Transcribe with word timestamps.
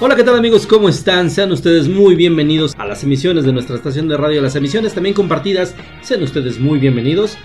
Hola, 0.00 0.14
¿qué 0.14 0.22
tal 0.22 0.36
amigos? 0.36 0.64
¿Cómo 0.64 0.88
están? 0.88 1.28
Sean 1.28 1.50
ustedes 1.50 1.88
muy 1.88 2.14
bienvenidos 2.14 2.72
a 2.78 2.86
las 2.86 3.02
emisiones 3.02 3.44
de 3.44 3.52
nuestra 3.52 3.74
estación 3.74 4.06
de 4.06 4.16
radio, 4.16 4.40
las 4.40 4.54
emisiones 4.54 4.94
también 4.94 5.12
compartidas. 5.12 5.74
Sean 6.02 6.22
ustedes 6.22 6.60
muy 6.60 6.78
bienvenidos. 6.78 7.36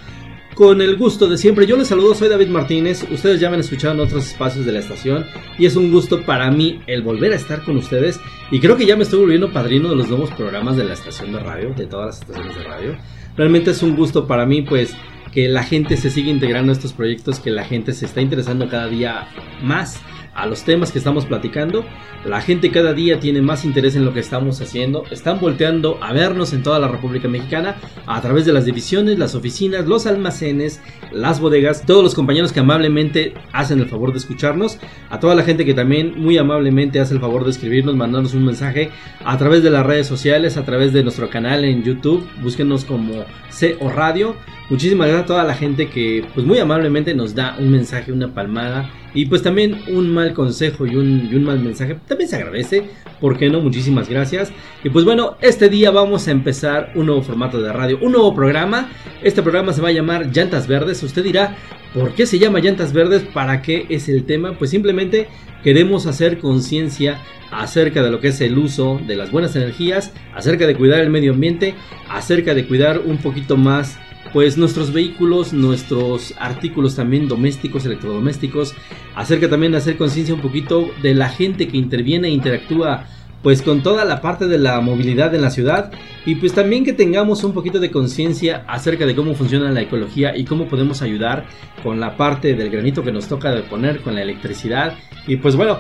Con 0.54 0.80
el 0.84 0.96
gusto 0.96 1.26
de 1.26 1.40
siempre, 1.40 1.66
yo 1.66 1.76
les 1.78 1.88
saludo, 1.88 2.14
soy 2.14 2.30
David 2.30 2.50
Martínez. 2.50 3.08
Ustedes 3.10 3.40
ya 3.40 3.50
me 3.50 3.56
han 3.56 3.62
escuchado 3.62 3.96
en 3.96 4.02
otros 4.02 4.28
espacios 4.28 4.68
de 4.68 4.72
la 4.72 4.82
estación 4.82 5.26
y 5.58 5.66
es 5.66 5.76
un 5.76 5.92
gusto 5.92 6.22
para 6.28 6.52
mí 6.52 6.80
el 6.86 7.02
volver 7.02 7.34
a 7.34 7.38
estar 7.38 7.64
con 7.64 7.76
ustedes. 7.76 8.20
Y 8.52 8.60
creo 8.60 8.78
que 8.78 8.86
ya 8.86 8.96
me 8.96 9.02
estoy 9.02 9.22
volviendo 9.22 9.52
padrino 9.52 9.90
de 9.90 9.96
los 9.96 10.08
nuevos 10.08 10.30
programas 10.30 10.78
de 10.78 10.84
la 10.84 10.94
estación 10.94 11.32
de 11.32 11.40
radio, 11.40 11.74
de 11.76 11.88
todas 11.88 12.06
las 12.06 12.22
estaciones 12.22 12.56
de 12.56 12.64
radio. 12.66 12.98
Realmente 13.36 13.72
es 13.72 13.82
un 13.82 13.96
gusto 13.96 14.28
para 14.28 14.46
mí, 14.46 14.62
pues, 14.62 14.94
que 15.34 15.48
la 15.48 15.64
gente 15.64 15.98
se 15.98 16.12
siga 16.12 16.30
integrando 16.30 16.72
a 16.72 16.74
estos 16.74 16.94
proyectos, 16.94 17.40
que 17.40 17.50
la 17.50 17.64
gente 17.64 17.94
se 17.94 18.06
está 18.06 18.22
interesando 18.22 18.70
cada 18.70 18.86
día 18.86 19.28
más 19.64 20.00
a 20.36 20.46
los 20.46 20.64
temas 20.64 20.92
que 20.92 20.98
estamos 20.98 21.26
platicando. 21.26 21.86
La 22.26 22.42
gente 22.42 22.72
cada 22.72 22.94
día 22.94 23.20
tiene 23.20 23.42
más 23.42 23.66
interés 23.66 23.96
en 23.96 24.06
lo 24.06 24.14
que 24.14 24.20
estamos 24.20 24.62
haciendo. 24.62 25.04
Están 25.12 25.40
volteando 25.40 26.00
a 26.02 26.14
vernos 26.14 26.54
en 26.54 26.64
toda 26.64 26.80
la 26.80 26.88
República 26.88 27.28
Mexicana 27.28 27.76
a 28.08 28.22
través 28.22 28.46
de 28.46 28.54
las 28.54 28.66
divisiones, 28.66 29.20
las 29.20 29.36
oficinas, 29.36 29.88
los 29.88 30.06
almacenes, 30.06 30.82
las 31.12 31.40
bodegas, 31.40 31.86
todos 31.86 32.04
los 32.04 32.16
compañeros 32.16 32.54
que 32.54 32.62
amablemente 32.62 33.34
hacen 33.52 33.80
el 33.80 33.90
favor 33.90 34.12
de 34.12 34.20
escucharnos, 34.20 34.80
a 35.10 35.20
toda 35.20 35.36
la 35.36 35.44
gente 35.44 35.66
que 35.66 35.74
también 35.74 36.14
muy 36.18 36.38
amablemente 36.38 37.00
hace 37.00 37.14
el 37.14 37.20
favor 37.20 37.44
de 37.44 37.52
escribirnos, 37.52 37.96
mandarnos 37.96 38.34
un 38.34 38.46
mensaje 38.46 38.90
a 39.24 39.38
través 39.38 39.64
de 39.64 39.70
las 39.70 39.86
redes 39.86 40.08
sociales, 40.08 40.58
a 40.58 40.66
través 40.66 40.94
de 40.94 41.04
nuestro 41.04 41.30
canal 41.30 41.66
en 41.66 41.84
YouTube, 41.84 42.28
búsquenos 42.42 42.86
como 42.86 43.26
CO 43.50 43.90
Radio. 43.90 44.36
Muchísimas 44.70 45.08
gracias 45.08 45.26
a 45.26 45.28
toda 45.28 45.44
la 45.44 45.56
gente 45.56 45.90
que 45.90 46.26
pues 46.34 46.46
muy 46.46 46.58
amablemente 46.58 47.14
nos 47.14 47.36
da 47.36 47.56
un 47.60 47.70
mensaje, 47.70 48.12
una 48.12 48.34
palmada 48.34 48.90
y 49.14 49.26
pues 49.28 49.42
también 49.42 49.82
un 49.90 50.10
mal 50.10 50.34
consejo 50.34 50.86
y 50.86 50.96
un, 50.96 51.30
un, 51.34 51.44
mal 51.44 51.60
mensaje 51.60 51.98
también 52.08 52.30
se 52.30 52.38
agradece. 52.38 52.90
¿Por 53.22 53.38
qué 53.38 53.50
no? 53.50 53.62
Muchísimas 53.62 54.10
gracias. 54.10 54.52
Y 54.84 54.90
pues 54.90 55.06
bueno, 55.06 55.38
este 55.42 55.70
día 55.70 55.92
vamos 55.92 56.28
a 56.28 56.32
empezar 56.32 56.92
un 56.96 57.06
nuevo 57.06 57.22
formato 57.22 57.62
de 57.62 57.72
radio, 57.72 58.00
un 58.02 58.12
nuevo 58.12 58.34
programa. 58.34 58.90
Este 59.22 59.42
programa 59.42 59.72
se 59.72 59.82
va 59.82 59.90
a 59.90 59.94
llamar 59.94 60.32
Llantas 60.36 60.68
Verdes. 60.68 61.04
Usted 61.04 61.24
dirá, 61.24 61.56
¿por 61.94 62.14
qué 62.14 62.26
se 62.26 62.40
llama 62.40 62.60
Llantas 62.60 62.92
Verdes? 62.92 63.22
¿Para 63.22 63.62
qué 63.62 63.86
es 63.90 64.10
el 64.10 64.26
tema? 64.26 64.54
Pues 64.58 64.72
simplemente 64.72 65.28
queremos 65.64 66.08
hacer 66.08 66.40
conciencia 66.40 67.22
acerca 67.52 68.02
de 68.02 68.10
lo 68.10 68.20
que 68.20 68.30
es 68.30 68.42
el 68.42 68.58
uso 68.58 69.00
de 69.06 69.16
las 69.16 69.32
buenas 69.32 69.56
energías, 69.56 70.12
acerca 70.34 70.66
de 70.66 70.76
cuidar 70.76 71.00
el 71.00 71.12
medio 71.12 71.34
ambiente, 71.34 71.76
acerca 72.10 72.54
de 72.56 72.66
cuidar 72.66 73.00
un 73.06 73.18
poquito 73.18 73.58
más 73.58 74.00
pues 74.34 74.58
nuestros 74.58 74.92
vehículos, 74.92 75.54
nuestros 75.54 76.34
artículos 76.40 76.96
también 76.96 77.28
domésticos, 77.28 77.86
electrodomésticos, 77.86 78.74
acerca 79.16 79.48
también 79.48 79.72
de 79.72 79.78
hacer 79.78 79.96
conciencia 79.96 80.34
un 80.34 80.42
poquito 80.42 80.90
de 81.04 81.14
la 81.14 81.30
gente 81.30 81.68
que 81.68 81.78
interviene 81.78 82.28
e 82.30 82.32
interactúa 82.32 83.06
pues 83.44 83.62
con 83.62 83.84
toda 83.84 84.06
la 84.06 84.22
parte 84.22 84.48
de 84.48 84.58
la 84.58 84.80
movilidad 84.80 85.36
en 85.36 85.42
la 85.42 85.50
ciudad. 85.50 85.92
Y 86.26 86.36
pues 86.36 86.54
también 86.54 86.86
que 86.86 86.94
tengamos 86.94 87.44
un 87.44 87.54
poquito 87.54 87.78
de 87.78 87.92
conciencia 87.92 88.64
acerca 88.68 89.06
de 89.06 89.16
cómo 89.16 89.36
funciona 89.36 89.70
la 89.70 89.82
ecología 89.82 90.36
y 90.36 90.46
cómo 90.46 90.68
podemos 90.68 91.02
ayudar 91.02 91.46
con 91.84 92.00
la 92.00 92.16
parte 92.16 92.56
del 92.56 92.70
granito 92.70 93.04
que 93.04 93.12
nos 93.12 93.28
toca 93.28 93.52
de 93.52 93.62
poner 93.64 94.00
con 94.00 94.16
la 94.16 94.22
electricidad. 94.22 94.96
Y 95.28 95.36
pues 95.36 95.58
bueno, 95.58 95.80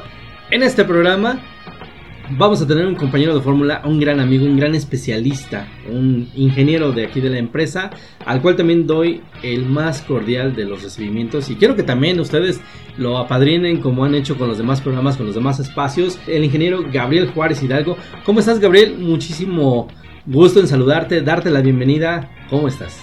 en 0.52 0.62
este 0.62 0.84
programa 0.84 1.40
vamos 2.32 2.62
a 2.62 2.68
tener 2.68 2.86
un 2.86 2.96
compañero 2.96 3.36
de 3.36 3.42
fórmula, 3.42 3.82
un 3.86 4.00
gran 4.00 4.20
amigo, 4.20 4.46
un 4.46 4.58
gran 4.58 4.76
especialista, 4.76 5.68
un 5.90 6.30
ingeniero 6.36 6.92
de 6.92 7.06
aquí 7.06 7.22
de 7.22 7.30
la 7.30 7.38
empresa, 7.38 7.90
al 8.26 8.42
cual 8.42 8.56
también 8.56 8.88
doy 8.88 9.22
el 9.42 9.66
más 9.66 10.02
cordial 10.02 10.56
de 10.56 10.66
los 10.66 10.84
recibimientos 10.84 11.50
y 11.50 11.56
quiero 11.56 11.76
que 11.76 11.84
también 11.84 12.20
ustedes 12.20 12.62
lo 12.98 13.18
apadrinen 13.18 13.82
como 13.82 14.06
han 14.06 14.16
hecho 14.16 14.38
con 14.38 14.47
los 14.47 14.58
demás 14.58 14.81
programas, 14.81 15.18
con 15.18 15.25
los 15.25 15.36
demás 15.36 15.59
espacios. 15.59 16.20
El 16.28 16.44
ingeniero 16.44 16.86
Gabriel 16.92 17.28
Juárez 17.28 17.62
Hidalgo. 17.64 17.97
¿Cómo 18.26 18.40
estás 18.40 18.59
Gabriel? 18.59 18.97
Muchísimo 19.00 19.88
gusto 20.26 20.59
en 20.59 20.68
saludarte, 20.68 21.22
darte 21.22 21.50
la 21.50 21.62
bienvenida. 21.62 22.30
¿Cómo 22.50 22.68
estás? 22.68 23.00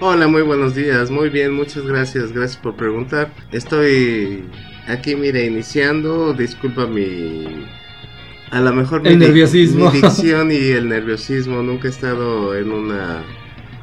Hola, 0.00 0.28
muy 0.28 0.42
buenos 0.42 0.74
días. 0.74 1.10
Muy 1.10 1.28
bien, 1.28 1.52
muchas 1.52 1.86
gracias. 1.86 2.32
Gracias 2.32 2.60
por 2.60 2.74
preguntar. 2.76 3.32
Estoy 3.52 4.44
aquí, 4.86 5.14
mire, 5.14 5.46
iniciando. 5.46 6.32
Disculpa 6.32 6.86
mi 6.86 7.66
a 8.50 8.60
lo 8.60 8.72
mejor 8.72 9.06
el 9.06 9.18
nerviosismo. 9.18 9.90
mi 9.90 10.00
dicción 10.00 10.50
y 10.50 10.56
el 10.56 10.88
nerviosismo. 10.88 11.62
Nunca 11.62 11.88
he 11.88 11.90
estado 11.90 12.56
en 12.56 12.72
una 12.72 13.22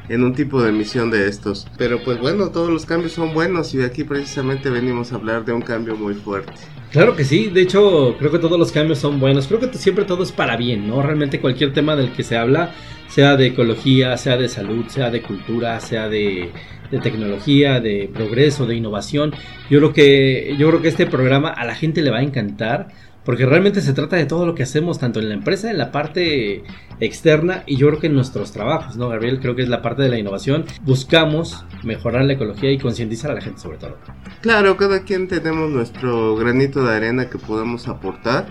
en 0.08 0.24
un 0.24 0.34
tipo 0.34 0.62
de 0.62 0.72
misión 0.72 1.10
de 1.10 1.28
estos. 1.28 1.66
Pero 1.76 2.02
pues 2.02 2.18
bueno, 2.18 2.50
todos 2.50 2.70
los 2.70 2.86
cambios 2.86 3.12
son 3.12 3.34
buenos 3.34 3.74
y 3.74 3.82
aquí 3.82 4.04
precisamente 4.04 4.70
venimos 4.70 5.12
a 5.12 5.16
hablar 5.16 5.44
de 5.44 5.52
un 5.52 5.62
cambio 5.62 5.96
muy 5.96 6.14
fuerte. 6.14 6.52
Claro 6.90 7.14
que 7.14 7.24
sí, 7.24 7.48
de 7.48 7.62
hecho 7.62 8.16
creo 8.18 8.30
que 8.30 8.38
todos 8.38 8.58
los 8.58 8.72
cambios 8.72 8.98
son 8.98 9.20
buenos, 9.20 9.46
creo 9.46 9.60
que 9.60 9.76
siempre 9.76 10.06
todo 10.06 10.22
es 10.22 10.32
para 10.32 10.56
bien, 10.56 10.88
¿no? 10.88 11.02
Realmente 11.02 11.40
cualquier 11.40 11.74
tema 11.74 11.96
del 11.96 12.12
que 12.12 12.22
se 12.22 12.38
habla, 12.38 12.72
sea 13.08 13.36
de 13.36 13.48
ecología, 13.48 14.16
sea 14.16 14.38
de 14.38 14.48
salud, 14.48 14.86
sea 14.88 15.10
de 15.10 15.20
cultura, 15.20 15.78
sea 15.80 16.08
de, 16.08 16.50
de 16.90 16.98
tecnología, 16.98 17.80
de 17.80 18.10
progreso, 18.12 18.64
de 18.64 18.76
innovación, 18.76 19.34
yo 19.68 19.80
creo 19.80 19.92
que 19.92 20.56
yo 20.58 20.68
creo 20.68 20.80
que 20.80 20.88
este 20.88 21.04
programa 21.04 21.50
a 21.50 21.66
la 21.66 21.74
gente 21.74 22.00
le 22.00 22.10
va 22.10 22.18
a 22.18 22.22
encantar 22.22 22.88
porque 23.28 23.44
realmente 23.44 23.82
se 23.82 23.92
trata 23.92 24.16
de 24.16 24.24
todo 24.24 24.46
lo 24.46 24.54
que 24.54 24.62
hacemos, 24.62 24.98
tanto 24.98 25.20
en 25.20 25.28
la 25.28 25.34
empresa, 25.34 25.70
en 25.70 25.76
la 25.76 25.92
parte 25.92 26.64
externa 26.98 27.62
y 27.66 27.76
yo 27.76 27.88
creo 27.88 28.00
que 28.00 28.06
en 28.06 28.14
nuestros 28.14 28.52
trabajos, 28.52 28.96
¿no, 28.96 29.10
Gabriel? 29.10 29.38
Creo 29.38 29.54
que 29.54 29.60
es 29.60 29.68
la 29.68 29.82
parte 29.82 30.00
de 30.00 30.08
la 30.08 30.18
innovación. 30.18 30.64
Buscamos 30.80 31.66
mejorar 31.82 32.24
la 32.24 32.32
ecología 32.32 32.72
y 32.72 32.78
concientizar 32.78 33.30
a 33.30 33.34
la 33.34 33.42
gente 33.42 33.60
sobre 33.60 33.76
todo. 33.76 33.98
Claro, 34.40 34.78
cada 34.78 35.02
quien 35.02 35.28
tenemos 35.28 35.70
nuestro 35.70 36.36
granito 36.36 36.82
de 36.82 36.96
arena 36.96 37.28
que 37.28 37.36
podemos 37.36 37.86
aportar 37.86 38.48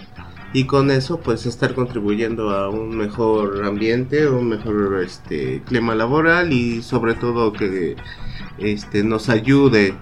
y 0.53 0.65
con 0.65 0.91
eso 0.91 1.19
pues 1.21 1.47
estar 1.47 1.73
contribuyendo 1.73 2.51
a 2.51 2.69
un 2.69 2.95
mejor 2.95 3.65
ambiente, 3.65 4.29
un 4.29 4.47
mejor 4.47 5.01
este 5.03 5.63
clima 5.65 5.95
laboral 5.95 6.53
y 6.53 6.83
sobre 6.83 7.15
todo 7.15 7.51
que 7.51 7.95
este 8.59 9.03
nos 9.03 9.29
ayude 9.29 9.95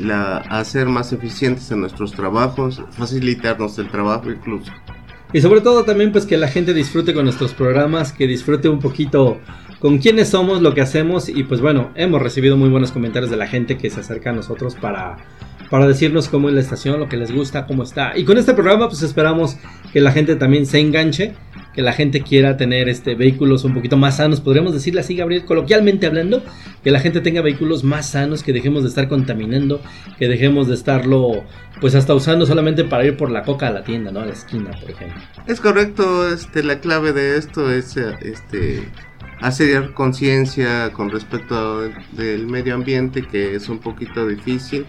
la, 0.00 0.38
hacer 0.38 0.86
más 0.86 1.12
eficientes 1.12 1.70
en 1.70 1.80
nuestros 1.80 2.12
trabajos, 2.12 2.82
facilitarnos 2.90 3.78
el 3.78 3.88
trabajo 3.88 4.30
incluso. 4.30 4.72
Y 5.32 5.40
sobre 5.40 5.60
todo 5.60 5.84
también 5.84 6.10
pues 6.10 6.26
que 6.26 6.36
la 6.36 6.48
gente 6.48 6.74
disfrute 6.74 7.14
con 7.14 7.24
nuestros 7.24 7.54
programas, 7.54 8.12
que 8.12 8.26
disfrute 8.26 8.68
un 8.68 8.80
poquito 8.80 9.38
con 9.78 9.98
quiénes 9.98 10.28
somos, 10.28 10.60
lo 10.60 10.74
que 10.74 10.80
hacemos 10.80 11.28
y 11.28 11.44
pues 11.44 11.60
bueno, 11.60 11.90
hemos 11.94 12.20
recibido 12.20 12.56
muy 12.56 12.68
buenos 12.68 12.90
comentarios 12.90 13.30
de 13.30 13.36
la 13.36 13.46
gente 13.46 13.78
que 13.78 13.90
se 13.90 14.00
acerca 14.00 14.30
a 14.30 14.32
nosotros 14.32 14.74
para, 14.74 15.16
para 15.70 15.86
decirnos 15.86 16.28
cómo 16.28 16.48
es 16.48 16.54
la 16.54 16.60
estación, 16.60 16.98
lo 16.98 17.08
que 17.08 17.16
les 17.16 17.32
gusta, 17.32 17.66
cómo 17.66 17.84
está. 17.84 18.18
Y 18.18 18.24
con 18.24 18.38
este 18.38 18.54
programa 18.54 18.88
pues 18.88 19.02
esperamos 19.02 19.56
que 19.92 20.00
la 20.00 20.10
gente 20.10 20.34
también 20.34 20.66
se 20.66 20.80
enganche 20.80 21.34
que 21.80 21.84
la 21.84 21.94
gente 21.94 22.20
quiera 22.20 22.58
tener 22.58 22.90
este 22.90 23.14
vehículos 23.14 23.64
un 23.64 23.72
poquito 23.72 23.96
más 23.96 24.18
sanos, 24.18 24.42
podríamos 24.42 24.74
decirle 24.74 25.00
así, 25.00 25.16
Gabriel, 25.16 25.46
coloquialmente 25.46 26.06
hablando, 26.06 26.44
que 26.84 26.90
la 26.90 27.00
gente 27.00 27.22
tenga 27.22 27.40
vehículos 27.40 27.84
más 27.84 28.10
sanos, 28.10 28.42
que 28.42 28.52
dejemos 28.52 28.82
de 28.82 28.90
estar 28.90 29.08
contaminando, 29.08 29.80
que 30.18 30.28
dejemos 30.28 30.68
de 30.68 30.74
estarlo 30.74 31.42
pues 31.80 31.94
hasta 31.94 32.14
usando 32.14 32.44
solamente 32.44 32.84
para 32.84 33.06
ir 33.06 33.16
por 33.16 33.30
la 33.30 33.44
coca 33.44 33.68
a 33.68 33.70
la 33.70 33.82
tienda, 33.82 34.12
¿no? 34.12 34.20
A 34.20 34.26
la 34.26 34.34
esquina, 34.34 34.72
por 34.78 34.90
ejemplo. 34.90 35.22
Es 35.46 35.58
correcto, 35.58 36.30
este 36.30 36.62
la 36.62 36.80
clave 36.80 37.14
de 37.14 37.38
esto 37.38 37.72
es 37.72 37.96
este 37.96 38.86
hacer 39.40 39.94
conciencia 39.94 40.92
con 40.92 41.08
respecto 41.08 41.88
del 42.12 42.46
medio 42.46 42.74
ambiente 42.74 43.26
que 43.26 43.54
es 43.54 43.70
un 43.70 43.78
poquito 43.78 44.26
difícil. 44.26 44.84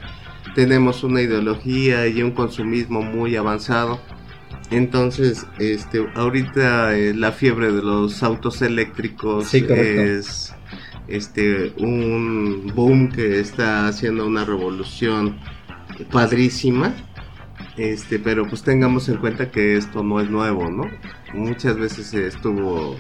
Tenemos 0.56 1.06
una 1.06 1.22
ideología 1.22 2.06
y 2.08 2.22
un 2.22 2.32
consumismo 2.32 3.02
muy 3.02 3.38
avanzado 3.38 4.02
entonces, 4.72 5.46
este, 5.60 6.08
ahorita 6.16 6.96
eh, 6.96 7.14
la 7.14 7.34
fiebre 7.34 7.74
de 7.74 7.82
los 7.82 8.24
autos 8.24 8.62
eléctricos 8.62 9.54
es 9.54 10.56
este 11.10 11.74
un 11.78 12.72
boom 12.74 13.12
que 13.12 13.42
está 13.42 13.88
haciendo 13.88 14.26
una 14.26 14.46
revolución 14.46 15.38
padrísima. 16.10 16.94
Este, 17.78 18.20
pero 18.20 18.48
pues 18.48 18.64
tengamos 18.64 19.08
en 19.10 19.18
cuenta 19.18 19.52
que 19.52 19.76
esto 19.76 20.04
no 20.04 20.20
es 20.20 20.30
nuevo, 20.30 20.70
¿no? 20.70 20.84
Muchas 21.34 21.78
veces 21.78 22.14
estuvo 22.14 22.96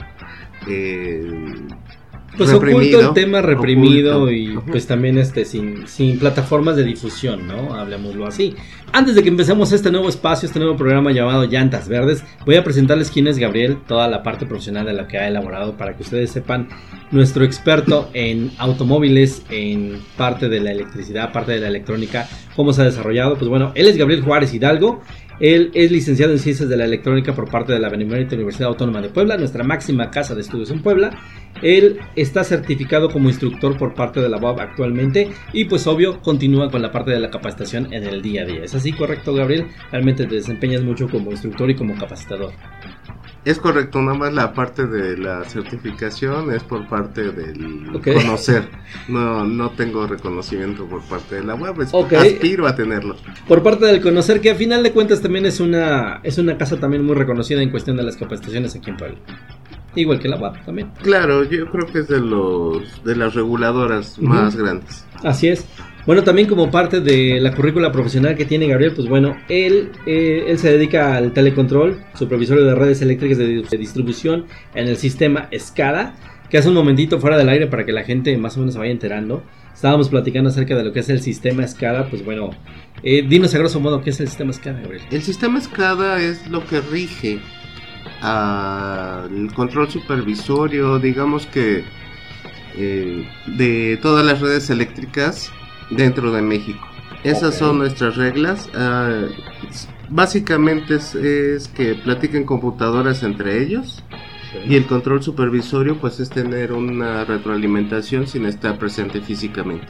eh, 0.67 1.21
pues 2.37 2.51
oculto 2.53 2.99
el 2.99 3.13
tema 3.13 3.41
reprimido 3.41 4.31
y 4.31 4.57
pues 4.67 4.87
también 4.87 5.17
este 5.17 5.45
sin, 5.45 5.87
sin 5.87 6.17
plataformas 6.19 6.75
de 6.75 6.83
difusión, 6.83 7.47
¿no? 7.47 7.73
Hablemoslo 7.73 8.27
así. 8.27 8.55
Antes 8.93 9.15
de 9.15 9.23
que 9.23 9.29
empecemos 9.29 9.71
este 9.71 9.91
nuevo 9.91 10.09
espacio, 10.09 10.47
este 10.47 10.59
nuevo 10.59 10.75
programa 10.75 11.11
llamado 11.11 11.45
Llantas 11.45 11.87
Verdes, 11.87 12.23
voy 12.45 12.55
a 12.55 12.63
presentarles 12.63 13.09
quién 13.09 13.27
es 13.27 13.37
Gabriel, 13.37 13.77
toda 13.87 14.07
la 14.07 14.21
parte 14.21 14.45
profesional 14.45 14.85
de 14.85 14.93
la 14.93 15.07
que 15.07 15.17
ha 15.17 15.27
elaborado 15.27 15.77
para 15.77 15.95
que 15.95 16.03
ustedes 16.03 16.31
sepan 16.31 16.67
nuestro 17.11 17.43
experto 17.43 18.09
en 18.13 18.51
automóviles, 18.57 19.43
en 19.49 20.01
parte 20.17 20.49
de 20.49 20.59
la 20.59 20.71
electricidad, 20.71 21.31
parte 21.31 21.53
de 21.53 21.59
la 21.59 21.67
electrónica, 21.67 22.27
cómo 22.55 22.73
se 22.73 22.81
ha 22.81 22.85
desarrollado. 22.85 23.37
Pues 23.37 23.49
bueno, 23.49 23.71
él 23.75 23.87
es 23.87 23.97
Gabriel 23.97 24.23
Juárez 24.23 24.53
Hidalgo. 24.53 25.01
Él 25.41 25.71
es 25.73 25.91
licenciado 25.91 26.33
en 26.33 26.37
Ciencias 26.37 26.69
de 26.69 26.77
la 26.77 26.85
Electrónica 26.85 27.33
por 27.33 27.49
parte 27.49 27.73
de 27.73 27.79
la 27.79 27.89
Benemérita 27.89 28.35
Universidad 28.35 28.69
Autónoma 28.69 29.01
de 29.01 29.09
Puebla, 29.09 29.37
nuestra 29.37 29.63
máxima 29.63 30.11
casa 30.11 30.35
de 30.35 30.41
estudios 30.41 30.69
en 30.69 30.83
Puebla. 30.83 31.09
Él 31.63 31.99
está 32.15 32.43
certificado 32.43 33.09
como 33.09 33.27
instructor 33.27 33.75
por 33.75 33.95
parte 33.95 34.21
de 34.21 34.29
la 34.29 34.37
UAB 34.37 34.59
actualmente 34.59 35.31
y 35.51 35.65
pues 35.65 35.87
obvio 35.87 36.21
continúa 36.21 36.69
con 36.69 36.83
la 36.83 36.91
parte 36.91 37.09
de 37.09 37.19
la 37.19 37.31
capacitación 37.31 37.91
en 37.91 38.03
el 38.03 38.21
día 38.21 38.43
a 38.43 38.45
día. 38.45 38.63
¿Es 38.63 38.75
así 38.75 38.93
correcto 38.93 39.33
Gabriel? 39.33 39.65
Realmente 39.91 40.27
te 40.27 40.35
desempeñas 40.35 40.83
mucho 40.83 41.09
como 41.09 41.31
instructor 41.31 41.71
y 41.71 41.75
como 41.75 41.97
capacitador. 41.97 42.51
Es 43.43 43.57
correcto, 43.57 43.99
nada 44.01 44.17
más 44.17 44.33
la 44.33 44.53
parte 44.53 44.85
de 44.85 45.17
la 45.17 45.43
certificación 45.45 46.53
es 46.53 46.63
por 46.63 46.87
parte 46.87 47.31
del 47.31 47.99
conocer. 48.03 48.69
No, 49.07 49.45
no 49.45 49.71
tengo 49.71 50.05
reconocimiento 50.05 50.85
por 50.85 51.01
parte 51.03 51.35
de 51.35 51.43
la 51.43 51.55
web, 51.55 51.75
aspiro 51.81 52.67
a 52.67 52.75
tenerlo. 52.75 53.15
Por 53.47 53.63
parte 53.63 53.85
del 53.85 53.99
conocer, 53.99 54.41
que 54.41 54.51
a 54.51 54.55
final 54.55 54.83
de 54.83 54.91
cuentas 54.91 55.21
también 55.21 55.47
es 55.47 55.59
una, 55.59 56.19
es 56.21 56.37
una 56.37 56.55
casa 56.55 56.79
también 56.79 57.03
muy 57.03 57.15
reconocida 57.15 57.63
en 57.63 57.71
cuestión 57.71 57.97
de 57.97 58.03
las 58.03 58.15
capacitaciones 58.15 58.75
aquí 58.75 58.91
en 58.91 58.97
Puebla. 58.97 59.17
Igual 59.95 60.19
que 60.19 60.29
la 60.29 60.37
UAP 60.37 60.63
también. 60.63 60.91
Claro, 61.01 61.43
yo 61.43 61.69
creo 61.69 61.85
que 61.87 61.99
es 61.99 62.07
de 62.07 62.21
los 62.21 63.03
de 63.03 63.15
las 63.15 63.33
reguladoras 63.33 64.19
más 64.19 64.55
grandes. 64.55 65.05
Así 65.23 65.49
es. 65.49 65.65
Bueno, 66.05 66.23
también 66.23 66.47
como 66.47 66.71
parte 66.71 66.99
de 66.99 67.39
la 67.39 67.53
currícula 67.53 67.91
profesional 67.91 68.35
que 68.35 68.45
tiene 68.45 68.67
Gabriel, 68.67 68.93
pues 68.95 69.07
bueno, 69.07 69.37
él, 69.49 69.91
eh, 70.07 70.45
él 70.47 70.57
se 70.57 70.71
dedica 70.71 71.15
al 71.15 71.31
telecontrol, 71.31 72.01
supervisorio 72.15 72.65
de 72.65 72.73
redes 72.73 73.01
eléctricas 73.03 73.37
de, 73.37 73.61
distribución 73.77 74.45
en 74.73 74.87
el 74.87 74.97
sistema 74.97 75.47
SCADA, 75.55 76.15
que 76.49 76.57
hace 76.57 76.69
un 76.69 76.73
momentito 76.73 77.19
fuera 77.19 77.37
del 77.37 77.49
aire 77.49 77.67
para 77.67 77.85
que 77.85 77.91
la 77.91 78.03
gente 78.03 78.35
más 78.37 78.57
o 78.57 78.61
menos 78.61 78.73
se 78.73 78.79
vaya 78.79 78.91
enterando. 78.91 79.43
Estábamos 79.73 80.09
platicando 80.09 80.49
acerca 80.49 80.75
de 80.75 80.83
lo 80.83 80.91
que 80.91 81.01
es 81.01 81.09
el 81.09 81.21
sistema 81.21 81.67
SCADA, 81.67 82.09
pues 82.09 82.25
bueno, 82.25 82.49
eh, 83.03 83.23
dinos 83.27 83.53
a 83.53 83.59
grosso 83.59 83.79
modo 83.79 84.01
qué 84.01 84.09
es 84.09 84.19
el 84.19 84.27
sistema 84.27 84.53
SCADA, 84.53 84.81
Gabriel. 84.81 85.03
El 85.11 85.21
sistema 85.21 85.61
SCADA 85.61 86.19
es 86.19 86.47
lo 86.49 86.65
que 86.65 86.81
rige 86.81 87.39
al 88.21 89.53
control 89.53 89.89
supervisorio, 89.89 90.97
digamos 90.97 91.45
que 91.45 91.83
eh, 92.75 93.27
de 93.55 93.99
todas 94.01 94.25
las 94.25 94.41
redes 94.41 94.69
eléctricas 94.69 95.51
dentro 95.91 96.31
de 96.31 96.41
México. 96.41 96.87
Esas 97.23 97.57
son 97.57 97.77
nuestras 97.77 98.15
reglas. 98.15 98.69
Ah, 98.73 99.27
básicamente 100.09 100.95
es, 100.95 101.67
que 101.75 101.95
platiquen 101.95 102.45
computadoras 102.45 103.23
entre 103.23 103.61
ellos. 103.61 104.03
Y 104.67 104.75
el 104.75 104.85
control 104.85 105.23
supervisorio 105.23 105.97
pues 105.97 106.19
es 106.19 106.29
tener 106.29 106.73
una 106.73 107.23
retroalimentación 107.23 108.27
sin 108.27 108.45
estar 108.45 108.77
presente 108.77 109.21
físicamente. 109.21 109.87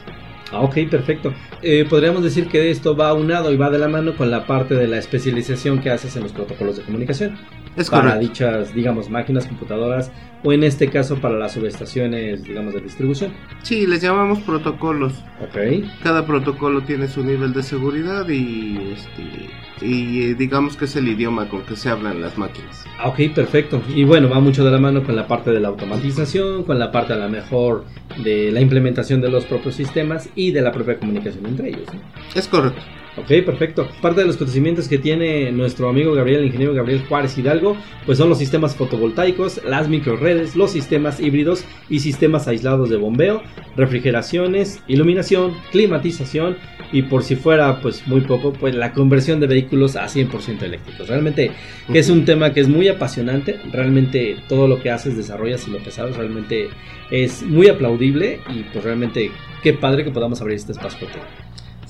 Ah, 0.52 0.60
ok, 0.60 0.76
perfecto. 0.90 1.32
Eh, 1.62 1.86
podríamos 1.88 2.22
decir 2.22 2.46
que 2.46 2.70
esto 2.70 2.94
va 2.94 3.12
unado 3.14 3.50
y 3.50 3.56
va 3.56 3.70
de 3.70 3.78
la 3.78 3.88
mano 3.88 4.16
con 4.16 4.30
la 4.30 4.46
parte 4.46 4.74
de 4.74 4.86
la 4.86 4.98
especialización 4.98 5.80
que 5.80 5.90
haces 5.90 6.14
en 6.14 6.22
los 6.22 6.32
protocolos 6.32 6.76
de 6.76 6.82
comunicación. 6.82 7.38
Es 7.76 7.88
para 7.88 8.18
dichas, 8.18 8.74
digamos, 8.74 9.08
máquinas, 9.08 9.46
computadoras 9.46 10.10
o 10.44 10.52
en 10.52 10.64
este 10.64 10.88
caso 10.88 11.16
para 11.16 11.38
las 11.38 11.52
subestaciones, 11.52 12.44
digamos, 12.44 12.74
de 12.74 12.80
distribución. 12.80 13.32
Sí, 13.62 13.86
les 13.86 14.02
llamamos 14.02 14.40
protocolos. 14.40 15.12
Ok. 15.40 15.86
Cada 16.02 16.26
protocolo 16.26 16.82
tiene 16.82 17.08
su 17.08 17.24
nivel 17.24 17.52
de 17.52 17.62
seguridad 17.62 18.28
y, 18.28 18.92
este, 18.92 19.86
y 19.86 20.22
eh, 20.22 20.34
digamos 20.34 20.76
que 20.76 20.84
es 20.84 20.96
el 20.96 21.08
idioma 21.08 21.48
con 21.48 21.62
que 21.62 21.76
se 21.76 21.88
hablan 21.88 22.20
las 22.20 22.36
máquinas. 22.36 22.84
Ah, 22.98 23.08
ok, 23.08 23.34
perfecto. 23.34 23.80
Y 23.94 24.04
bueno, 24.04 24.28
va 24.28 24.40
mucho 24.40 24.64
de 24.64 24.70
la 24.70 24.78
mano 24.78 25.02
con 25.04 25.16
la 25.16 25.26
parte 25.26 25.50
de 25.50 25.60
la 25.60 25.68
automatización, 25.68 26.64
con 26.64 26.78
la 26.78 26.92
parte 26.92 27.12
a 27.12 27.16
la 27.16 27.28
mejor 27.28 27.84
de 28.22 28.50
la 28.50 28.60
implementación 28.60 29.20
de 29.20 29.30
los 29.30 29.44
propios 29.44 29.76
sistemas 29.76 30.28
y 30.34 30.50
de 30.50 30.60
la 30.60 30.72
propia 30.72 30.98
comunicación 30.98 31.46
entre 31.46 31.70
ellos. 31.70 31.86
Es 32.34 32.48
correcto. 32.48 32.82
Ok, 33.14 33.44
perfecto. 33.44 33.88
Parte 34.00 34.22
de 34.22 34.26
los 34.26 34.38
conocimientos 34.38 34.88
que 34.88 34.96
tiene 34.96 35.52
nuestro 35.52 35.90
amigo 35.90 36.14
Gabriel, 36.14 36.40
el 36.40 36.46
ingeniero 36.46 36.72
Gabriel 36.72 37.04
Juárez 37.06 37.36
Hidalgo, 37.36 37.76
pues 38.06 38.16
son 38.16 38.30
los 38.30 38.38
sistemas 38.38 38.74
fotovoltaicos, 38.74 39.60
las 39.64 39.88
microredes, 39.90 40.56
los 40.56 40.70
sistemas 40.70 41.20
híbridos 41.20 41.66
y 41.90 42.00
sistemas 42.00 42.48
aislados 42.48 42.88
de 42.88 42.96
bombeo, 42.96 43.42
refrigeraciones, 43.76 44.82
iluminación, 44.88 45.52
climatización 45.72 46.56
y 46.90 47.02
por 47.02 47.22
si 47.22 47.36
fuera 47.36 47.80
pues 47.82 48.06
muy 48.06 48.22
poco, 48.22 48.54
pues 48.54 48.74
la 48.74 48.94
conversión 48.94 49.40
de 49.40 49.46
vehículos 49.46 49.94
a 49.96 50.06
100% 50.06 50.62
eléctricos. 50.62 51.06
Realmente 51.06 51.50
es 51.92 52.08
un 52.08 52.24
tema 52.24 52.54
que 52.54 52.60
es 52.60 52.68
muy 52.68 52.88
apasionante, 52.88 53.60
realmente 53.72 54.36
todo 54.48 54.66
lo 54.66 54.80
que 54.80 54.90
haces, 54.90 55.18
desarrollas 55.18 55.68
y 55.68 55.70
lo 55.70 55.82
que 55.82 55.90
sabes 55.90 56.16
realmente 56.16 56.70
es 57.10 57.42
muy 57.42 57.68
aplaudible 57.68 58.40
y 58.48 58.62
pues 58.72 58.82
realmente 58.82 59.30
qué 59.62 59.74
padre 59.74 60.02
que 60.02 60.10
podamos 60.10 60.40
abrir 60.40 60.56
este 60.56 60.72
espacio 60.72 61.08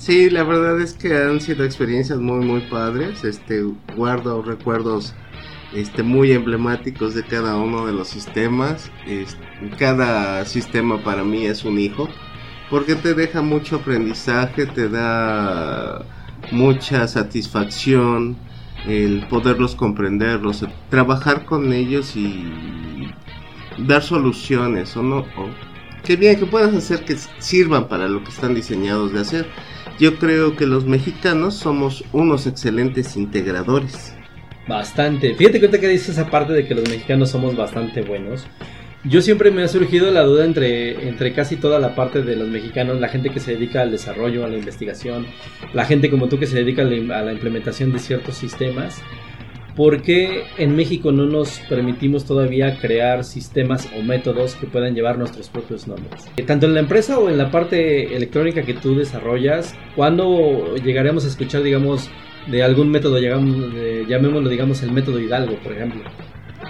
Sí, 0.05 0.29
la 0.29 0.43
verdad 0.43 0.81
es 0.81 0.95
que 0.95 1.15
han 1.15 1.39
sido 1.39 1.63
experiencias 1.63 2.19
muy 2.19 2.45
muy 2.45 2.59
padres. 2.69 3.23
Este 3.23 3.63
guardo 3.95 4.41
recuerdos 4.41 5.13
este 5.73 6.03
muy 6.03 6.33
emblemáticos 6.33 7.15
de 7.15 7.23
cada 7.23 7.55
uno 7.55 7.85
de 7.85 7.93
los 7.93 8.09
sistemas. 8.09 8.91
cada 9.79 10.43
sistema 10.43 11.01
para 11.01 11.23
mí 11.23 11.45
es 11.45 11.63
un 11.63 11.79
hijo 11.79 12.09
porque 12.69 12.95
te 12.95 13.13
deja 13.13 13.41
mucho 13.41 13.77
aprendizaje, 13.77 14.65
te 14.65 14.89
da 14.89 16.03
mucha 16.51 17.07
satisfacción 17.07 18.35
el 18.85 19.25
poderlos 19.29 19.73
comprenderlos, 19.73 20.65
trabajar 20.89 21.45
con 21.45 21.71
ellos 21.71 22.17
y 22.17 23.09
dar 23.77 24.03
soluciones 24.03 24.97
o 24.97 25.01
no. 25.03 25.19
O, 25.19 25.47
que 26.03 26.17
bien 26.17 26.37
que 26.37 26.45
puedas 26.45 26.75
hacer 26.75 27.05
que 27.05 27.15
sirvan 27.39 27.87
para 27.87 28.09
lo 28.09 28.21
que 28.21 28.31
están 28.31 28.53
diseñados 28.53 29.13
de 29.13 29.21
hacer. 29.21 29.72
Yo 29.99 30.17
creo 30.17 30.55
que 30.55 30.65
los 30.65 30.85
mexicanos 30.85 31.55
somos 31.55 32.03
unos 32.11 32.47
excelentes 32.47 33.15
integradores. 33.15 34.15
Bastante. 34.67 35.35
Fíjate 35.35 35.59
cuenta 35.59 35.79
que 35.79 35.87
dice 35.87 36.11
esa 36.11 36.29
parte 36.29 36.53
de 36.53 36.65
que 36.65 36.73
los 36.73 36.89
mexicanos 36.89 37.29
somos 37.29 37.55
bastante 37.55 38.01
buenos. 38.01 38.47
Yo 39.05 39.21
siempre 39.21 39.51
me 39.51 39.63
ha 39.63 39.67
surgido 39.67 40.09
la 40.11 40.21
duda 40.21 40.45
entre, 40.45 41.09
entre 41.09 41.33
casi 41.33 41.57
toda 41.57 41.77
la 41.77 41.93
parte 41.93 42.21
de 42.21 42.37
los 42.37 42.47
mexicanos, 42.47 43.01
la 43.01 43.09
gente 43.09 43.31
que 43.31 43.41
se 43.41 43.51
dedica 43.51 43.81
al 43.81 43.91
desarrollo, 43.91 44.45
a 44.45 44.47
la 44.47 44.55
investigación, 44.55 45.27
la 45.73 45.83
gente 45.83 46.09
como 46.09 46.29
tú 46.29 46.39
que 46.39 46.47
se 46.47 46.55
dedica 46.55 46.83
a 46.83 47.21
la 47.21 47.33
implementación 47.33 47.91
de 47.91 47.99
ciertos 47.99 48.35
sistemas. 48.35 49.01
¿Por 49.75 50.03
qué 50.03 50.43
en 50.59 50.75
México 50.75 51.11
no 51.11 51.25
nos 51.25 51.59
permitimos 51.67 52.25
todavía 52.25 52.77
crear 52.77 53.23
sistemas 53.23 53.89
o 53.97 54.03
métodos 54.03 54.53
que 54.53 54.67
puedan 54.67 54.93
llevar 54.93 55.17
nuestros 55.17 55.49
propios 55.49 55.87
nombres? 55.87 56.29
Tanto 56.45 56.67
en 56.67 56.75
la 56.75 56.81
empresa 56.81 57.17
o 57.17 57.27
en 57.27 57.39
la 57.39 57.49
parte 57.49 58.15
electrónica 58.15 58.61
que 58.61 58.75
tú 58.75 58.95
desarrollas, 58.95 59.75
¿cuándo 59.95 60.75
llegaremos 60.75 61.25
a 61.25 61.29
escuchar, 61.29 61.63
digamos, 61.63 62.07
de 62.45 62.61
algún 62.61 62.91
método, 62.91 63.17
llamémoslo, 63.19 64.47
digamos, 64.47 64.83
el 64.83 64.91
método 64.91 65.19
Hidalgo, 65.19 65.55
por 65.63 65.73
ejemplo? 65.73 66.03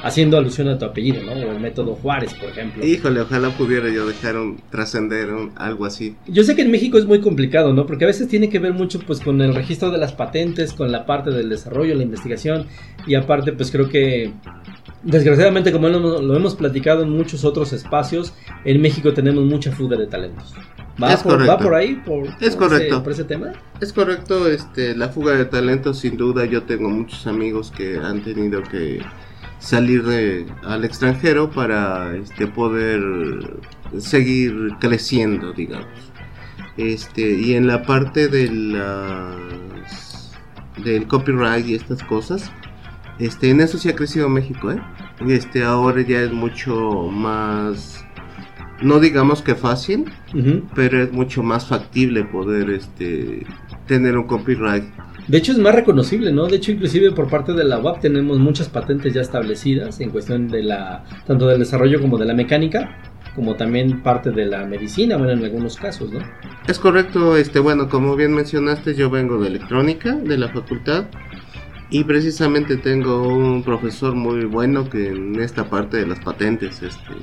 Haciendo 0.03 0.38
alusión 0.38 0.67
a 0.67 0.77
tu 0.77 0.85
apellido, 0.85 1.23
¿no? 1.23 1.31
O 1.31 1.51
el 1.51 1.59
método 1.59 1.95
Juárez, 1.95 2.33
por 2.33 2.50
ejemplo. 2.50 2.85
Híjole, 2.85 3.21
ojalá 3.21 3.50
pudiera 3.51 3.89
yo 3.89 4.05
dejar 4.05 4.38
un 4.38 4.61
trascender 4.69 5.29
algo 5.56 5.85
así. 5.85 6.16
Yo 6.28 6.44
sé 6.44 6.56
que 6.56 6.61
en 6.61 6.71
México 6.71 6.97
es 6.97 7.06
muy 7.06 7.21
complicado, 7.21 7.73
¿no? 7.73 7.85
Porque 7.85 8.04
a 8.04 8.07
veces 8.07 8.28
tiene 8.28 8.49
que 8.49 8.59
ver 8.59 8.73
mucho 8.73 8.99
pues 8.99 9.21
con 9.21 9.42
el 9.42 9.56
registro 9.56 9.92
de 9.92 9.97
las 9.97 10.11
patentes, 10.11 10.73
con 10.73 10.92
la 10.92 11.06
parte 11.06 11.31
del 11.31 11.49
desarrollo, 11.49 11.95
la 11.95 12.04
investigación 12.04 12.68
y 13.07 13.16
aparte 13.16 13.54
pues 13.54 13.71
creo 13.71 13.89
que 13.89 14.33
desgraciadamente 15.04 15.71
como 15.71 15.87
lo, 15.87 16.35
hemos 16.35 16.56
platicado 16.56 17.04
en 17.04 17.09
muchos 17.09 17.45
otros 17.45 17.71
espacios, 17.71 18.33
en 18.66 18.81
México 18.81 19.13
tenemos 19.13 19.45
mucha 19.45 19.71
fuga 19.71 19.97
de 19.97 20.07
talentos. 20.07 20.54
¿Va, 21.01 21.18
por, 21.18 21.49
¿Va 21.49 21.57
por 21.57 21.73
ahí? 21.73 21.95
Por, 22.06 22.28
es 22.39 22.56
correcto. 22.56 22.95
Ese, 22.95 23.04
por 23.04 23.11
ese 23.13 23.23
tema? 23.23 23.54
Es 23.81 23.92
correcto, 23.92 24.47
este, 24.47 24.95
la 24.95 25.09
fuga 25.09 25.33
de 25.33 25.45
talentos 25.45 25.99
sin 25.99 26.18
duda. 26.18 26.45
Yo 26.45 26.63
tengo 26.63 26.89
muchos 26.89 27.25
amigos 27.25 27.71
que 27.71 27.97
han 27.97 28.21
tenido 28.21 28.61
que 28.61 29.01
salir 29.63 30.03
de, 30.03 30.45
al 30.63 30.83
extranjero 30.83 31.49
para 31.49 32.15
este, 32.17 32.47
poder 32.47 33.01
seguir 33.97 34.75
creciendo, 34.79 35.53
digamos. 35.53 35.87
Este, 36.75 37.39
y 37.39 37.53
en 37.53 37.67
la 37.67 37.83
parte 37.83 38.27
de 38.27 38.51
las, 38.51 40.33
del 40.83 41.07
copyright 41.07 41.65
y 41.65 41.75
estas 41.75 42.03
cosas, 42.03 42.51
este, 43.19 43.51
en 43.51 43.61
eso 43.61 43.77
sí 43.77 43.89
ha 43.89 43.95
crecido 43.95 44.27
México, 44.27 44.71
¿eh? 44.71 44.81
Este, 45.27 45.63
ahora 45.63 46.01
ya 46.01 46.21
es 46.21 46.33
mucho 46.33 47.09
más, 47.09 48.03
no 48.81 48.99
digamos 48.99 49.41
que 49.41 49.55
fácil, 49.55 50.11
pero 50.75 51.03
es 51.03 51.11
mucho 51.13 51.41
más 51.41 51.67
factible 51.67 52.25
poder 52.25 52.69
este, 52.71 53.45
tener 53.87 54.17
un 54.17 54.27
copyright 54.27 54.83
de 55.27 55.37
hecho 55.37 55.51
es 55.51 55.57
más 55.57 55.75
reconocible, 55.75 56.31
¿no? 56.31 56.47
De 56.47 56.57
hecho 56.57 56.71
inclusive 56.71 57.11
por 57.11 57.30
parte 57.30 57.53
de 57.53 57.63
la 57.63 57.80
UAP 57.80 58.01
tenemos 58.01 58.39
muchas 58.39 58.69
patentes 58.69 59.13
ya 59.13 59.21
establecidas 59.21 59.99
en 59.99 60.09
cuestión 60.09 60.47
de 60.47 60.63
la 60.63 61.03
tanto 61.25 61.47
del 61.47 61.59
desarrollo 61.59 62.01
como 62.01 62.18
de 62.18 62.25
la 62.25 62.33
mecánica, 62.33 62.97
como 63.35 63.56
también 63.56 64.03
parte 64.03 64.31
de 64.31 64.45
la 64.45 64.65
medicina, 64.65 65.18
bueno, 65.18 65.33
en 65.33 65.44
algunos 65.44 65.77
casos, 65.77 66.11
¿no? 66.11 66.19
Es 66.68 66.80
correcto, 66.80 67.37
este 67.37 67.59
bueno, 67.59 67.89
como 67.89 68.15
bien 68.15 68.33
mencionaste, 68.33 68.95
yo 68.95 69.09
vengo 69.09 69.39
de 69.39 69.47
electrónica 69.47 70.13
de 70.15 70.37
la 70.37 70.49
facultad 70.49 71.06
y 71.89 72.03
precisamente 72.03 72.77
tengo 72.77 73.27
un 73.27 73.63
profesor 73.63 74.15
muy 74.15 74.45
bueno 74.45 74.89
que 74.89 75.09
en 75.09 75.39
esta 75.39 75.69
parte 75.69 75.97
de 75.97 76.07
las 76.07 76.19
patentes 76.19 76.81
este 76.81 77.13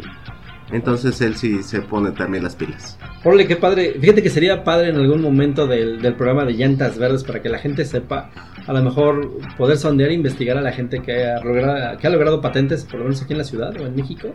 entonces 0.73 1.21
él 1.21 1.37
sí 1.37 1.63
se 1.63 1.83
pone 1.83 2.13
también 2.13 2.45
las 2.45 2.57
pilas. 2.57 2.99
Órale, 3.25 3.47
qué 3.47 3.57
padre. 3.57 3.97
Fíjate 4.01 4.23
que 4.23 4.31
sería 4.31 4.65
padre 4.65 4.91
en 4.91 4.97
algún 4.97 5.21
momento 5.21 5.67
del, 5.67 5.99
programa 6.15 6.45
de 6.45 6.53
llantas 6.53 6.99
verdes 6.99 7.25
para 7.25 7.43
que 7.43 7.49
la 7.49 7.59
gente 7.59 7.85
sepa 7.85 8.31
a 8.67 8.73
lo 8.73 8.83
mejor 8.83 9.39
poder 9.57 9.77
sondear 9.77 10.11
e 10.11 10.15
investigar 10.15 10.57
a 10.57 10.61
la 10.61 10.73
gente 10.73 11.01
que 11.01 11.25
ha, 11.25 11.43
logrado, 11.43 11.99
que 11.99 12.07
ha 12.07 12.11
logrado 12.11 12.41
patentes, 12.41 12.85
por 12.85 13.01
lo 13.01 13.05
menos 13.05 13.23
aquí 13.23 13.33
en 13.33 13.39
la 13.39 13.45
ciudad 13.45 13.75
o 13.81 13.87
en 13.87 13.95
México, 13.95 14.35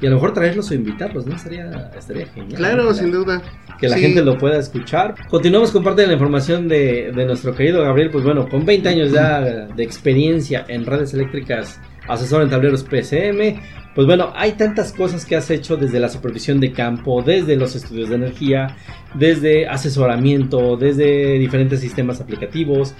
y 0.00 0.06
a 0.06 0.10
lo 0.10 0.16
mejor 0.16 0.32
traerlos 0.32 0.70
o 0.70 0.74
invitarlos, 0.74 1.26
¿no? 1.26 1.34
Estaría, 1.34 1.90
estaría 1.96 2.26
genial. 2.26 2.56
Claro, 2.56 2.94
sin 2.94 3.10
duda. 3.10 3.42
Que 3.80 3.88
la 3.88 3.98
gente 3.98 4.22
lo 4.22 4.38
pueda 4.38 4.58
escuchar. 4.58 5.14
Continuamos 5.28 5.70
con 5.70 5.82
parte 5.82 6.02
de 6.02 6.08
la 6.08 6.12
información 6.14 6.68
de, 6.68 7.12
de 7.14 7.26
nuestro 7.26 7.54
querido 7.54 7.82
Gabriel, 7.82 8.10
pues 8.10 8.24
bueno, 8.24 8.48
con 8.48 8.64
20 8.64 8.88
años 8.88 9.12
ya 9.12 9.40
de 9.40 9.82
experiencia 9.82 10.64
en 10.68 10.86
redes 10.86 11.14
eléctricas, 11.14 11.80
asesor 12.08 12.42
en 12.42 12.50
tableros 12.50 12.84
PCM, 12.84 13.60
pues 13.98 14.06
bueno, 14.06 14.32
hay 14.36 14.52
tantas 14.52 14.92
cosas 14.92 15.26
que 15.26 15.34
has 15.34 15.50
hecho 15.50 15.76
desde 15.76 15.98
la 15.98 16.08
supervisión 16.08 16.60
de 16.60 16.70
campo, 16.70 17.20
desde 17.20 17.56
los 17.56 17.74
estudios 17.74 18.10
de 18.10 18.14
energía, 18.14 18.76
desde 19.14 19.66
asesoramiento, 19.66 20.76
desde 20.76 21.36
diferentes 21.36 21.80
sistemas 21.80 22.20
aplicativos, 22.20 22.94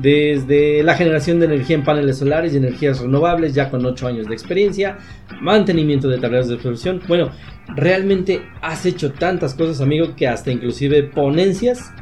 desde 0.00 0.82
la 0.82 0.96
generación 0.96 1.38
de 1.38 1.46
energía 1.46 1.76
en 1.76 1.84
paneles 1.84 2.18
solares 2.18 2.52
y 2.52 2.56
energías 2.56 2.98
renovables, 2.98 3.54
ya 3.54 3.70
con 3.70 3.86
8 3.86 4.08
años 4.08 4.26
de 4.26 4.34
experiencia, 4.34 4.98
mantenimiento 5.40 6.08
de 6.08 6.18
tableros 6.18 6.48
de 6.48 6.56
supervisión. 6.56 7.00
Bueno, 7.06 7.30
realmente 7.68 8.42
has 8.60 8.84
hecho 8.86 9.12
tantas 9.12 9.54
cosas, 9.54 9.80
amigo, 9.80 10.16
que 10.16 10.26
hasta 10.26 10.50
inclusive 10.50 11.04
ponencias 11.04 11.92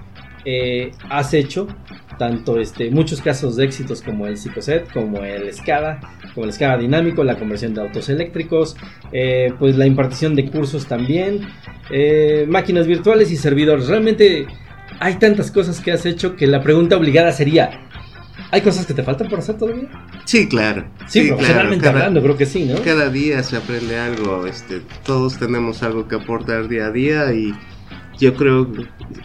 eh, 0.47 0.93
has 1.11 1.35
hecho 1.35 1.67
tanto 2.19 2.59
este, 2.59 2.91
muchos 2.91 3.23
casos 3.23 3.57
de 3.57 3.65
éxitos 3.65 4.03
como 4.03 4.27
el 4.27 4.37
Psicoset, 4.37 4.93
como 4.93 5.23
el 5.25 5.53
SCADA, 5.53 6.01
como 6.35 6.47
el 6.47 6.53
SCADA 6.53 6.79
dinámico, 6.79 7.25
la 7.25 7.37
conversión 7.37 7.75
de 7.75 7.81
autos 7.81 8.09
eléctricos, 8.09 8.77
eh, 9.13 9.53
pues 9.59 9.77
la 9.77 9.87
impartición 9.87 10.35
de 10.35 10.51
cursos 10.51 10.87
también, 10.87 11.41
eh, 11.91 12.45
máquinas 12.49 12.87
virtuales 12.87 13.31
y 13.31 13.37
servidores. 13.37 13.89
Realmente 13.89 14.47
hay 15.01 15.15
tantas 15.15 15.51
cosas 15.51 15.81
que 15.81 15.93
has 15.93 16.05
hecho 16.05 16.37
que 16.37 16.47
la 16.47 16.63
pregunta 16.63 16.97
obligada 16.97 17.33
sería, 17.33 17.71
¿hay 18.51 18.61
cosas 18.61 18.85
que 18.85 18.95
te 18.95 19.03
faltan 19.03 19.29
por 19.29 19.39
hacer 19.39 19.57
todavía? 19.57 19.89
Sí, 20.25 20.49
claro. 20.49 20.85
Sí, 21.07 21.29
profesionalmente 21.29 21.89
hablando, 21.89 22.21
creo 22.23 22.37
que 22.37 22.47
sí, 22.47 22.65
¿no? 22.65 22.83
Cada 22.83 23.09
día 23.09 23.43
se 23.43 23.57
aprende 23.57 23.99
algo, 23.99 24.47
este, 24.47 24.83
todos 25.05 25.39
tenemos 25.39 25.83
algo 25.83 26.09
que 26.09 26.17
aportar 26.17 26.69
día 26.69 26.87
a 26.87 26.91
día 26.91 27.33
y 27.33 27.55
yo 28.19 28.35
creo, 28.35 28.71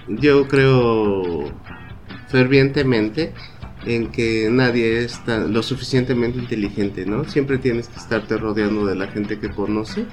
yo 0.07 0.47
creo 0.47 1.51
fervientemente 2.33 3.31
en 3.85 4.11
que 4.11 4.49
nadie 4.49 5.03
es 5.03 5.21
lo 5.27 5.61
suficientemente 5.61 6.39
inteligente, 6.39 7.05
¿no? 7.05 7.25
Siempre 7.25 7.59
tienes 7.59 7.89
que 7.89 7.99
estarte 7.99 8.37
rodeando 8.37 8.87
de 8.87 8.95
la 8.95 9.07
gente 9.07 9.37
que 9.37 9.51
conoce 9.51 10.07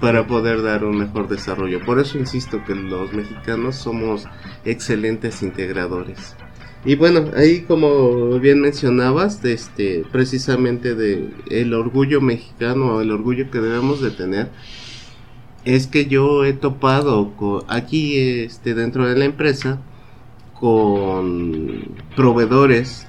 para 0.00 0.26
poder 0.26 0.60
dar 0.62 0.84
un 0.84 0.98
mejor 0.98 1.28
desarrollo. 1.28 1.78
Por 1.84 2.00
eso 2.00 2.18
insisto 2.18 2.64
que 2.64 2.74
los 2.74 3.12
mexicanos 3.12 3.76
somos 3.76 4.24
excelentes 4.64 5.40
integradores. 5.44 6.34
Y 6.84 6.96
bueno, 6.96 7.30
ahí 7.36 7.60
como 7.60 8.40
bien 8.40 8.60
mencionabas, 8.60 9.44
este, 9.44 10.04
precisamente 10.10 10.96
de 10.96 11.30
el 11.48 11.74
orgullo 11.74 12.20
mexicano, 12.20 13.00
el 13.00 13.12
orgullo 13.12 13.52
que 13.52 13.60
debemos 13.60 14.02
de 14.02 14.10
tener, 14.10 14.50
es 15.64 15.86
que 15.86 16.06
yo 16.06 16.44
he 16.44 16.54
topado 16.54 17.32
aquí 17.68 18.18
este, 18.18 18.74
dentro 18.74 19.08
de 19.08 19.16
la 19.16 19.26
empresa 19.26 19.80
con 20.62 21.82
proveedores 22.14 23.08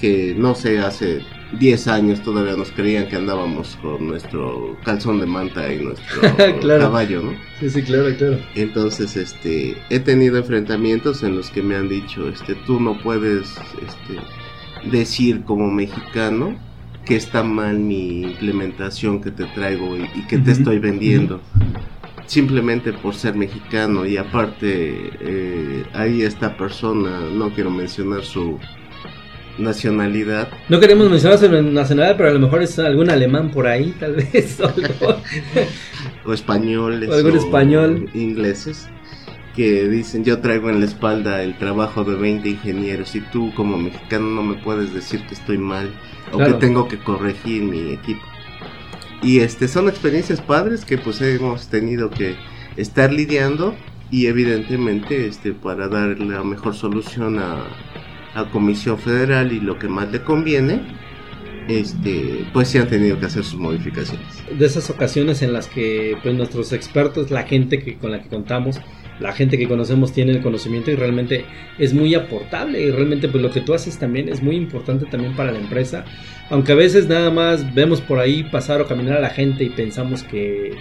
que 0.00 0.34
no 0.36 0.56
sé, 0.56 0.80
hace 0.80 1.20
10 1.60 1.86
años 1.86 2.20
todavía 2.22 2.56
nos 2.56 2.72
creían 2.72 3.06
que 3.06 3.14
andábamos 3.14 3.78
con 3.80 4.08
nuestro 4.08 4.76
calzón 4.84 5.20
de 5.20 5.26
manta 5.26 5.72
y 5.72 5.84
nuestro 5.84 6.20
caballo, 6.80 7.22
¿no? 7.22 7.32
Sí, 7.60 7.70
sí, 7.70 7.82
claro, 7.82 8.12
claro. 8.16 8.38
Entonces, 8.56 9.16
este, 9.16 9.76
he 9.88 10.00
tenido 10.00 10.38
enfrentamientos 10.38 11.22
en 11.22 11.36
los 11.36 11.50
que 11.50 11.62
me 11.62 11.76
han 11.76 11.88
dicho, 11.88 12.28
este, 12.28 12.56
tú 12.66 12.80
no 12.80 13.00
puedes, 13.00 13.56
este, 13.86 14.90
decir 14.90 15.44
como 15.44 15.70
mexicano 15.70 16.58
que 17.04 17.14
está 17.14 17.44
mal 17.44 17.78
mi 17.78 18.22
implementación 18.22 19.20
que 19.20 19.30
te 19.30 19.44
traigo 19.44 19.96
y, 19.96 20.26
que 20.26 20.38
te 20.38 20.50
estoy 20.50 20.80
vendiendo 20.80 21.40
simplemente 22.30 22.92
por 22.92 23.16
ser 23.16 23.34
mexicano 23.34 24.06
y 24.06 24.16
aparte 24.16 25.10
eh, 25.20 25.84
ahí 25.92 26.22
esta 26.22 26.56
persona, 26.56 27.22
no 27.22 27.50
quiero 27.50 27.72
mencionar 27.72 28.22
su 28.22 28.56
nacionalidad. 29.58 30.48
No 30.68 30.78
queremos 30.78 31.10
mencionar 31.10 31.40
su 31.40 31.50
nacionalidad, 31.50 32.16
pero 32.16 32.28
a 32.28 32.32
lo 32.32 32.38
mejor 32.38 32.62
es 32.62 32.78
algún 32.78 33.10
alemán 33.10 33.50
por 33.50 33.66
ahí, 33.66 33.92
tal 33.98 34.14
vez. 34.32 34.60
O, 36.24 36.32
españoles. 36.32 37.08
O 37.08 37.14
algún 37.14 37.36
español. 37.36 38.08
Ingleses 38.14 38.88
que 39.56 39.88
dicen 39.88 40.24
yo 40.24 40.38
traigo 40.38 40.70
en 40.70 40.78
la 40.78 40.86
espalda 40.86 41.42
el 41.42 41.58
trabajo 41.58 42.04
de 42.04 42.14
20 42.14 42.48
ingenieros 42.48 43.16
y 43.16 43.20
tú 43.20 43.52
como 43.56 43.76
mexicano 43.76 44.26
no 44.26 44.42
me 44.44 44.54
puedes 44.54 44.94
decir 44.94 45.26
que 45.26 45.34
estoy 45.34 45.58
mal 45.58 45.90
o 46.30 46.38
que 46.38 46.52
tengo 46.54 46.86
que 46.86 46.98
corregir 46.98 47.62
mi 47.62 47.92
equipo. 47.92 48.29
Y 49.22 49.40
este 49.40 49.68
son 49.68 49.88
experiencias 49.88 50.40
padres 50.40 50.84
que 50.84 50.96
pues 50.98 51.20
hemos 51.20 51.68
tenido 51.68 52.10
que 52.10 52.36
estar 52.76 53.12
lidiando 53.12 53.74
y 54.10 54.26
evidentemente 54.26 55.26
este 55.26 55.52
para 55.52 55.88
dar 55.88 56.18
la 56.18 56.42
mejor 56.42 56.74
solución 56.74 57.38
a, 57.38 57.64
a 58.34 58.50
Comisión 58.50 58.98
Federal 58.98 59.52
y 59.52 59.60
lo 59.60 59.78
que 59.78 59.88
más 59.88 60.10
le 60.10 60.22
conviene, 60.22 60.80
este, 61.68 62.46
pues 62.52 62.68
se 62.68 62.78
han 62.78 62.88
tenido 62.88 63.18
que 63.18 63.26
hacer 63.26 63.44
sus 63.44 63.58
modificaciones. 63.58 64.26
De 64.58 64.66
esas 64.66 64.88
ocasiones 64.90 65.42
en 65.42 65.52
las 65.52 65.66
que 65.66 66.16
pues 66.22 66.34
nuestros 66.34 66.72
expertos, 66.72 67.30
la 67.30 67.44
gente 67.44 67.78
que 67.82 67.96
con 67.96 68.12
la 68.12 68.22
que 68.22 68.28
contamos, 68.28 68.80
la 69.20 69.32
gente 69.32 69.58
que 69.58 69.68
conocemos 69.68 70.12
tiene 70.12 70.32
el 70.32 70.42
conocimiento 70.42 70.90
y 70.90 70.96
realmente 70.96 71.44
es 71.78 71.94
muy 71.94 72.14
aportable 72.14 72.80
y 72.80 72.90
realmente 72.90 73.28
pues 73.28 73.42
lo 73.42 73.50
que 73.50 73.60
tú 73.60 73.74
haces 73.74 73.98
también 73.98 74.28
es 74.28 74.42
muy 74.42 74.56
importante 74.56 75.06
también 75.06 75.36
para 75.36 75.52
la 75.52 75.58
empresa 75.58 76.04
aunque 76.50 76.72
a 76.72 76.74
veces 76.74 77.08
nada 77.08 77.30
más 77.30 77.74
vemos 77.74 78.00
por 78.00 78.18
ahí 78.18 78.42
pasar 78.42 78.80
o 78.80 78.86
caminar 78.86 79.16
a 79.16 79.20
la 79.20 79.30
gente 79.30 79.64
y 79.64 79.70
pensamos 79.70 80.24
que, 80.24 80.72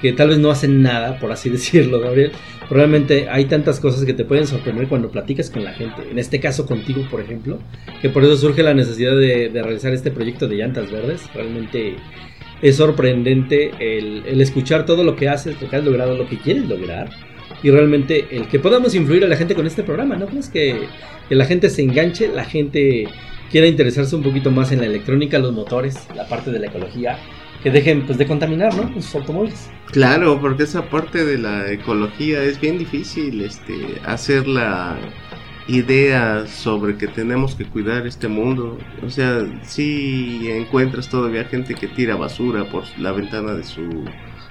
que 0.00 0.14
tal 0.14 0.30
vez 0.30 0.38
no 0.38 0.50
hacen 0.50 0.82
nada, 0.82 1.18
por 1.20 1.30
así 1.30 1.50
decirlo, 1.50 2.00
Gabriel. 2.00 2.32
Realmente 2.70 3.28
hay 3.30 3.44
tantas 3.44 3.80
cosas 3.80 4.04
que 4.04 4.14
te 4.14 4.24
pueden 4.24 4.46
sorprender 4.46 4.88
cuando 4.88 5.10
platicas 5.10 5.50
con 5.50 5.64
la 5.64 5.72
gente. 5.72 6.02
En 6.10 6.18
este 6.18 6.40
caso 6.40 6.66
contigo, 6.66 7.06
por 7.10 7.20
ejemplo, 7.20 7.58
que 8.02 8.08
por 8.08 8.24
eso 8.24 8.36
surge 8.36 8.62
la 8.62 8.74
necesidad 8.74 9.16
de, 9.16 9.50
realizar 9.52 9.92
este 9.92 10.10
proyecto 10.10 10.48
de 10.48 10.56
llantas 10.56 10.90
verdes. 10.90 11.22
Realmente 11.34 11.96
es 12.60 12.76
sorprendente 12.76 13.70
el, 13.78 14.40
escuchar 14.40 14.86
todo 14.86 15.04
lo 15.04 15.16
que 15.16 15.28
haces, 15.28 15.60
lo 15.60 15.68
que 15.68 15.76
has 15.76 15.84
logrado, 15.84 16.16
lo 16.16 16.28
que 16.28 16.38
quieres 16.38 16.66
lograr. 16.66 17.10
Y 17.62 17.70
realmente 17.70 18.26
el 18.30 18.48
que 18.48 18.58
podamos 18.58 18.94
influir 18.94 19.24
a 19.24 19.28
la 19.28 19.36
gente 19.36 19.54
con 19.54 19.66
este 19.66 19.82
programa, 19.82 20.16
¿no? 20.16 20.26
Pues 20.26 20.48
que, 20.48 20.88
que 21.28 21.34
la 21.34 21.44
gente 21.44 21.70
se 21.70 21.82
enganche, 21.82 22.28
la 22.28 22.44
gente 22.44 23.08
quiera 23.50 23.66
interesarse 23.66 24.14
un 24.14 24.22
poquito 24.22 24.50
más 24.50 24.72
en 24.72 24.80
la 24.80 24.86
electrónica, 24.86 25.38
los 25.38 25.52
motores, 25.52 25.96
la 26.14 26.28
parte 26.28 26.50
de 26.50 26.58
la 26.58 26.66
ecología, 26.66 27.18
que 27.62 27.70
dejen 27.70 28.06
pues 28.06 28.18
de 28.18 28.26
contaminar, 28.26 28.74
¿no? 28.74 28.92
sus 28.94 29.14
automóviles. 29.14 29.70
Claro, 29.86 30.40
porque 30.40 30.64
esa 30.64 30.88
parte 30.88 31.24
de 31.24 31.38
la 31.38 31.70
ecología 31.72 32.42
es 32.42 32.60
bien 32.60 32.78
difícil, 32.78 33.40
este, 33.40 34.00
hacer 34.04 34.46
la 34.46 34.98
idea 35.66 36.46
sobre 36.46 36.96
que 36.96 37.06
tenemos 37.06 37.54
que 37.54 37.64
cuidar 37.64 38.06
este 38.06 38.28
mundo. 38.28 38.78
O 39.04 39.10
sea, 39.10 39.46
si 39.62 40.48
encuentras 40.50 41.08
todavía 41.08 41.44
gente 41.44 41.74
que 41.74 41.88
tira 41.88 42.16
basura 42.16 42.64
por 42.70 42.84
la 42.98 43.12
ventana 43.12 43.54
de 43.54 43.64
su 43.64 44.04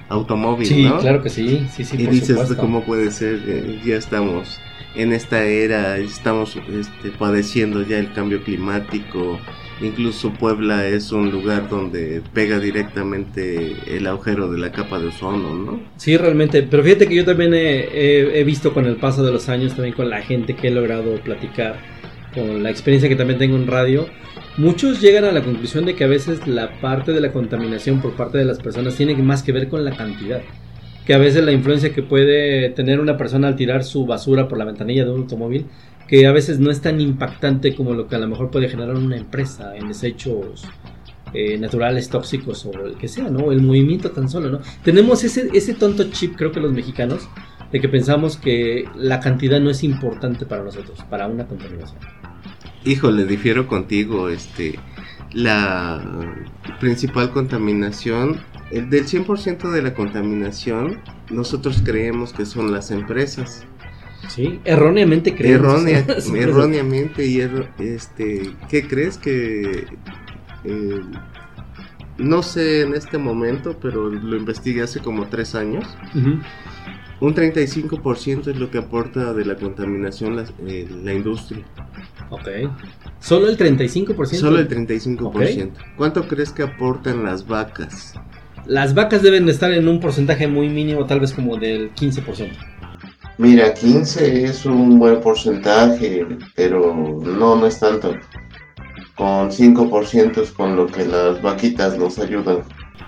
automóvil, 0.10 0.68
sí, 0.68 0.90
claro 1.02 1.22
que 1.22 1.30
sí, 1.30 1.68
sí, 1.74 1.84
sí. 1.84 1.98
Y 2.00 2.08
dices, 2.08 2.38
¿cómo 2.60 2.84
puede 2.84 3.12
ser? 3.12 3.42
Eh, 3.46 3.82
ya 3.86 3.96
estamos 3.96 4.60
en 4.98 5.14
esta 5.14 5.44
era 5.46 5.98
estamos 5.98 6.56
este, 6.56 7.12
padeciendo 7.18 7.84
ya 7.84 8.00
el 8.00 8.12
cambio 8.14 8.42
climático. 8.44 9.40
Incluso 9.80 10.34
Puebla 10.34 10.88
es 10.88 11.12
un 11.12 11.30
lugar 11.30 11.70
donde 11.70 12.24
pega 12.34 12.58
directamente 12.58 13.76
el 13.86 14.08
agujero 14.08 14.52
de 14.52 14.58
la 14.58 14.72
capa 14.72 14.98
de 14.98 15.08
ozono, 15.08 15.54
¿no? 15.54 15.80
Sí, 15.98 16.18
realmente. 16.18 16.64
Pero 16.64 16.84
fíjate 16.84 17.08
que 17.08 17.14
yo 17.14 17.26
también 17.26 17.54
he, 17.54 18.40
he 18.40 18.44
visto 18.44 18.74
con 18.74 18.88
el 18.88 18.96
paso 18.96 19.24
de 19.24 19.32
los 19.32 19.50
años, 19.50 19.76
también 19.76 19.94
con 19.94 20.10
la 20.10 20.24
gente 20.24 20.56
que 20.56 20.70
he 20.70 20.72
logrado 20.72 21.20
platicar, 21.22 21.76
con 22.34 22.64
la 22.64 22.72
experiencia 22.72 23.08
que 23.08 23.16
también 23.16 23.38
tengo 23.38 23.56
en 23.56 23.68
radio, 23.68 24.08
muchos 24.58 25.02
llegan 25.02 25.26
a 25.26 25.32
la 25.32 25.44
conclusión 25.44 25.86
de 25.86 25.96
que 25.96 26.04
a 26.04 26.08
veces 26.08 26.48
la 26.48 26.80
parte 26.82 27.12
de 27.12 27.22
la 27.22 27.32
contaminación 27.32 28.02
por 28.02 28.16
parte 28.16 28.38
de 28.38 28.46
las 28.46 28.60
personas 28.60 28.96
tiene 28.96 29.16
más 29.16 29.44
que 29.44 29.52
ver 29.52 29.70
con 29.70 29.86
la 29.86 29.96
cantidad 29.96 30.42
que 31.08 31.14
a 31.14 31.18
veces 31.18 31.42
la 31.46 31.54
influencia 31.54 31.94
que 31.94 32.04
puede 32.04 32.70
tener 32.72 33.00
una 33.00 33.16
persona 33.16 33.48
al 33.48 33.56
tirar 33.56 33.86
su 33.86 34.06
basura 34.06 34.50
por 34.50 34.58
la 34.58 34.66
ventanilla 34.66 35.06
de 35.06 35.12
un 35.12 35.22
automóvil, 35.22 35.66
que 36.06 36.28
a 36.28 36.34
veces 36.34 36.60
no 36.60 36.70
es 36.70 36.82
tan 36.82 37.00
impactante 37.00 37.74
como 37.74 37.94
lo 37.94 38.10
que 38.10 38.18
a 38.18 38.20
lo 38.20 38.28
mejor 38.28 38.52
puede 38.52 38.68
generar 38.68 38.98
una 38.98 39.16
empresa 39.16 39.78
en 39.78 39.88
desechos 39.88 40.66
eh, 41.34 41.58
naturales, 41.58 42.10
tóxicos 42.10 42.66
o 42.66 42.72
el 42.86 42.98
que 42.98 43.08
sea, 43.08 43.30
¿no? 43.30 43.54
El 43.54 43.62
movimiento 43.62 44.12
tan 44.12 44.28
solo, 44.28 44.50
¿no? 44.50 44.60
Tenemos 44.84 45.24
ese, 45.24 45.50
ese 45.54 45.76
tonto 45.76 46.12
chip, 46.12 46.36
creo 46.36 46.52
que 46.52 46.60
los 46.60 46.74
mexicanos, 46.74 47.30
de 47.72 47.80
que 47.80 47.88
pensamos 47.88 48.36
que 48.36 48.84
la 48.98 49.22
cantidad 49.22 49.62
no 49.62 49.70
es 49.70 49.86
importante 49.86 50.46
para 50.46 50.64
nosotros, 50.64 51.00
para 51.10 51.28
una 51.28 51.48
contaminación. 51.48 52.00
Híjole, 52.88 53.26
difiero 53.26 53.68
contigo, 53.68 54.30
este, 54.30 54.80
la 55.34 56.02
principal 56.80 57.32
contaminación 57.32 58.40
el 58.72 58.90
del 58.90 59.06
100% 59.06 59.72
de 59.72 59.82
la 59.82 59.94
contaminación, 59.94 61.00
nosotros 61.30 61.82
creemos 61.84 62.34
que 62.34 62.46
son 62.46 62.72
las 62.72 62.92
empresas. 62.92 63.66
Sí, 64.28 64.60
erróneamente 64.66 65.36
creemos. 65.36 65.86
erróneamente 66.36 67.26
y 67.26 67.40
este, 67.80 68.54
¿qué 68.70 68.88
crees 68.88 69.18
que 69.18 69.88
eh, 70.66 71.02
no 72.18 72.44
sé 72.44 72.82
en 72.82 72.94
este 72.94 73.18
momento, 73.18 73.78
pero 73.82 74.10
lo 74.10 74.36
investigué 74.36 74.82
hace 74.82 75.00
como 75.00 75.28
tres 75.28 75.56
años. 75.56 75.86
Un 77.20 77.34
35% 77.34 78.48
es 78.48 78.58
lo 78.58 78.70
que 78.70 78.78
aporta 78.78 79.34
de 79.34 79.46
la 79.46 79.56
contaminación 79.56 80.36
la, 80.36 80.46
eh, 80.68 80.88
industria. 81.16 81.66
Ok. 82.30 82.48
¿Solo 83.20 83.48
el 83.48 83.58
35%? 83.58 84.26
Solo 84.36 84.60
el 84.60 84.68
35%. 84.68 85.72
¿Cuánto 85.96 86.28
crees 86.28 86.52
que 86.52 86.64
aportan 86.64 87.24
las 87.24 87.48
vacas? 87.48 88.14
Las 88.66 88.94
vacas 88.94 89.22
deben 89.24 89.48
estar 89.50 89.72
en 89.72 89.88
un 89.88 90.00
porcentaje 90.00 90.48
muy 90.48 90.70
mínimo, 90.70 91.06
tal 91.06 91.20
vez 91.20 91.34
como 91.34 91.58
del 91.58 91.94
15%. 91.96 92.52
Mira, 93.40 93.74
15 93.74 94.46
es 94.46 94.66
un 94.66 95.00
buen 95.00 95.22
porcentaje, 95.22 96.26
pero 96.56 96.94
no, 96.94 97.56
no 97.56 97.66
es 97.66 97.80
tanto 97.80 98.16
con 99.18 99.50
5% 99.50 100.38
es 100.42 100.52
con 100.52 100.76
lo 100.76 100.86
que 100.86 101.06
las 101.06 101.42
vaquitas 101.42 101.98
nos 101.98 102.20
ayudan. 102.20 102.60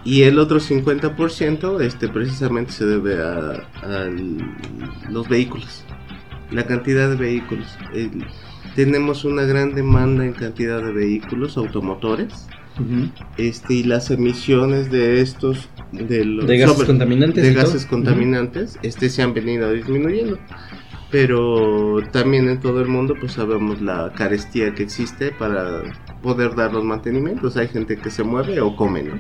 Y 0.03 0.23
el 0.23 0.39
otro 0.39 0.59
50% 0.59 1.81
este, 1.81 2.07
precisamente 2.07 2.71
se 2.71 2.85
debe 2.85 3.21
a, 3.21 4.09
los 5.09 5.27
vehículos, 5.27 5.83
la 6.51 6.65
cantidad 6.65 7.09
de 7.09 7.15
vehículos. 7.15 7.67
tenemos 8.75 9.25
una 9.25 9.43
gran 9.43 9.75
demanda 9.75 10.25
en 10.25 10.33
cantidad 10.33 10.81
de 10.81 10.91
vehículos 10.91 11.57
automotores. 11.57 12.47
este, 13.37 13.73
y 13.73 13.83
las 13.83 14.09
emisiones 14.09 14.89
de 14.89 15.19
estos 15.19 15.67
de, 15.91 16.23
los, 16.23 16.47
¿De 16.47 16.57
gases 16.57 16.85
contaminantes 16.85 17.43
de 17.43 17.53
gases 17.53 17.85
contaminantes 17.85 18.79
este 18.83 19.09
se 19.09 19.21
han 19.21 19.33
venido 19.33 19.73
disminuyendo 19.73 20.39
pero 21.11 22.01
también 22.11 22.49
en 22.49 22.59
todo 22.59 22.81
el 22.81 22.87
mundo 22.87 23.15
pues 23.19 23.33
sabemos 23.33 23.81
la 23.81 24.11
carestía 24.13 24.73
que 24.75 24.83
existe 24.83 25.31
para 25.31 25.81
poder 26.21 26.55
dar 26.55 26.73
los 26.73 26.83
mantenimientos. 26.83 27.57
Hay 27.57 27.67
gente 27.67 27.97
que 27.97 28.11
se 28.11 28.23
mueve 28.23 28.61
o 28.61 28.75
come, 28.75 29.03
¿no? 29.03 29.15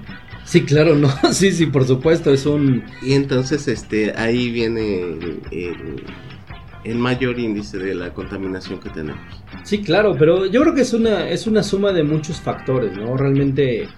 Sí, 0.49 0.63
claro, 0.63 0.95
no, 0.95 1.09
sí, 1.31 1.51
sí, 1.51 1.67
por 1.67 1.85
supuesto, 1.85 2.33
es 2.33 2.47
un... 2.47 2.83
Y 3.03 3.13
entonces 3.13 3.67
este, 3.67 4.13
ahí 4.17 4.49
viene 4.49 4.99
el, 5.51 6.03
el, 6.83 6.95
mayor 6.95 7.37
índice 7.37 7.77
de 7.77 7.93
la 7.93 8.11
contaminación 8.15 8.79
que 8.79 8.89
tenemos. 8.89 9.21
Sí, 9.61 9.83
claro, 9.83 10.15
pero 10.17 10.47
yo 10.47 10.61
creo 10.61 10.73
que 10.73 10.81
es 10.81 10.93
una, 10.93 11.29
es 11.29 11.45
una 11.45 11.61
suma 11.61 11.91
de 11.91 12.01
muchos 12.01 12.41
factores, 12.41 12.97
¿no? 12.97 13.15
Realmente 13.15 13.89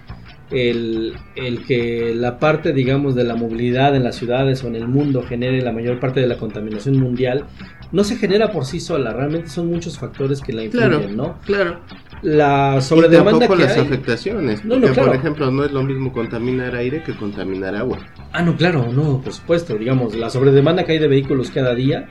el, 0.50 1.14
el, 1.36 1.64
que 1.64 2.14
la 2.14 2.38
parte, 2.38 2.74
digamos, 2.74 3.14
de 3.14 3.24
la 3.24 3.34
movilidad 3.34 3.96
en 3.96 4.04
las 4.04 4.16
ciudades 4.16 4.62
o 4.62 4.66
en 4.66 4.76
el 4.76 4.88
mundo 4.88 5.22
genere 5.22 5.62
la 5.62 5.72
mayor 5.72 6.00
parte 6.00 6.20
de 6.20 6.26
la 6.26 6.36
contaminación 6.36 7.00
mundial, 7.00 7.46
no 7.92 8.04
se 8.04 8.16
genera 8.16 8.52
por 8.52 8.66
sí 8.66 8.78
sola, 8.78 9.14
realmente 9.14 9.48
son 9.48 9.68
muchos 9.68 9.98
factores 9.98 10.42
que 10.42 10.52
la 10.52 10.64
influyen, 10.64 11.16
¿no? 11.16 11.40
Claro. 11.46 11.80
La 12.22 12.80
sobredemanda 12.80 13.48
que 13.48 13.56
las 13.56 13.76
afectaciones, 13.76 14.64
no, 14.64 14.78
no, 14.78 14.92
por 14.92 15.14
ejemplo, 15.14 15.50
no 15.50 15.64
es 15.64 15.72
lo 15.72 15.82
mismo 15.82 16.12
contaminar 16.12 16.76
aire 16.76 17.02
que 17.02 17.16
contaminar 17.16 17.74
agua. 17.74 17.98
Ah, 18.32 18.42
no, 18.42 18.56
claro, 18.56 18.92
no, 18.92 19.20
por 19.20 19.32
supuesto, 19.32 19.76
digamos, 19.76 20.14
la 20.14 20.30
sobredemanda 20.30 20.84
que 20.84 20.92
hay 20.92 20.98
de 20.98 21.08
vehículos 21.08 21.50
cada 21.50 21.74
día, 21.74 22.08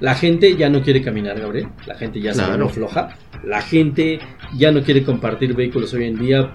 la 0.00 0.14
gente 0.14 0.56
ya 0.56 0.68
no 0.68 0.82
quiere 0.82 1.00
caminar, 1.00 1.40
Gabriel, 1.40 1.68
la 1.86 1.94
gente 1.94 2.20
ya 2.20 2.34
se 2.34 2.42
floja, 2.68 3.16
la 3.44 3.62
gente 3.62 4.18
ya 4.58 4.70
no 4.72 4.82
quiere 4.82 5.02
compartir 5.02 5.54
vehículos 5.54 5.94
hoy 5.94 6.04
en 6.04 6.18
día 6.18 6.54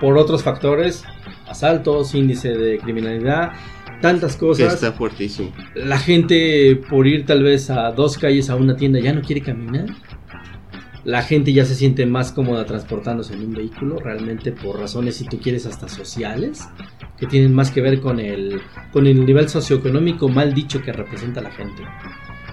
por 0.00 0.16
otros 0.16 0.42
factores, 0.44 1.04
asaltos, 1.48 2.14
índice 2.14 2.50
de 2.50 2.78
criminalidad, 2.78 3.52
tantas 4.00 4.36
cosas. 4.36 4.74
está 4.74 4.92
fuertísimo. 4.92 5.52
La 5.74 5.98
gente 5.98 6.80
por 6.88 7.06
ir 7.06 7.26
tal 7.26 7.42
vez 7.42 7.70
a 7.70 7.90
dos 7.90 8.18
calles 8.18 8.50
a 8.50 8.56
una 8.56 8.76
tienda 8.76 9.00
ya 9.00 9.12
no 9.12 9.22
quiere 9.22 9.42
caminar. 9.42 9.86
La 11.06 11.22
gente 11.22 11.52
ya 11.52 11.64
se 11.64 11.74
siente 11.74 12.04
más 12.04 12.32
cómoda 12.32 12.66
transportándose 12.66 13.32
en 13.34 13.44
un 13.44 13.54
vehículo, 13.54 13.98
realmente 13.98 14.52
por 14.52 14.78
razones, 14.78 15.16
si 15.16 15.24
tú 15.24 15.38
quieres, 15.38 15.64
hasta 15.64 15.88
sociales, 15.88 16.68
que 17.16 17.26
tienen 17.26 17.54
más 17.54 17.70
que 17.70 17.80
ver 17.80 18.00
con 18.00 18.20
el, 18.20 18.60
con 18.92 19.06
el 19.06 19.24
nivel 19.24 19.48
socioeconómico 19.48 20.28
mal 20.28 20.52
dicho 20.52 20.82
que 20.82 20.92
representa 20.92 21.40
la 21.40 21.50
gente. 21.50 21.82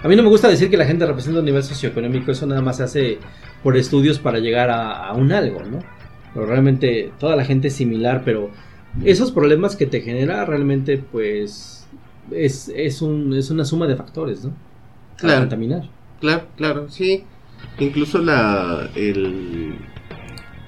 A 0.02 0.08
mí 0.08 0.16
no 0.16 0.22
me 0.22 0.28
gusta 0.28 0.48
decir 0.48 0.70
que 0.70 0.76
la 0.76 0.86
gente 0.86 1.04
representa 1.04 1.40
un 1.40 1.44
nivel 1.44 1.62
socioeconómico, 1.62 2.30
eso 2.30 2.46
nada 2.46 2.62
más 2.62 2.76
se 2.76 2.82
hace 2.84 3.18
por 3.62 3.76
estudios 3.76 4.18
para 4.18 4.38
llegar 4.38 4.70
a, 4.70 5.08
a 5.08 5.12
un 5.14 5.32
algo, 5.32 5.62
¿no? 5.64 5.80
pero 6.34 6.46
realmente 6.46 7.12
toda 7.18 7.36
la 7.36 7.44
gente 7.44 7.68
es 7.68 7.74
similar, 7.74 8.22
pero 8.24 8.50
esos 9.04 9.30
problemas 9.30 9.76
que 9.76 9.86
te 9.86 10.00
genera 10.00 10.44
realmente 10.44 10.98
pues 10.98 11.86
es, 12.32 12.70
es, 12.74 13.00
un, 13.00 13.32
es 13.34 13.50
una 13.50 13.64
suma 13.64 13.86
de 13.86 13.96
factores, 13.96 14.44
¿no? 14.44 14.52
Claro. 15.16 15.40
contaminar. 15.42 15.88
Claro, 16.20 16.46
claro, 16.56 16.90
sí. 16.90 17.24
Incluso 17.78 18.18
la 18.18 18.88
el 18.94 19.76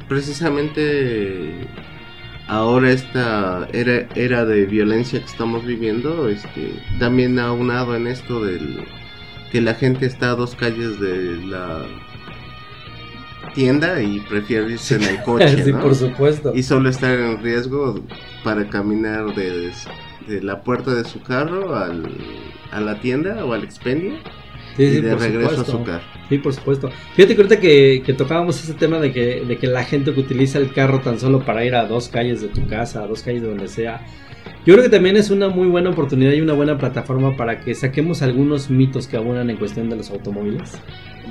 precisamente 0.08 1.68
ahora 2.48 2.90
esta 2.90 3.68
era, 3.72 4.06
era 4.14 4.44
de 4.44 4.66
violencia 4.66 5.20
que 5.20 5.26
estamos 5.26 5.64
viviendo, 5.64 6.28
este, 6.28 6.74
también 6.98 7.38
ha 7.38 7.52
unado 7.52 7.96
en 7.96 8.06
esto 8.06 8.44
del 8.44 8.84
que 9.50 9.60
la 9.60 9.74
gente 9.74 10.06
está 10.06 10.30
a 10.30 10.34
dos 10.34 10.54
calles 10.54 11.00
de 11.00 11.44
la 11.46 11.86
tienda 13.54 14.02
y 14.02 14.20
prefiere 14.20 14.72
irse 14.72 14.96
en 14.96 15.04
el 15.04 15.22
coche. 15.24 15.64
sí, 15.64 15.72
por 15.72 15.94
supuesto. 15.94 16.52
Y 16.54 16.62
solo 16.62 16.88
estar 16.88 17.18
en 17.18 17.42
riesgo 17.42 18.00
para 18.44 18.68
caminar 18.68 19.34
de, 19.34 19.72
la 20.42 20.62
puerta 20.62 20.94
de 20.94 21.04
su 21.04 21.22
carro 21.22 21.76
al, 21.76 22.08
a 22.70 22.80
la 22.80 23.00
tienda 23.00 23.44
o 23.44 23.52
al 23.52 23.64
expendio. 23.64 24.14
y 24.76 25.00
de 25.00 25.14
regreso 25.14 25.62
a 25.62 25.64
su 25.64 25.82
carro. 25.84 26.15
Sí, 26.28 26.38
por 26.38 26.52
supuesto. 26.52 26.90
Fíjate 27.14 27.36
que 27.58 28.02
que, 28.04 28.12
tocábamos 28.14 28.62
ese 28.62 28.74
tema 28.74 28.98
de 28.98 29.12
que, 29.12 29.44
de 29.46 29.56
que 29.56 29.66
la 29.66 29.84
gente 29.84 30.12
que 30.12 30.20
utiliza 30.20 30.58
el 30.58 30.72
carro 30.72 31.00
tan 31.00 31.20
solo 31.20 31.44
para 31.44 31.64
ir 31.64 31.74
a 31.74 31.86
dos 31.86 32.08
calles 32.08 32.40
de 32.40 32.48
tu 32.48 32.66
casa, 32.66 33.02
a 33.02 33.06
dos 33.06 33.22
calles 33.22 33.42
de 33.42 33.48
donde 33.48 33.68
sea, 33.68 34.04
yo 34.64 34.74
creo 34.74 34.82
que 34.82 34.90
también 34.90 35.16
es 35.16 35.30
una 35.30 35.48
muy 35.48 35.68
buena 35.68 35.90
oportunidad 35.90 36.32
y 36.32 36.40
una 36.40 36.52
buena 36.52 36.76
plataforma 36.78 37.36
para 37.36 37.60
que 37.60 37.74
saquemos 37.74 38.22
algunos 38.22 38.70
mitos 38.70 39.06
que 39.06 39.16
abonan 39.16 39.50
en 39.50 39.56
cuestión 39.56 39.88
de 39.88 39.96
los 39.96 40.10
automóviles, 40.10 40.72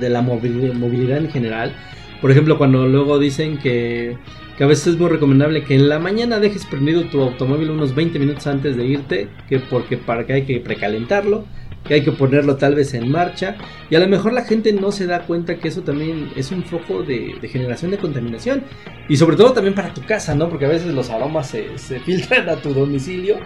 de 0.00 0.08
la 0.08 0.22
movilidad 0.22 1.18
en 1.18 1.30
general 1.30 1.74
por 2.20 2.30
ejemplo, 2.30 2.56
cuando 2.56 2.86
luego 2.86 3.18
dicen 3.18 3.58
que, 3.58 4.16
que, 4.56 4.64
a 4.64 4.66
veces 4.66 4.88
es 4.88 4.98
muy 4.98 5.08
recomendable 5.08 5.64
que 5.64 5.74
en 5.74 5.88
la 5.88 5.98
mañana 5.98 6.40
dejes 6.40 6.64
prendido 6.64 7.04
tu 7.04 7.20
automóvil 7.20 7.70
unos 7.70 7.94
20 7.94 8.18
minutos 8.18 8.46
antes 8.46 8.76
de 8.76 8.86
irte, 8.86 9.28
que 9.48 9.58
porque 9.58 9.96
para 9.96 10.24
que 10.24 10.32
hay 10.32 10.42
que 10.42 10.60
precalentarlo, 10.60 11.44
que 11.86 11.94
hay 11.94 12.02
que 12.02 12.12
ponerlo 12.12 12.56
tal 12.56 12.74
vez 12.74 12.94
en 12.94 13.10
marcha, 13.10 13.56
y 13.90 13.94
a 13.94 14.00
lo 14.00 14.08
mejor 14.08 14.32
la 14.32 14.44
gente 14.44 14.72
no 14.72 14.92
se 14.92 15.06
da 15.06 15.20
cuenta 15.20 15.56
que 15.56 15.68
eso 15.68 15.82
también 15.82 16.30
es 16.36 16.50
un 16.50 16.64
foco 16.64 17.02
de, 17.02 17.38
generación 17.50 17.90
de 17.90 17.98
contaminación, 17.98 18.62
y 19.08 19.16
sobre 19.16 19.36
todo 19.36 19.52
también 19.52 19.74
para 19.74 19.94
tu 19.94 20.02
casa, 20.02 20.34
¿no? 20.34 20.48
Porque 20.48 20.66
a 20.66 20.68
veces 20.68 20.92
los 20.92 21.10
aromas 21.10 21.48
se, 21.48 21.78
se 21.78 22.00
filtran 22.06 22.48
a 22.48 22.56
tu 22.56 22.74
domicilio 22.74 23.36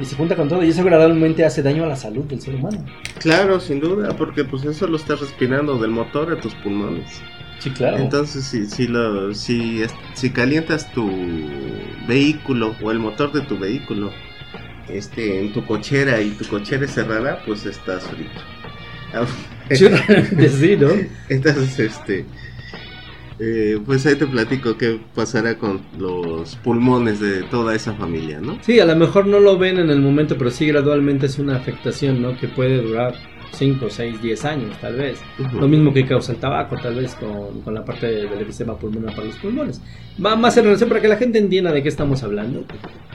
y 0.00 0.04
se 0.04 0.16
junta 0.16 0.34
con 0.34 0.48
todo 0.48 0.64
y 0.64 0.68
eso 0.68 0.82
gradualmente 0.82 1.44
hace 1.44 1.62
daño 1.62 1.84
a 1.84 1.88
la 1.88 1.96
salud 1.96 2.24
del 2.24 2.40
ser 2.40 2.54
humano. 2.54 2.84
Claro, 3.18 3.60
sin 3.60 3.80
duda, 3.80 4.16
porque 4.16 4.44
pues 4.44 4.64
eso 4.64 4.86
lo 4.86 4.96
estás 4.96 5.20
respirando 5.20 5.78
del 5.78 5.90
motor 5.90 6.32
a 6.32 6.40
tus 6.40 6.54
pulmones. 6.54 7.20
Sí, 7.58 7.70
claro. 7.70 7.98
Entonces, 7.98 8.44
si, 8.44 8.64
si, 8.66 8.86
lo, 8.86 9.34
si, 9.34 9.82
si 10.14 10.30
calientas 10.30 10.90
tu 10.92 11.10
vehículo 12.08 12.74
o 12.82 12.90
el 12.90 12.98
motor 12.98 13.32
de 13.32 13.42
tu 13.42 13.58
vehículo 13.58 14.10
este, 14.96 15.40
en 15.40 15.52
tu 15.52 15.64
cochera 15.66 16.20
y 16.20 16.30
tu 16.30 16.46
cochera 16.46 16.84
es 16.84 16.92
cerrada, 16.92 17.42
pues 17.46 17.66
estás 17.66 18.04
frito. 18.04 18.40
sí, 19.70 20.76
¿no? 20.76 20.88
Entonces, 21.28 21.78
este, 21.78 22.24
eh, 23.38 23.78
pues 23.84 24.04
ahí 24.06 24.16
te 24.16 24.26
platico 24.26 24.76
qué 24.76 25.00
pasará 25.14 25.56
con 25.56 25.80
los 25.98 26.56
pulmones 26.56 27.20
de 27.20 27.42
toda 27.44 27.74
esa 27.74 27.94
familia, 27.94 28.40
¿no? 28.40 28.58
Sí, 28.62 28.80
a 28.80 28.84
lo 28.84 28.94
mejor 28.96 29.26
no 29.26 29.40
lo 29.40 29.58
ven 29.58 29.78
en 29.78 29.90
el 29.90 30.00
momento, 30.00 30.36
pero 30.36 30.50
sí 30.50 30.66
gradualmente 30.66 31.26
es 31.26 31.38
una 31.38 31.56
afectación, 31.56 32.20
¿no? 32.20 32.36
Que 32.36 32.48
puede 32.48 32.82
durar 32.82 33.14
5, 33.52 33.90
6, 33.90 34.22
10 34.22 34.44
años, 34.44 34.76
tal 34.80 34.96
vez. 34.96 35.18
Lo 35.52 35.68
mismo 35.68 35.92
que 35.92 36.06
causa 36.06 36.32
el 36.32 36.38
tabaco, 36.38 36.76
tal 36.76 36.94
vez, 36.94 37.14
con, 37.14 37.60
con 37.62 37.74
la 37.74 37.84
parte 37.84 38.06
del 38.06 38.46
sistema 38.46 38.76
pulmonar 38.76 39.14
para 39.14 39.26
los 39.26 39.36
pulmones. 39.36 39.80
Va 40.24 40.36
más 40.36 40.56
en 40.56 40.64
relación 40.64 40.88
para 40.88 41.00
que 41.00 41.08
la 41.08 41.16
gente 41.16 41.38
entienda 41.38 41.72
de 41.72 41.82
qué 41.82 41.88
estamos 41.88 42.22
hablando. 42.22 42.64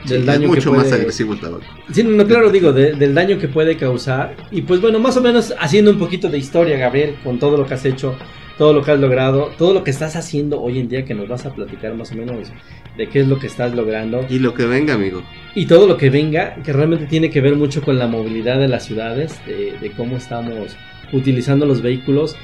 Del 0.06 0.26
daño 0.26 0.44
es 0.44 0.48
mucho 0.48 0.72
más 0.72 0.92
agresivo 0.92 1.34
el 1.34 1.40
tabaco. 1.40 1.64
Sí, 1.92 2.02
no, 2.02 2.26
claro, 2.26 2.50
digo, 2.50 2.72
del 2.72 3.14
daño 3.14 3.38
que 3.38 3.48
puede 3.48 3.76
causar. 3.76 4.36
Y 4.50 4.62
pues 4.62 4.80
bueno, 4.80 4.98
más 4.98 5.16
o 5.16 5.20
menos 5.20 5.54
haciendo 5.58 5.90
un 5.90 5.98
poquito 5.98 6.28
de 6.28 6.38
historia, 6.38 6.76
Gabriel, 6.76 7.16
con 7.24 7.38
todo 7.38 7.56
lo 7.56 7.66
que 7.66 7.74
has 7.74 7.84
hecho 7.84 8.16
todo 8.58 8.72
lo 8.72 8.82
que 8.82 8.90
has 8.92 9.00
logrado, 9.00 9.50
todo 9.58 9.74
lo 9.74 9.84
que 9.84 9.90
estás 9.90 10.16
haciendo 10.16 10.60
hoy 10.60 10.78
en 10.78 10.88
día, 10.88 11.04
que 11.04 11.14
nos 11.14 11.28
vas 11.28 11.44
a 11.46 11.54
platicar 11.54 11.94
más 11.94 12.12
o 12.12 12.14
menos 12.14 12.50
de 12.96 13.08
qué 13.08 13.20
es 13.20 13.28
lo 13.28 13.38
que 13.38 13.46
estás 13.46 13.74
logrando. 13.74 14.24
Y 14.28 14.38
lo 14.38 14.54
que 14.54 14.64
venga, 14.64 14.94
amigo. 14.94 15.22
Y 15.54 15.66
todo 15.66 15.86
lo 15.86 15.96
que 15.96 16.10
venga, 16.10 16.56
que 16.62 16.72
realmente 16.72 17.06
tiene 17.06 17.30
que 17.30 17.40
ver 17.40 17.56
mucho 17.56 17.82
con 17.82 17.98
la 17.98 18.06
movilidad 18.06 18.58
de 18.58 18.68
las 18.68 18.84
ciudades, 18.84 19.38
de, 19.46 19.92
cómo 19.96 20.16
estamos 20.16 20.76
utilizando 21.12 21.66
los 21.66 21.82
vehículos. 21.82 22.36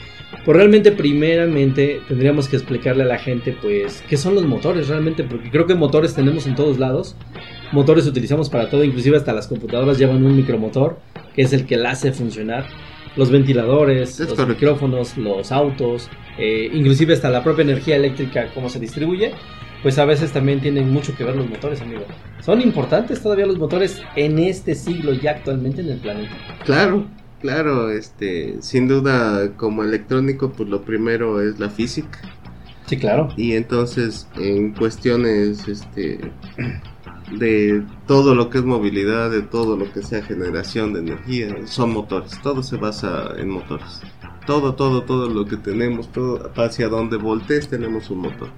Pues 0.45 0.57
realmente, 0.57 0.93
primeramente, 0.93 2.01
tendríamos 2.09 2.49
que 2.49 2.57
explicarle 2.57 3.03
a 3.03 3.07
la 3.07 3.19
gente, 3.19 3.57
pues, 3.61 4.03
qué 4.09 4.17
son 4.17 4.35
los 4.35 4.47
motores 4.47 4.89
realmente, 4.89 5.25
porque 5.25 5.51
creo 5.51 5.67
que 5.67 5.75
motores 5.75 6.15
tenemos 6.15 6.47
en 6.47 6.55
todos 6.55 6.79
lados. 6.79 7.17
Motores 7.71 8.07
utilizamos 8.07 8.51
para 8.51 8.69
todo, 8.69 8.85
inclusive 8.85 9.17
hasta 9.17 9.33
las 9.33 9.47
computadoras 9.47 9.99
llevan 9.99 10.25
un 10.25 10.37
micromotor, 10.37 10.99
que 11.35 11.43
es 11.43 11.53
el 11.53 11.67
que 11.67 11.77
la 11.77 11.91
hace 11.91 12.13
funcionar. 12.13 12.67
Los 13.17 13.31
ventiladores, 13.31 14.21
Es 14.21 14.21
los 14.21 14.39
correcto. 14.39 14.55
micrófonos, 14.55 15.17
los 15.19 15.53
autos, 15.53 16.09
eh, 16.39 16.71
inclusive 16.73 17.15
hasta 17.15 17.31
la 17.31 17.43
propia 17.43 17.63
energía 17.63 17.97
eléctrica, 17.97 18.49
cómo 18.55 18.69
se 18.69 18.79
distribuye, 18.79 19.33
pues 19.83 19.99
a 19.99 20.05
veces 20.05 20.33
también 20.33 20.61
tienen 20.61 20.91
mucho 20.91 21.15
que 21.17 21.25
ver 21.25 21.35
los 21.37 21.49
motores, 21.49 21.81
amigo. 21.83 22.05
Son 22.41 22.61
importantes 22.61 23.21
todavía 23.23 23.47
los 23.47 23.59
motores 23.59 24.01
en 24.17 24.39
este 24.39 24.75
siglo 24.75 25.13
ya 25.13 25.33
actualmente 25.33 25.81
en 25.81 25.89
el 25.91 25.99
planeta. 25.99 26.33
Claro, 26.65 27.07
claro, 27.41 27.91
este, 27.91 28.57
sin 28.63 28.87
duda 28.89 29.51
como 29.57 29.83
electrónico, 29.83 30.53
pues 30.53 30.69
lo 30.69 30.83
primero 30.83 31.41
es 31.43 31.59
la 31.59 31.69
física. 31.69 32.21
Sí, 32.87 32.97
claro. 32.97 33.29
Y 33.37 33.53
entonces 33.55 34.29
en 34.37 34.73
cuestiones 34.73 35.67
este 35.67 36.19
de 37.39 37.83
todo 38.07 38.35
lo 38.35 38.51
que 38.51 38.59
es 38.59 38.65
movilidad, 38.65 39.31
de 39.31 39.43
todo 39.43 39.77
lo 39.77 39.91
que 39.93 40.03
sea 40.03 40.23
generación 40.23 40.93
de 40.93 41.01
energía, 41.01 41.67
son 41.67 41.93
motores. 41.93 42.41
Todo 42.43 42.63
se 42.63 42.77
basa 42.77 43.35
en 43.37 43.51
motores. 43.51 44.03
Todo, 44.47 44.75
todo, 44.75 45.03
todo 45.03 45.29
lo 45.29 45.47
que 45.47 45.57
tenemos, 45.57 46.11
todo 46.11 46.51
hacia 46.57 46.89
donde 46.89 47.17
voltees 47.17 47.69
tenemos 47.69 48.11
un 48.11 48.19
motor. 48.19 48.49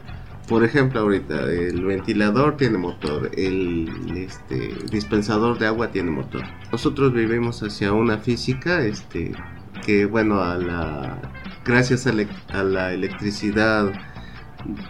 Por 0.49 0.63
ejemplo, 0.63 1.01
ahorita 1.01 1.45
el 1.45 1.85
ventilador 1.85 2.57
tiene 2.57 2.77
motor, 2.77 3.31
el 3.35 3.89
este, 4.15 4.75
dispensador 4.91 5.59
de 5.59 5.67
agua 5.67 5.91
tiene 5.91 6.11
motor. 6.11 6.43
Nosotros 6.71 7.15
vivimos 7.15 7.63
hacia 7.63 7.93
una 7.93 8.19
física 8.19 8.85
este, 8.85 9.33
que, 9.87 10.05
bueno, 10.05 10.43
a 10.43 10.59
la, 10.59 11.19
gracias 11.65 12.07
a, 12.07 12.13
a 12.49 12.63
la 12.63 12.93
electricidad 12.93 13.91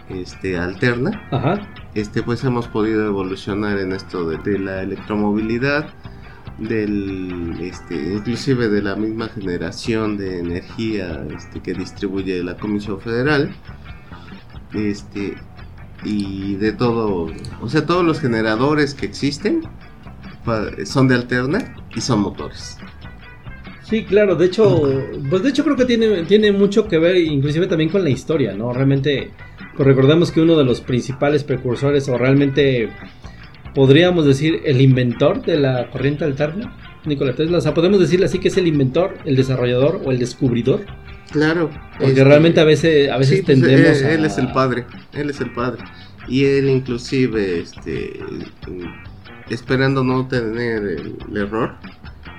este, 0.09 0.57
alterna, 0.57 1.27
Ajá. 1.31 1.61
Este, 1.95 2.21
pues 2.21 2.43
hemos 2.43 2.67
podido 2.67 3.05
evolucionar 3.05 3.79
en 3.79 3.93
esto 3.93 4.29
de, 4.29 4.37
de 4.37 4.59
la 4.59 4.83
electromovilidad, 4.83 5.93
del, 6.59 7.57
este, 7.61 7.95
inclusive 8.13 8.69
de 8.69 8.81
la 8.81 8.95
misma 8.95 9.27
generación 9.29 10.17
de 10.17 10.39
energía 10.39 11.25
este, 11.35 11.61
que 11.61 11.73
distribuye 11.73 12.43
la 12.43 12.55
Comisión 12.57 12.99
Federal, 13.01 13.53
este, 14.73 15.35
y 16.03 16.55
de 16.55 16.71
todo, 16.73 17.31
o 17.61 17.69
sea, 17.69 17.85
todos 17.85 18.05
los 18.05 18.19
generadores 18.19 18.93
que 18.93 19.05
existen 19.05 19.63
son 20.85 21.07
de 21.07 21.15
alterna 21.15 21.75
y 21.95 22.01
son 22.01 22.19
motores. 22.19 22.77
Sí, 23.83 24.03
claro, 24.03 24.35
de 24.35 24.45
hecho, 24.45 24.81
pues 25.29 25.43
de 25.43 25.49
hecho 25.49 25.63
creo 25.63 25.75
que 25.75 25.85
tiene, 25.85 26.23
tiene 26.23 26.51
mucho 26.51 26.87
que 26.87 26.97
ver 26.97 27.17
inclusive 27.17 27.67
también 27.67 27.89
con 27.89 28.03
la 28.03 28.09
historia, 28.09 28.53
¿no? 28.53 28.73
Realmente, 28.73 29.31
pues 29.75 29.87
recordemos 29.87 30.31
que 30.31 30.41
uno 30.41 30.57
de 30.57 30.63
los 30.63 30.81
principales 30.81 31.43
precursores 31.43 32.07
o 32.09 32.17
realmente 32.17 32.89
podríamos 33.73 34.25
decir 34.25 34.61
el 34.65 34.81
inventor 34.81 35.41
de 35.43 35.57
la 35.57 35.89
corriente 35.89 36.23
alterna, 36.23 36.77
Nikola 37.05 37.33
Tesla, 37.33 37.57
o 37.57 37.61
sea, 37.61 37.73
podemos 37.73 37.99
decirle 37.99 38.25
así 38.25 38.39
que 38.39 38.47
es 38.47 38.57
el 38.57 38.67
inventor, 38.67 39.15
el 39.25 39.35
desarrollador 39.35 40.01
o 40.05 40.11
el 40.11 40.19
descubridor, 40.19 40.85
Claro. 41.31 41.69
porque 41.97 42.11
este, 42.11 42.23
realmente 42.23 42.61
a 42.61 42.63
veces, 42.63 43.09
a 43.11 43.17
veces 43.17 43.39
Sí, 43.39 43.43
pues, 43.43 43.59
tendemos 43.59 43.97
él, 44.01 44.05
a... 44.05 44.11
él 44.13 44.25
es 44.25 44.37
el 44.37 44.51
padre, 44.51 44.85
él 45.13 45.29
es 45.29 45.41
el 45.41 45.51
padre. 45.51 45.83
Y 46.27 46.45
él 46.45 46.69
inclusive, 46.69 47.59
este, 47.59 48.19
esperando 49.49 50.03
no 50.03 50.27
tener 50.27 50.83
el, 50.83 51.15
el 51.29 51.37
error, 51.37 51.75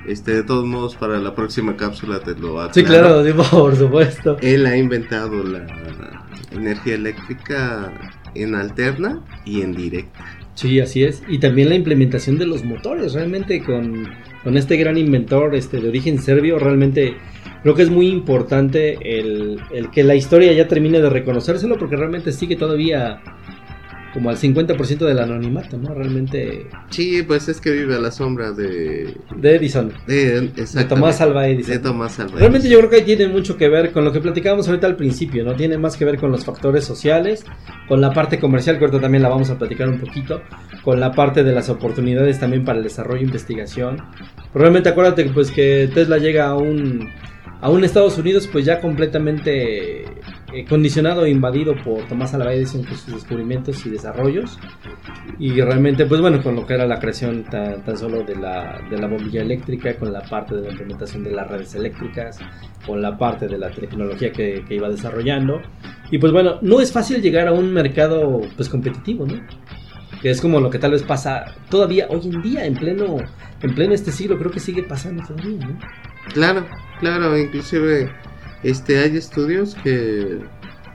este, 0.08 0.34
de 0.34 0.42
todos 0.42 0.64
modos 0.64 0.94
para 0.96 1.18
la 1.18 1.34
próxima 1.34 1.76
cápsula 1.76 2.20
te 2.20 2.34
lo 2.34 2.60
aclaro. 2.60 2.74
Sí, 2.74 2.84
claro, 2.84 3.44
por 3.50 3.76
supuesto. 3.76 4.36
Él 4.40 4.66
ha 4.66 4.76
inventado 4.76 5.42
la 5.44 6.15
energía 6.56 6.94
eléctrica 6.94 7.92
en 8.34 8.54
alterna 8.54 9.22
y 9.44 9.62
en 9.62 9.74
directa. 9.74 10.24
Sí, 10.54 10.80
así 10.80 11.04
es. 11.04 11.22
Y 11.28 11.38
también 11.38 11.68
la 11.68 11.74
implementación 11.74 12.38
de 12.38 12.46
los 12.46 12.64
motores, 12.64 13.12
realmente 13.12 13.62
con, 13.62 14.08
con 14.42 14.56
este 14.56 14.76
gran 14.76 14.96
inventor 14.96 15.54
este, 15.54 15.80
de 15.80 15.88
origen 15.88 16.18
serbio, 16.18 16.58
realmente 16.58 17.14
creo 17.62 17.74
que 17.74 17.82
es 17.82 17.90
muy 17.90 18.08
importante 18.08 18.98
el, 19.02 19.60
el 19.72 19.90
que 19.90 20.02
la 20.02 20.14
historia 20.14 20.52
ya 20.52 20.66
termine 20.66 21.00
de 21.00 21.10
reconocérselo, 21.10 21.76
porque 21.76 21.96
realmente 21.96 22.32
sigue 22.32 22.56
todavía 22.56 23.20
como 24.16 24.30
al 24.30 24.38
50% 24.38 24.98
del 25.04 25.18
anonimato, 25.18 25.76
¿no? 25.76 25.92
Realmente 25.92 26.66
Sí, 26.88 27.22
pues 27.22 27.48
es 27.48 27.60
que 27.60 27.70
vive 27.70 27.96
a 27.96 27.98
la 27.98 28.10
sombra 28.10 28.50
de... 28.52 29.14
de 29.36 29.56
Edison, 29.56 29.92
De, 30.06 30.40
de 30.40 30.84
Tomás 30.84 31.20
Alva 31.20 31.42
de 31.42 31.52
Edison. 31.52 31.82
Tomás 31.82 32.18
Alva 32.18 32.38
Realmente 32.38 32.66
Edison. 32.66 32.72
yo 32.72 32.78
creo 32.78 32.90
que 32.90 32.96
ahí 33.10 33.16
tiene 33.16 33.28
mucho 33.30 33.58
que 33.58 33.68
ver 33.68 33.92
con 33.92 34.06
lo 34.06 34.12
que 34.12 34.20
platicábamos 34.20 34.66
ahorita 34.68 34.86
al 34.86 34.96
principio, 34.96 35.44
¿no? 35.44 35.54
Tiene 35.54 35.76
más 35.76 35.98
que 35.98 36.06
ver 36.06 36.16
con 36.16 36.30
los 36.32 36.46
factores 36.46 36.82
sociales, 36.84 37.44
con 37.88 38.00
la 38.00 38.10
parte 38.14 38.38
comercial, 38.38 38.78
que 38.78 38.86
ahorita 38.86 39.02
también 39.02 39.22
la 39.22 39.28
vamos 39.28 39.50
a 39.50 39.58
platicar 39.58 39.86
un 39.90 40.00
poquito, 40.00 40.40
con 40.82 40.98
la 40.98 41.12
parte 41.12 41.44
de 41.44 41.52
las 41.52 41.68
oportunidades 41.68 42.40
también 42.40 42.64
para 42.64 42.78
el 42.78 42.84
desarrollo 42.84 43.20
e 43.20 43.24
investigación. 43.24 44.02
Pero 44.50 44.62
realmente 44.62 44.88
acuérdate 44.88 45.26
pues 45.26 45.50
que 45.50 45.90
Tesla 45.92 46.16
llega 46.16 46.46
a 46.46 46.56
un, 46.56 47.10
a 47.60 47.68
un 47.68 47.84
Estados 47.84 48.16
Unidos 48.16 48.48
pues 48.50 48.64
ya 48.64 48.80
completamente 48.80 50.06
eh, 50.52 50.64
condicionado 50.64 51.24
e 51.24 51.30
invadido 51.30 51.74
por 51.82 52.06
Tomás 52.06 52.32
Alva 52.34 52.52
Edison 52.52 52.84
con 52.84 52.96
sus 52.96 53.14
descubrimientos 53.14 53.84
y 53.84 53.90
desarrollos. 53.90 54.58
Y 55.38 55.60
realmente, 55.60 56.06
pues 56.06 56.20
bueno, 56.20 56.42
con 56.42 56.54
lo 56.54 56.66
que 56.66 56.74
era 56.74 56.86
la 56.86 57.00
creación 57.00 57.44
tan, 57.44 57.84
tan 57.84 57.96
solo 57.96 58.22
de 58.22 58.36
la, 58.36 58.80
de 58.88 58.96
la 58.96 59.08
bombilla 59.08 59.42
eléctrica, 59.42 59.96
con 59.96 60.12
la 60.12 60.22
parte 60.22 60.54
de 60.54 60.62
la 60.62 60.70
implementación 60.70 61.24
de 61.24 61.32
las 61.32 61.48
redes 61.48 61.74
eléctricas, 61.74 62.38
con 62.86 63.02
la 63.02 63.18
parte 63.18 63.48
de 63.48 63.58
la 63.58 63.70
tecnología 63.70 64.30
que, 64.30 64.64
que 64.66 64.74
iba 64.76 64.88
desarrollando. 64.88 65.60
Y 66.10 66.18
pues 66.18 66.32
bueno, 66.32 66.58
no 66.62 66.80
es 66.80 66.92
fácil 66.92 67.20
llegar 67.20 67.48
a 67.48 67.52
un 67.52 67.72
mercado 67.72 68.40
pues 68.54 68.68
competitivo, 68.68 69.26
¿no? 69.26 69.40
Que 70.22 70.30
es 70.30 70.40
como 70.40 70.60
lo 70.60 70.70
que 70.70 70.78
tal 70.78 70.92
vez 70.92 71.02
pasa 71.02 71.44
todavía 71.68 72.06
hoy 72.08 72.20
en 72.24 72.40
día, 72.42 72.64
en 72.64 72.74
pleno, 72.74 73.16
en 73.62 73.74
pleno 73.74 73.94
este 73.94 74.12
siglo, 74.12 74.38
creo 74.38 74.52
que 74.52 74.60
sigue 74.60 74.84
pasando 74.84 75.24
todavía, 75.26 75.66
¿no? 75.66 75.78
Claro, 76.32 76.66
claro, 77.00 77.36
inclusive 77.36 78.10
este 78.66 78.98
hay 78.98 79.16
estudios 79.16 79.76
que 79.76 80.40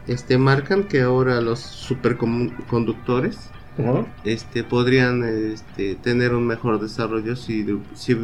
este 0.08 0.38
marcan 0.38 0.84
que 0.84 1.02
ahora 1.02 1.40
los 1.40 1.60
superconductores 1.60 3.50
este 4.26 4.64
podrían 4.66 5.24
este, 5.24 5.96
tener 5.96 6.36
un 6.36 6.46
mejor 6.46 6.82
desarrollo 6.82 7.38
si, 7.38 7.66
si 7.96 8.18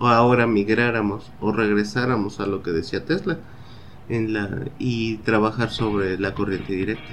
ahora 0.00 0.46
migráramos 0.46 1.30
o 1.40 1.52
regresáramos 1.52 2.40
a 2.40 2.46
lo 2.46 2.62
que 2.62 2.70
decía 2.70 3.04
Tesla 3.04 3.38
en 4.08 4.32
la 4.32 4.48
y 4.78 5.18
trabajar 5.18 5.70
sobre 5.70 6.18
la 6.18 6.32
corriente 6.32 6.72
directa. 6.72 7.04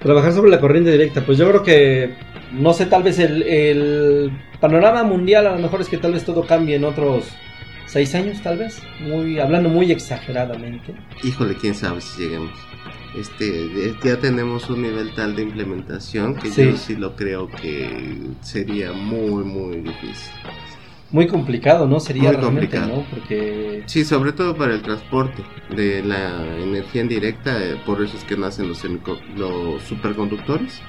Trabajar 0.00 0.32
sobre 0.32 0.50
la 0.50 0.60
corriente 0.60 0.92
directa, 0.92 1.24
pues 1.26 1.38
yo 1.38 1.48
creo 1.48 1.62
que, 1.62 2.14
no 2.52 2.72
sé, 2.72 2.86
tal 2.86 3.02
vez 3.02 3.18
el, 3.18 3.42
el 3.42 4.30
panorama 4.60 5.02
mundial 5.02 5.46
a 5.48 5.52
lo 5.56 5.58
mejor 5.58 5.80
es 5.80 5.88
que 5.88 5.98
tal 5.98 6.12
vez 6.12 6.24
todo 6.24 6.46
cambie 6.46 6.76
en 6.76 6.84
otros 6.84 7.34
seis 7.94 8.12
años, 8.16 8.42
tal 8.42 8.58
vez, 8.58 8.82
muy 9.00 9.38
hablando 9.38 9.68
muy 9.68 9.92
exageradamente. 9.92 10.92
Híjole, 11.22 11.54
quién 11.54 11.76
sabe 11.76 12.00
si 12.00 12.22
lleguemos. 12.22 12.50
Este, 13.16 13.44
de- 13.68 13.94
ya 14.02 14.18
tenemos 14.18 14.68
un 14.68 14.82
nivel 14.82 15.14
tal 15.14 15.36
de 15.36 15.42
implementación 15.42 16.34
que 16.34 16.50
Sí. 16.50 16.64
yo 16.64 16.76
sí 16.76 16.96
lo 16.96 17.14
creo 17.14 17.48
que 17.48 18.18
sería 18.42 18.92
muy 18.92 19.44
muy 19.44 19.76
difícil. 19.76 20.32
Muy 21.12 21.28
complicado, 21.28 21.86
¿no? 21.86 22.00
Sería 22.00 22.32
Muy 22.32 22.40
realmente, 22.40 22.76
complicado. 22.78 23.02
¿no? 23.02 23.06
Porque 23.16 23.84
Sí, 23.86 24.04
sobre 24.04 24.32
todo 24.32 24.56
para 24.56 24.74
el 24.74 24.82
transporte 24.82 25.44
de 25.70 26.02
la 26.02 26.44
energía 26.60 27.02
indirecta, 27.02 27.62
eh, 27.64 27.76
por 27.86 28.02
eso 28.02 28.16
es 28.16 28.24
que 28.24 28.36
nacen 28.36 28.66
los, 28.68 28.82
los 29.36 29.80
superconductores. 29.84 30.80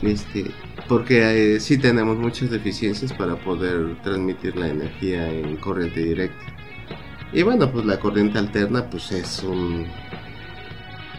Este, 0.00 0.46
porque 0.90 1.54
eh, 1.54 1.60
sí 1.60 1.78
tenemos 1.78 2.18
muchas 2.18 2.50
deficiencias 2.50 3.12
para 3.12 3.36
poder 3.36 3.94
transmitir 4.02 4.56
la 4.56 4.66
energía 4.66 5.30
en 5.30 5.56
corriente 5.58 6.00
directa. 6.00 6.44
Y 7.32 7.44
bueno, 7.44 7.70
pues 7.70 7.84
la 7.86 8.00
corriente 8.00 8.40
alterna 8.40 8.90
pues 8.90 9.12
es 9.12 9.40
un, 9.44 9.86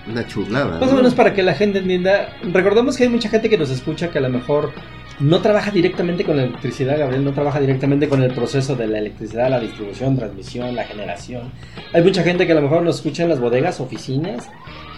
una 0.09 0.27
chulada. 0.27 0.77
Más 0.77 0.89
o 0.89 0.91
¿no? 0.91 0.97
menos 0.97 1.15
para 1.15 1.33
que 1.33 1.41
la 1.41 1.53
gente 1.53 1.79
entienda, 1.79 2.35
recordemos 2.51 2.97
que 2.97 3.03
hay 3.03 3.09
mucha 3.09 3.29
gente 3.29 3.49
que 3.49 3.57
nos 3.57 3.69
escucha 3.69 4.11
que 4.11 4.17
a 4.17 4.21
lo 4.21 4.27
mejor 4.27 4.73
no 5.21 5.39
trabaja 5.39 5.71
directamente 5.71 6.25
con 6.25 6.35
la 6.35 6.43
electricidad, 6.43 6.99
Gabriel, 6.99 7.23
no 7.23 7.31
trabaja 7.31 7.61
directamente 7.61 8.09
con 8.09 8.21
el 8.21 8.33
proceso 8.33 8.75
de 8.75 8.87
la 8.87 8.97
electricidad, 8.97 9.49
la 9.49 9.61
distribución, 9.61 10.17
transmisión, 10.17 10.75
la 10.75 10.83
generación. 10.83 11.49
Hay 11.93 12.03
mucha 12.03 12.23
gente 12.23 12.45
que 12.45 12.51
a 12.51 12.55
lo 12.55 12.61
mejor 12.61 12.83
nos 12.83 12.97
escucha 12.97 13.23
en 13.23 13.29
las 13.29 13.39
bodegas, 13.39 13.79
oficinas, 13.79 14.49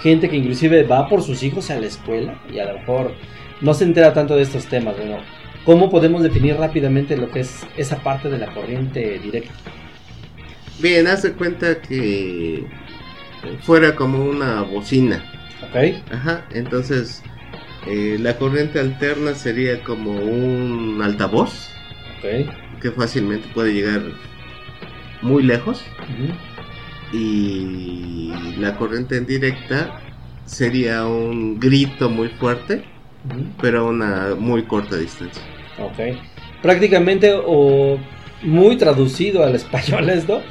gente 0.02 0.32
que 0.32 0.38
inclusive 0.38 0.82
va 0.82 1.08
por 1.08 1.22
sus 1.22 1.44
hijos 1.44 1.70
a 1.70 1.80
la 1.80 1.86
escuela 1.86 2.42
y 2.52 2.58
a 2.58 2.66
lo 2.66 2.80
mejor 2.80 3.14
no 3.64 3.74
se 3.74 3.86
entera 3.86 4.14
tanto 4.14 4.36
de 4.36 4.44
estos 4.44 4.68
temas, 4.68 4.96
bueno, 4.98 5.18
¿cómo 5.66 5.90
podemos 5.90 6.22
definir 6.22 6.56
rápidamente 6.58 7.18
lo 7.18 7.32
que 7.32 7.40
es 7.40 7.66
esa 7.78 7.98
parte 8.04 8.30
de 8.30 8.38
la 8.38 8.54
corriente 8.54 9.18
directa? 9.20 9.54
Bien, 10.80 11.08
haz 11.08 11.24
de 11.24 11.34
cuenta 11.34 11.82
que 11.82 12.66
fuera 13.62 13.96
como 13.96 14.24
una 14.24 14.62
bocina. 14.62 15.24
¿Ok? 15.64 15.96
Ajá, 16.12 16.46
entonces 16.52 17.24
eh, 17.88 18.18
la 18.20 18.38
corriente 18.38 18.80
alterna 18.80 19.34
sería 19.34 19.82
como 19.84 20.12
un 20.12 21.02
altavoz 21.02 21.70
Ok. 22.20 22.82
que 22.82 22.92
fácilmente 22.92 23.48
puede 23.54 23.74
llegar 23.74 24.02
muy 25.22 25.42
lejos 25.44 25.86
y 27.14 28.32
la 28.58 28.76
corriente 28.76 29.16
en 29.18 29.26
directa 29.26 30.02
sería 30.46 31.06
un 31.06 31.60
grito 31.60 32.10
muy 32.10 32.28
fuerte 32.30 32.84
Pero 33.62 33.80
a 33.80 33.90
una 33.90 34.36
muy 34.38 34.64
corta 34.64 34.98
distancia. 34.98 35.42
Ok. 35.80 36.18
Prácticamente 36.62 37.34
o 37.34 37.98
muy 38.42 38.78
traducido 38.78 39.44
al 39.44 39.56
español 39.56 40.10
esto, 40.10 40.42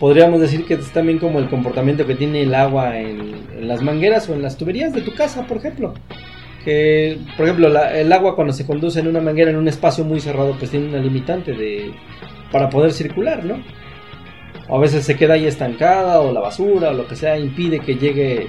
podríamos 0.00 0.40
decir 0.40 0.64
que 0.64 0.74
es 0.74 0.90
también 0.92 1.18
como 1.18 1.38
el 1.38 1.48
comportamiento 1.48 2.06
que 2.06 2.14
tiene 2.14 2.42
el 2.42 2.54
agua 2.54 2.98
en, 2.98 3.68
las 3.68 3.82
mangueras 3.82 4.28
o 4.28 4.34
en 4.34 4.42
las 4.42 4.56
tuberías 4.56 4.92
de 4.92 5.02
tu 5.02 5.14
casa, 5.14 5.46
por 5.46 5.58
ejemplo. 5.58 5.94
Que, 6.64 7.18
por 7.36 7.46
ejemplo, 7.46 7.68
el 7.68 8.12
agua 8.12 8.36
cuando 8.36 8.52
se 8.52 8.66
conduce 8.66 9.00
en 9.00 9.08
una 9.08 9.20
manguera 9.20 9.50
en 9.50 9.56
un 9.56 9.68
espacio 9.68 10.04
muy 10.04 10.20
cerrado, 10.20 10.54
pues 10.58 10.70
tiene 10.70 10.88
una 10.88 10.98
limitante 10.98 11.52
de 11.52 11.92
para 12.52 12.68
poder 12.68 12.92
circular, 12.92 13.44
¿no? 13.44 13.62
a 14.68 14.78
veces 14.78 15.04
se 15.04 15.16
queda 15.16 15.34
ahí 15.34 15.46
estancada 15.46 16.20
o 16.20 16.32
la 16.32 16.40
basura 16.40 16.90
o 16.90 16.94
lo 16.94 17.06
que 17.06 17.16
sea 17.16 17.38
impide 17.38 17.80
que 17.80 17.96
llegue 17.96 18.48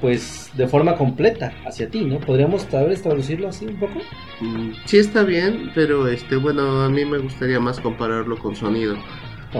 pues 0.00 0.50
de 0.56 0.68
forma 0.68 0.96
completa 0.96 1.52
hacia 1.66 1.88
ti, 1.88 2.04
¿no? 2.04 2.20
¿Podríamos 2.20 2.66
tal 2.66 2.88
vez 2.88 3.02
traducirlo 3.02 3.48
así 3.48 3.66
un 3.66 3.76
poco? 3.76 4.00
Mm, 4.40 4.70
sí 4.84 4.98
está 4.98 5.22
bien, 5.22 5.70
pero 5.74 6.08
este 6.08 6.36
bueno, 6.36 6.82
a 6.82 6.88
mí 6.88 7.04
me 7.04 7.18
gustaría 7.18 7.60
más 7.60 7.80
compararlo 7.80 8.38
con 8.38 8.56
sonido. 8.56 8.96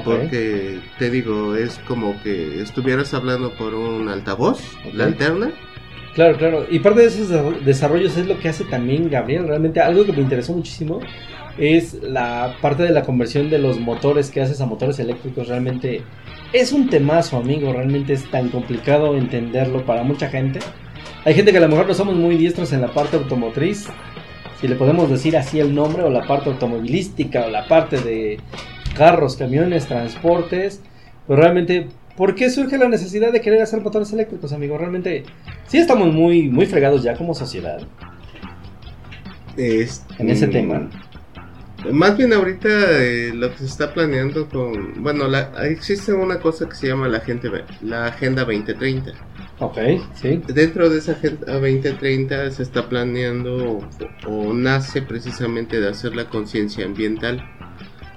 Porque 0.04 0.80
te 0.98 1.10
digo, 1.10 1.56
es 1.56 1.78
como 1.88 2.20
que 2.22 2.60
estuvieras 2.60 3.14
hablando 3.14 3.54
por 3.56 3.74
un 3.74 4.08
altavoz, 4.08 4.60
la 4.92 5.04
alterna. 5.04 5.50
Claro, 6.14 6.36
claro. 6.36 6.66
Y 6.68 6.80
parte 6.80 7.00
de 7.00 7.06
esos 7.06 7.64
desarrollos 7.64 8.16
es 8.16 8.26
lo 8.26 8.38
que 8.38 8.48
hace 8.48 8.64
también 8.64 9.08
Gabriel. 9.08 9.46
Realmente 9.46 9.80
algo 9.80 10.04
que 10.04 10.12
me 10.12 10.20
interesó 10.20 10.52
muchísimo 10.52 11.00
es 11.56 11.94
la 12.02 12.56
parte 12.60 12.82
de 12.82 12.90
la 12.90 13.02
conversión 13.02 13.48
de 13.50 13.58
los 13.58 13.80
motores 13.80 14.30
que 14.30 14.42
haces 14.42 14.60
a 14.60 14.66
motores 14.66 14.98
eléctricos. 14.98 15.48
Realmente 15.48 16.02
es 16.52 16.72
un 16.72 16.88
temazo, 16.88 17.36
amigo. 17.36 17.72
Realmente 17.72 18.12
es 18.12 18.30
tan 18.30 18.48
complicado 18.48 19.16
entenderlo 19.16 19.84
para 19.84 20.02
mucha 20.02 20.28
gente. 20.28 20.60
Hay 21.24 21.34
gente 21.34 21.52
que 21.52 21.58
a 21.58 21.62
lo 21.62 21.68
mejor 21.68 21.86
no 21.86 21.94
somos 21.94 22.14
muy 22.14 22.36
diestros 22.36 22.72
en 22.72 22.80
la 22.80 22.94
parte 22.94 23.16
automotriz, 23.16 23.88
si 24.60 24.68
le 24.68 24.76
podemos 24.76 25.10
decir 25.10 25.36
así 25.36 25.60
el 25.60 25.74
nombre, 25.74 26.02
o 26.02 26.10
la 26.10 26.26
parte 26.26 26.50
automovilística, 26.50 27.46
o 27.46 27.50
la 27.50 27.66
parte 27.68 27.98
de 27.98 28.40
carros, 28.96 29.36
camiones, 29.36 29.86
transportes. 29.86 30.80
Pero 31.26 31.40
realmente, 31.40 31.88
¿por 32.16 32.34
qué 32.34 32.50
surge 32.50 32.78
la 32.78 32.88
necesidad 32.88 33.32
de 33.32 33.40
querer 33.40 33.62
hacer 33.62 33.80
motores 33.80 34.12
eléctricos, 34.12 34.52
amigo? 34.52 34.78
Realmente, 34.78 35.24
sí 35.66 35.78
estamos 35.78 36.12
muy, 36.12 36.48
muy 36.48 36.66
fregados 36.66 37.02
ya 37.02 37.14
como 37.14 37.34
sociedad. 37.34 37.80
en 39.56 40.30
ese 40.30 40.46
tema. 40.46 40.88
Más 41.92 42.16
bien 42.16 42.32
ahorita 42.32 42.68
eh, 42.68 43.32
lo 43.32 43.52
que 43.52 43.58
se 43.58 43.66
está 43.66 43.94
planeando 43.94 44.48
con... 44.48 45.00
Bueno, 45.02 45.28
la, 45.28 45.52
existe 45.64 46.12
una 46.12 46.40
cosa 46.40 46.68
que 46.68 46.74
se 46.74 46.88
llama 46.88 47.06
la, 47.06 47.20
gente, 47.20 47.50
la 47.82 48.06
Agenda 48.06 48.44
2030. 48.44 49.12
Ok, 49.60 49.78
sí. 50.14 50.42
Dentro 50.48 50.90
de 50.90 50.98
esa 50.98 51.12
Agenda 51.12 51.52
2030 51.52 52.50
se 52.50 52.62
está 52.64 52.88
planeando 52.88 53.80
o, 54.26 54.52
nace 54.54 55.02
precisamente 55.02 55.80
de 55.80 55.88
hacer 55.88 56.16
la 56.16 56.28
conciencia 56.28 56.84
ambiental. 56.84 57.48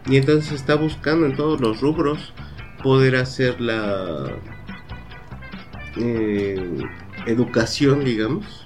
Y 0.09 0.17
entonces 0.17 0.49
se 0.49 0.55
está 0.55 0.75
buscando 0.75 1.27
en 1.27 1.35
todos 1.35 1.61
los 1.61 1.81
rubros 1.81 2.33
poder 2.81 3.15
hacer 3.15 3.61
la 3.61 4.25
eh, 5.97 6.79
educación, 7.27 8.03
digamos, 8.03 8.65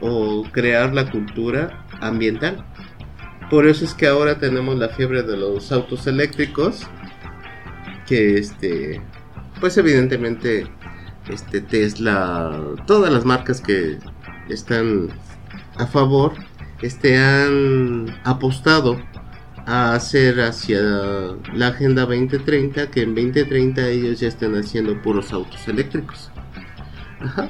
o 0.00 0.44
crear 0.52 0.94
la 0.94 1.10
cultura 1.10 1.84
ambiental. 2.00 2.64
Por 3.50 3.66
eso 3.66 3.84
es 3.84 3.94
que 3.94 4.06
ahora 4.08 4.38
tenemos 4.38 4.76
la 4.76 4.88
fiebre 4.88 5.22
de 5.22 5.36
los 5.36 5.70
autos 5.70 6.06
eléctricos. 6.06 6.86
Que 8.06 8.38
este. 8.38 9.00
Pues 9.60 9.76
evidentemente. 9.76 10.66
Este 11.28 11.60
Tesla. 11.60 12.60
Todas 12.86 13.12
las 13.12 13.24
marcas 13.24 13.60
que 13.60 13.98
están 14.48 15.08
a 15.76 15.86
favor. 15.86 16.32
Este 16.82 17.16
han 17.18 18.14
apostado 18.24 19.00
a 19.66 19.94
hacer 19.94 20.40
hacia 20.40 20.80
la 21.54 21.68
Agenda 21.68 22.02
2030. 22.02 22.90
Que 22.90 23.02
en 23.02 23.14
2030 23.14 23.88
ellos 23.88 24.20
ya 24.20 24.28
están 24.28 24.56
haciendo 24.56 25.00
puros 25.02 25.32
autos 25.32 25.68
eléctricos. 25.68 26.30
Ajá. 27.20 27.48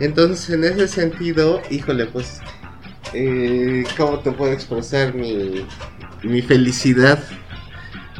Entonces, 0.00 0.50
en 0.50 0.64
ese 0.64 0.86
sentido, 0.86 1.60
híjole, 1.70 2.06
pues 2.06 2.40
eh, 3.14 3.84
¿cómo 3.96 4.18
te 4.20 4.32
puedo 4.32 4.52
expresar 4.52 5.14
mi, 5.14 5.66
mi 6.22 6.42
felicidad 6.42 7.22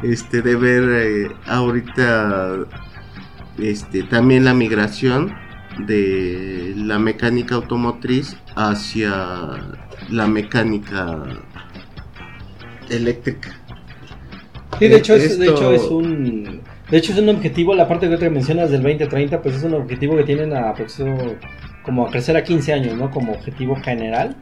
este, 0.03 0.41
de 0.41 0.55
ver 0.55 0.83
eh, 0.89 1.35
ahorita 1.45 2.57
este, 3.57 4.03
también 4.03 4.45
la 4.45 4.53
migración 4.53 5.33
de 5.85 6.73
la 6.75 6.99
mecánica 6.99 7.55
automotriz 7.55 8.37
hacia 8.55 9.75
la 10.09 10.27
mecánica 10.27 11.23
eléctrica. 12.89 13.55
Sí, 14.77 14.87
de 14.87 14.95
hecho, 14.95 15.15
es, 15.15 15.37
de 15.37 15.47
hecho 15.47 15.73
es 15.73 15.83
un 15.83 16.61
de 16.89 16.97
hecho 16.97 17.11
es 17.11 17.19
un 17.19 17.29
objetivo, 17.29 17.75
la 17.75 17.87
parte 17.87 18.09
que 18.17 18.29
mencionas 18.29 18.71
del 18.71 18.81
2030, 18.81 19.41
pues 19.41 19.55
es 19.55 19.63
un 19.63 19.75
objetivo 19.75 20.15
que 20.17 20.23
tienen 20.23 20.53
a 20.53 20.73
como 21.83 22.07
a 22.07 22.09
crecer 22.09 22.35
a 22.35 22.43
15 22.43 22.73
años, 22.73 22.95
¿no? 22.95 23.11
Como 23.11 23.33
objetivo 23.33 23.75
general 23.75 24.35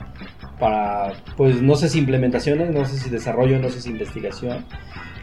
para, 0.59 1.13
pues 1.35 1.61
no 1.61 1.75
sé 1.75 1.89
si 1.89 1.99
implementaciones, 1.99 2.73
no 2.73 2.85
sé 2.85 2.97
si 2.97 3.09
desarrollo, 3.09 3.59
no 3.59 3.69
sé 3.69 3.81
si 3.81 3.89
investigación, 3.89 4.65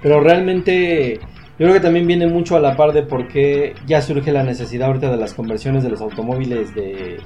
pero 0.03 0.21
realmente 0.21 1.19
yo 1.59 1.67
creo 1.67 1.75
que 1.75 1.81
también 1.81 2.07
viene 2.07 2.27
mucho 2.27 2.57
a 2.57 2.61
la 2.61 2.77
par 2.77 2.93
de 2.93 3.03
por 3.03 3.29
qué 3.29 3.75
ya 3.87 4.03
surge 4.03 4.33
la 4.33 4.43
necesidad 4.43 4.89
ahorita 4.89 5.11
de 5.11 5.17
las 5.17 5.35
conversiones 5.35 5.83
de 5.83 5.91
los 5.91 6.01
automóviles 6.01 6.75
de, 6.75 7.19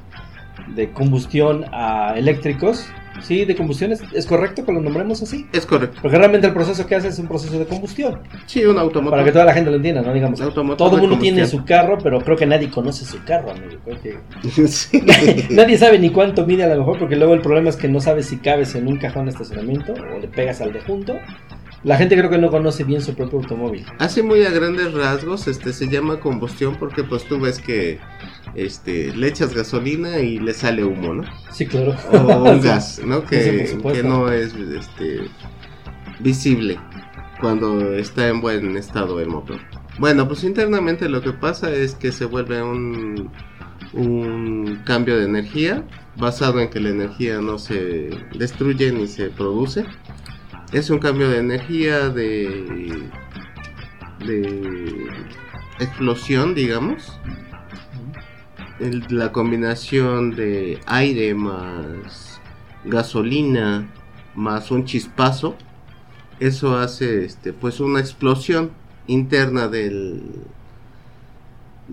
de 0.75 0.93
combustión 0.93 1.65
a 1.73 2.15
eléctricos 2.17 2.91
Sí, 3.23 3.45
de 3.45 3.57
combustión 3.57 3.93
es, 3.93 4.27
correcto 4.27 4.65
que 4.65 4.73
lo 4.73 4.81
nombremos 4.81 5.23
así. 5.23 5.47
Es 5.53 5.67
correcto. 5.67 5.99
Porque 6.03 6.19
realmente 6.19 6.47
el 6.47 6.53
proceso 6.53 6.87
que 6.87 6.95
hace 6.95 7.09
es 7.09 7.19
un 7.19 7.29
proceso 7.29 7.59
de 7.59 7.67
combustión. 7.67 8.21
Sí, 8.47 8.65
un 8.65 8.79
automóvil. 8.79 9.11
Para 9.11 9.25
que 9.25 9.33
toda 9.33 9.45
la 9.45 9.55
gente 9.55 9.71
lo 9.71 9.77
entienda, 9.77 10.03
¿no? 10.03 10.13
Digamos, 10.13 10.41
todo 10.77 10.95
el 10.97 11.01
mundo 11.03 11.19
tiene 11.19 11.47
su 11.47 11.65
carro, 11.65 11.99
pero 12.03 12.21
creo 12.21 12.37
que 12.37 12.47
nadie 12.47 12.71
conoce 12.71 13.05
su 13.05 13.23
carro, 13.25 13.51
amigo. 13.51 13.81
nadie 15.51 15.79
sabe 15.79 15.99
ni 15.99 16.11
cuánto 16.11 16.47
mide 16.47 16.65
a 16.65 16.69
lo 16.69 16.79
mejor, 16.79 16.99
porque 16.99 17.17
luego 17.17 17.35
el 17.35 17.41
problema 17.41 17.71
es 17.71 17.77
que 17.77 17.89
no 17.89 18.01
sabes 18.01 18.27
si 18.27 18.39
cabes 18.39 18.75
en 18.75 18.87
un 18.87 18.99
cajón 18.99 19.27
de 19.27 19.33
estacionamiento 19.33 19.93
o 19.93 20.19
le 20.19 20.29
pegas 20.29 20.61
al 20.61 20.73
de 20.73 20.81
junto. 20.81 21.15
La 21.85 21.97
gente 21.97 22.17
creo 22.17 22.29
que 22.29 22.39
no 22.39 22.51
conoce 22.51 22.85
bien 22.85 23.01
su 23.01 23.15
propio 23.15 23.39
automóvil. 23.39 23.87
Así 23.99 24.23
muy 24.23 24.43
a 24.43 24.51
grandes 24.51 24.93
rasgos, 24.95 25.47
este 25.47 25.73
se 25.73 25.89
llama 25.89 26.19
combustión 26.19 26.77
porque 26.77 27.05
pues 27.05 27.25
tú 27.25 27.39
ves 27.39 27.61
que 27.61 28.01
este, 28.55 29.15
le 29.15 29.29
echas 29.29 29.55
gasolina 29.55 30.19
y 30.19 30.39
le 30.39 30.55
sale 30.55 30.85
humo, 30.85 31.15
¿no? 31.15 31.25
Sí, 31.53 31.67
claro. 31.67 31.95
O 32.13 32.51
un 32.51 32.61
gas, 32.63 33.01
¿no? 33.05 33.25
Que, 33.25 33.79
que 33.93 34.03
no 34.03 34.31
es 34.31 34.55
este, 34.55 35.21
visible 36.19 36.79
cuando 37.41 37.95
está 37.95 38.29
en 38.29 38.41
buen 38.41 38.77
estado 38.77 39.21
el 39.21 39.29
motor. 39.29 39.61
Bueno, 39.99 40.27
pues 40.27 40.45
internamente 40.45 41.09
lo 41.09 41.21
que 41.21 41.33
pasa 41.33 41.71
es 41.71 41.95
que 41.95 42.13
se 42.13 42.25
vuelve 42.25 42.63
un, 42.63 43.31
un 43.93 44.81
cambio 44.85 45.17
de 45.17 45.25
energía 45.25 45.85
basado 46.17 46.61
en 46.61 46.69
que 46.71 46.81
la 46.81 46.91
energía 46.91 47.41
no 47.41 47.59
se 47.59 48.11
destruye 48.37 48.93
ni 48.93 49.07
se 49.07 49.31
produce. 49.31 49.85
Es 50.73 50.91
un 50.91 50.99
cambio 50.99 51.31
de 51.31 51.39
energía 51.39 52.11
de, 52.11 53.09
de 54.27 55.07
explosión, 55.81 56.55
digamos, 56.55 57.19
la 59.09 59.33
combinación 59.33 60.37
de 60.37 60.79
aire 60.87 61.35
más 61.35 62.41
gasolina 62.85 63.89
más 64.39 64.71
un 64.71 64.85
chispazo, 64.85 65.57
eso 66.39 66.79
hace 66.79 67.25
este 67.25 67.53
pues 67.53 67.81
una 67.81 67.99
explosión 67.99 68.71
interna 69.09 69.67
del 69.67 70.23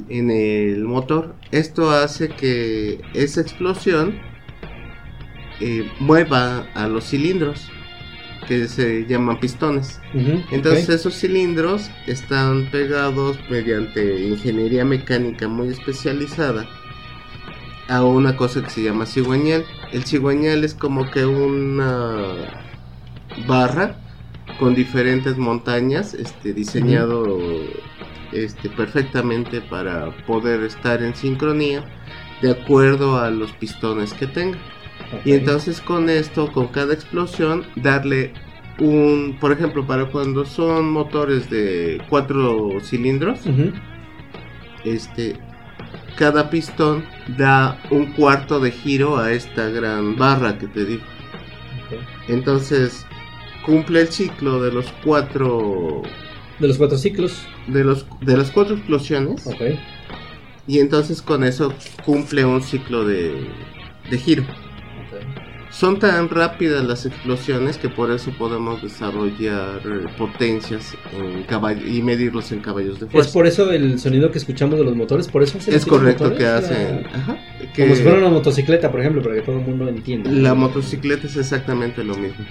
en 0.10 0.30
el 0.30 0.84
motor. 0.84 1.36
Esto 1.52 1.90
hace 1.90 2.30
que 2.30 3.02
esa 3.14 3.42
explosión 3.42 4.20
eh, 5.60 5.90
mueva 6.00 6.68
a 6.76 6.88
los 6.88 7.06
cilindros 7.06 7.72
que 8.48 8.68
se 8.68 9.06
llaman 9.06 9.40
pistones. 9.40 10.00
Entonces 10.52 10.90
esos 10.90 11.16
cilindros 11.16 11.90
están 12.08 12.70
pegados 12.72 13.38
mediante 13.50 14.28
ingeniería 14.28 14.86
mecánica 14.86 15.48
muy 15.48 15.70
especializada 15.70 16.68
a 17.88 18.04
una 18.04 18.36
cosa 18.36 18.64
que 18.64 18.70
se 18.70 18.84
llama 18.84 19.06
cigüeñal. 19.06 19.66
El 19.92 20.06
cigüeñal 20.06 20.64
es 20.64 20.74
como 20.74 21.10
que 21.12 21.26
una 21.26 22.64
barra 23.48 23.98
con 24.60 24.74
diferentes 24.74 25.38
montañas, 25.38 26.14
este 26.14 26.54
diseñado 26.54 27.38
este 28.32 28.70
perfectamente 28.70 29.62
para 29.62 30.16
poder 30.26 30.64
estar 30.64 31.02
en 31.02 31.16
sincronía 31.16 31.84
de 32.42 32.52
acuerdo 32.52 33.18
a 33.18 33.30
los 33.30 33.52
pistones 33.54 34.14
que 34.14 34.28
tenga. 34.28 34.58
Y 35.24 35.34
entonces 35.34 35.82
con 35.82 36.10
esto, 36.10 36.52
con 36.52 36.68
cada 36.68 36.94
explosión, 36.94 37.66
darle 37.76 38.34
un, 38.80 39.38
por 39.40 39.52
ejemplo, 39.52 39.86
para 39.86 40.06
cuando 40.06 40.46
son 40.46 40.92
motores 40.92 41.50
de 41.50 42.02
cuatro 42.10 42.80
cilindros, 42.82 43.42
este, 44.84 45.38
cada 46.18 46.50
pistón 46.50 47.06
da 47.38 47.82
un 47.92 48.14
cuarto 48.14 48.60
de 48.60 48.72
giro 48.72 49.18
a 49.18 49.32
esta 49.32 49.70
gran 49.70 50.16
barra 50.16 50.58
que 50.58 50.68
te 50.68 50.86
digo. 50.86 51.04
Entonces 52.28 53.06
cumple 53.66 54.02
el 54.02 54.08
ciclo 54.08 54.62
de 54.62 54.72
los 54.72 54.86
cuatro 55.04 56.04
De 56.60 56.68
los 56.68 56.78
cuatro 56.78 56.98
ciclos. 56.98 57.46
De, 57.68 57.84
los, 57.84 58.06
de 58.22 58.38
las 58.38 58.52
cuatro 58.52 58.76
explosiones. 58.76 59.48
Y 60.68 60.80
entonces 60.80 61.22
con 61.22 61.44
eso 61.44 61.74
cumple 62.06 62.44
un 62.46 62.62
ciclo 62.62 63.06
de, 63.06 63.48
de 64.10 64.18
giro. 64.18 64.44
Son 65.76 66.00
tan 66.00 66.30
rápidas 66.30 66.86
las 66.86 67.06
explosiones 67.06 67.78
que 67.78 67.90
por 67.90 68.10
eso 68.10 68.32
podemos 68.32 68.82
desarrollar 68.82 69.82
eh, 69.84 70.06
potencias 70.18 70.96
en 71.12 71.44
caballo 71.44 71.86
y 71.86 72.02
medirlos 72.02 72.54
en 72.54 72.62
caballos 72.62 72.98
de 73.02 73.08
fuerza. 73.08 73.28
Es 73.28 73.34
por 73.34 73.46
eso 73.46 73.70
el 73.74 74.00
sonido 74.00 74.32
que 74.32 74.38
escuchamos 74.38 74.80
de 74.80 74.86
los 74.86 74.96
motores, 74.96 75.28
por 75.28 75.44
eso 75.44 75.58
Es 75.68 75.86
correcto 75.86 76.34
que 76.34 76.44
la- 76.44 76.58
hacen. 76.60 77.06
ajá, 77.14 77.38
que 77.74 77.84
Como 77.84 77.96
si 77.96 78.04
fuera 78.04 78.20
una 78.20 78.30
motocicleta, 78.30 78.90
por 78.90 79.02
ejemplo, 79.02 79.22
para 79.22 79.36
que 79.36 79.42
todo 79.42 79.58
el 79.60 79.66
mundo 79.66 79.90
entienda. 79.90 80.32
La 80.32 80.54
motocicleta 80.54 81.28
es 81.28 81.36
exactamente 81.36 82.06
lo 82.06 82.16
mismo. 82.16 82.46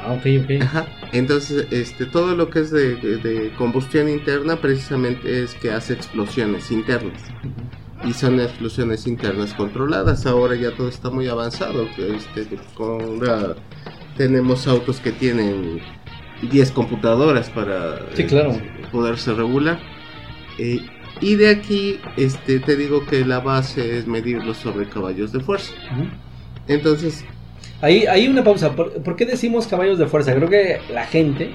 Ah, 0.00 0.12
ok, 0.14 0.26
ok. 0.42 0.62
Ajá. 0.62 0.86
Entonces, 1.12 1.66
este, 1.70 2.06
todo 2.06 2.34
lo 2.34 2.48
que 2.48 2.60
es 2.60 2.70
de, 2.70 2.96
de- 2.96 3.18
de 3.18 3.50
combustión 3.58 4.08
interna 4.08 4.56
precisamente 4.56 5.42
es 5.42 5.52
que 5.56 5.70
hace 5.72 5.92
explosiones 5.92 6.70
internas. 6.70 7.20
Ujú. 7.44 7.81
Y 8.04 8.12
son 8.12 8.40
explosiones 8.40 9.06
internas 9.06 9.54
controladas. 9.54 10.26
Ahora 10.26 10.56
ya 10.56 10.72
todo 10.72 10.88
está 10.88 11.10
muy 11.10 11.28
avanzado. 11.28 11.86
Este, 11.98 12.46
con 12.74 13.24
la- 13.24 13.54
tenemos 14.16 14.66
autos 14.66 14.98
que 15.00 15.12
tienen 15.12 15.80
10 16.50 16.70
computadoras 16.72 17.48
para 17.50 18.00
Sí, 18.14 18.24
claro. 18.24 18.50
eh, 18.50 18.62
poderse 18.90 19.32
regular. 19.32 19.78
Eh, 20.58 20.80
y 21.20 21.36
de 21.36 21.50
aquí 21.50 22.00
este, 22.16 22.58
te 22.58 22.74
digo 22.76 23.06
que 23.06 23.24
la 23.24 23.38
base 23.40 23.98
es 23.98 24.06
medirlo 24.08 24.52
sobre 24.54 24.88
caballos 24.88 25.32
de 25.32 25.40
fuerza. 25.40 25.72
Entonces, 26.68 27.24
Ahí 27.80 28.06
hay 28.06 28.28
una 28.28 28.44
pausa. 28.44 28.76
¿Por, 28.76 28.92
por 29.02 29.16
qué 29.16 29.26
decimos 29.26 29.66
caballos 29.66 29.98
de 29.98 30.06
fuerza? 30.06 30.32
Creo 30.36 30.48
que 30.48 30.78
la 30.92 31.04
gente, 31.04 31.50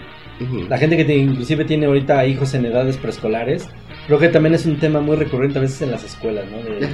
la 0.68 0.78
gente 0.78 0.98
que 0.98 1.06
te- 1.06 1.16
inclusive 1.18 1.64
tiene 1.64 1.86
ahorita 1.86 2.26
hijos 2.26 2.54
en 2.54 2.66
edades 2.66 2.98
preescolares, 2.98 3.66
creo 4.08 4.18
que 4.20 4.30
también 4.30 4.56
es 4.56 4.66
un 4.66 4.80
tema 4.80 5.00
muy 5.02 5.16
recurrente 5.16 5.60
a 5.60 5.62
veces 5.62 5.82
en 5.84 5.92
las 5.92 6.04
escuelas, 6.04 6.46
¿no? 6.50 6.58
De, 6.58 6.88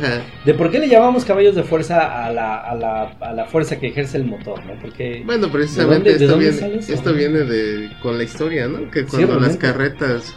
de 0.45 0.53
por 0.55 0.69
qué 0.71 0.79
le 0.79 0.89
llamamos 0.89 1.23
caballos 1.23 1.55
de 1.55 1.63
fuerza 1.63 2.25
a 2.25 2.31
la, 2.31 2.57
a 2.57 2.75
la, 2.75 3.03
a 3.21 3.31
la 3.33 3.45
fuerza 3.45 3.79
que 3.79 3.87
ejerce 3.87 4.17
el 4.17 4.25
motor, 4.25 4.65
¿no? 4.65 4.73
Porque... 4.81 5.21
Bueno, 5.25 5.49
precisamente 5.51 6.17
¿De 6.17 6.27
dónde- 6.27 6.45
de 6.45 6.51
esto, 6.51 6.65
viene, 6.67 6.79
esto 6.93 7.13
viene 7.13 7.39
de 7.39 7.89
con 8.01 8.17
la 8.17 8.23
historia, 8.23 8.67
¿no? 8.67 8.89
Que 8.91 9.05
cuando 9.05 9.39
las 9.39 9.55
carretas 9.57 10.35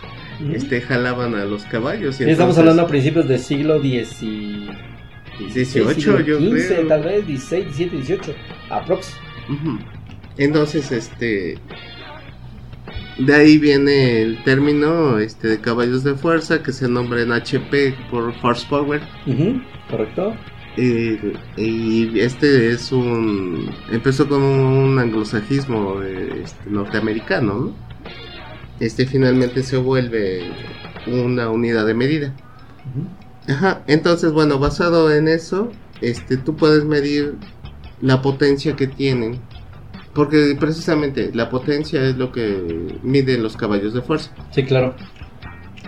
este, 0.53 0.81
jalaban 0.83 1.35
a 1.35 1.45
los 1.47 1.65
caballos. 1.65 2.21
Y 2.21 2.31
estamos 2.31 2.57
hablando 2.59 2.83
a 2.83 2.87
principios 2.87 3.27
del 3.27 3.39
siglo 3.41 3.77
X 3.77 4.23
y... 4.23 4.69
18, 5.53 6.21
yo 6.21 6.39
15, 6.39 6.67
creo. 6.75 6.87
tal 6.87 7.03
vez, 7.03 7.27
16, 7.27 7.65
17, 7.77 7.97
18, 7.97 8.35
aprox. 8.71 9.13
Ujú. 9.51 9.79
Entonces, 10.39 10.91
este. 10.93 11.59
De 13.19 13.35
ahí 13.35 13.59
viene 13.59 14.23
el 14.23 14.43
término 14.45 15.19
este, 15.19 15.49
de 15.49 15.61
caballos 15.61 16.05
de 16.05 16.15
fuerza 16.15 16.63
que 16.63 16.73
se 16.73 16.89
nombra 16.89 17.23
en 17.23 17.33
HP 17.33 17.95
por 18.11 18.35
horsepower. 18.43 19.03
Ujú, 19.27 19.63
¿Correcto? 19.91 20.35
Eh, 20.77 21.33
y 21.57 22.21
este 22.21 22.71
es 22.73 22.93
un. 22.93 23.71
Empezó 23.91 24.29
con 24.29 24.43
un 24.43 24.99
anglosajismo 24.99 26.03
este, 26.03 26.69
norteamericano, 26.69 27.55
¿no? 27.55 27.87
Este 28.79 29.07
finalmente 29.07 29.63
se 29.63 29.79
vuelve 29.79 30.53
una 31.07 31.49
unidad 31.49 31.87
de 31.87 31.95
medida. 31.95 32.35
Ajá, 33.49 33.83
entonces 33.87 34.33
bueno, 34.33 34.59
basado 34.59 35.13
en 35.13 35.29
eso, 35.29 35.71
este, 36.03 36.37
tú 36.37 36.57
puedes 36.57 36.85
medir 36.85 37.37
la 38.03 38.21
potencia 38.21 38.77
que 38.77 38.87
tienen, 38.87 39.41
porque 40.17 40.57
precisamente 40.59 41.31
la 41.35 41.51
potencia 41.51 42.03
es 42.03 42.17
lo 42.17 42.33
que 42.33 42.99
miden 43.03 43.43
los 43.43 43.55
caballos 43.55 43.93
de 43.93 44.01
fuerza. 44.01 44.31
Sí, 44.51 44.65
claro. 44.65 44.97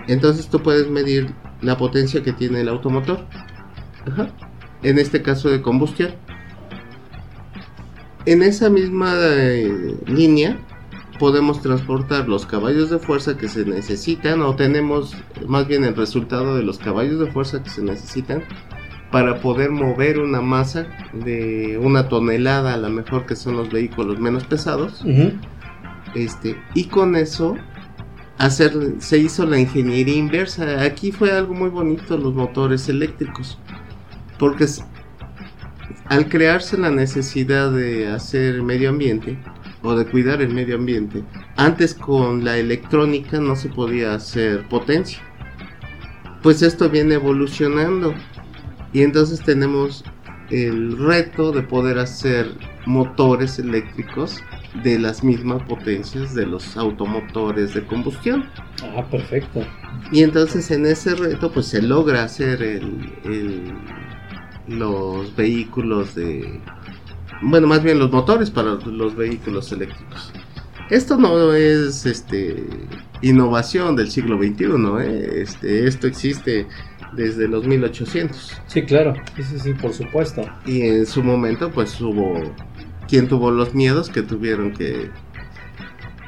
Entonces 0.06 0.48
tú 0.48 0.60
puedes 0.62 0.90
medir 0.90 1.32
la 1.62 1.78
potencia 1.78 2.22
que 2.22 2.34
tiene 2.34 2.60
el 2.60 2.68
automotor. 2.68 3.26
Ajá. 4.06 4.28
En 4.82 4.98
este 4.98 5.22
caso 5.22 5.48
de 5.48 5.62
combustión. 5.62 6.14
En 8.26 8.42
esa 8.42 8.68
misma 8.68 9.14
eh, 9.16 9.96
línea 10.06 10.58
podemos 11.18 11.62
transportar 11.62 12.28
los 12.28 12.44
caballos 12.44 12.90
de 12.90 12.98
fuerza 12.98 13.38
que 13.38 13.48
se 13.48 13.64
necesitan 13.64 14.42
o 14.42 14.54
tenemos 14.54 15.16
más 15.46 15.66
bien 15.66 15.84
el 15.84 15.96
resultado 15.96 16.54
de 16.54 16.62
los 16.62 16.78
caballos 16.78 17.18
de 17.18 17.32
fuerza 17.32 17.62
que 17.62 17.70
se 17.70 17.82
necesitan 17.82 18.44
para 19.10 19.40
poder 19.40 19.70
mover 19.70 20.18
una 20.18 20.40
masa 20.40 20.86
de 21.12 21.78
una 21.82 22.08
tonelada 22.08 22.74
a 22.74 22.76
lo 22.76 22.90
mejor 22.90 23.26
que 23.26 23.36
son 23.36 23.56
los 23.56 23.70
vehículos 23.70 24.18
menos 24.18 24.44
pesados 24.44 25.02
este, 26.14 26.56
y 26.74 26.84
con 26.84 27.16
eso 27.16 27.56
hacer, 28.38 28.72
se 28.98 29.18
hizo 29.18 29.44
la 29.46 29.58
ingeniería 29.58 30.16
inversa. 30.16 30.82
Aquí 30.82 31.12
fue 31.12 31.32
algo 31.32 31.54
muy 31.54 31.70
bonito 31.70 32.16
los 32.16 32.34
motores 32.34 32.88
eléctricos. 32.88 33.58
Porque 34.38 34.66
al 36.06 36.28
crearse 36.28 36.78
la 36.78 36.90
necesidad 36.90 37.70
de 37.72 38.08
hacer 38.08 38.62
medio 38.62 38.90
ambiente 38.90 39.38
o 39.82 39.94
de 39.94 40.06
cuidar 40.06 40.40
el 40.40 40.54
medio 40.54 40.76
ambiente, 40.76 41.24
antes 41.56 41.94
con 41.94 42.44
la 42.44 42.56
electrónica 42.56 43.40
no 43.40 43.56
se 43.56 43.68
podía 43.68 44.14
hacer 44.14 44.66
potencia. 44.68 45.20
Pues 46.42 46.62
esto 46.62 46.88
viene 46.88 47.14
evolucionando 47.14 48.14
y 48.92 49.02
entonces 49.02 49.40
tenemos 49.42 50.04
el 50.50 50.96
reto 50.96 51.52
de 51.52 51.62
poder 51.62 51.98
hacer 51.98 52.50
motores 52.86 53.58
eléctricos 53.58 54.40
de 54.82 54.98
las 54.98 55.22
mismas 55.22 55.62
potencias 55.64 56.34
de 56.34 56.46
los 56.46 56.76
automotores 56.76 57.74
de 57.74 57.84
combustión. 57.84 58.46
Ah, 58.96 59.04
perfecto. 59.10 59.60
Y 60.12 60.22
entonces 60.22 60.70
en 60.70 60.86
ese 60.86 61.14
reto 61.14 61.50
pues 61.52 61.66
se 61.66 61.82
logra 61.82 62.22
hacer 62.24 62.62
el, 62.62 63.12
el- 63.24 63.74
los 64.68 65.34
vehículos 65.34 66.14
de... 66.14 66.60
Bueno, 67.42 67.66
más 67.66 67.82
bien 67.82 67.98
los 67.98 68.10
motores 68.10 68.50
para 68.50 68.74
los 68.74 69.16
vehículos 69.16 69.70
eléctricos. 69.72 70.32
Esto 70.90 71.16
no 71.16 71.52
es 71.54 72.04
este 72.06 72.66
innovación 73.20 73.96
del 73.96 74.10
siglo 74.10 74.38
XXI, 74.38 75.00
¿eh? 75.00 75.42
este, 75.42 75.86
esto 75.86 76.06
existe 76.06 76.66
desde 77.12 77.48
los 77.48 77.66
1800. 77.66 78.60
Sí, 78.66 78.82
claro. 78.82 79.14
Sí, 79.36 79.42
sí, 79.42 79.58
sí, 79.58 79.74
por 79.74 79.92
supuesto. 79.92 80.42
Y 80.66 80.82
en 80.82 81.06
su 81.06 81.22
momento, 81.22 81.70
pues 81.70 82.00
hubo 82.00 82.40
quien 83.08 83.28
tuvo 83.28 83.50
los 83.50 83.74
miedos 83.74 84.10
que 84.10 84.22
tuvieron 84.22 84.72
que 84.72 85.10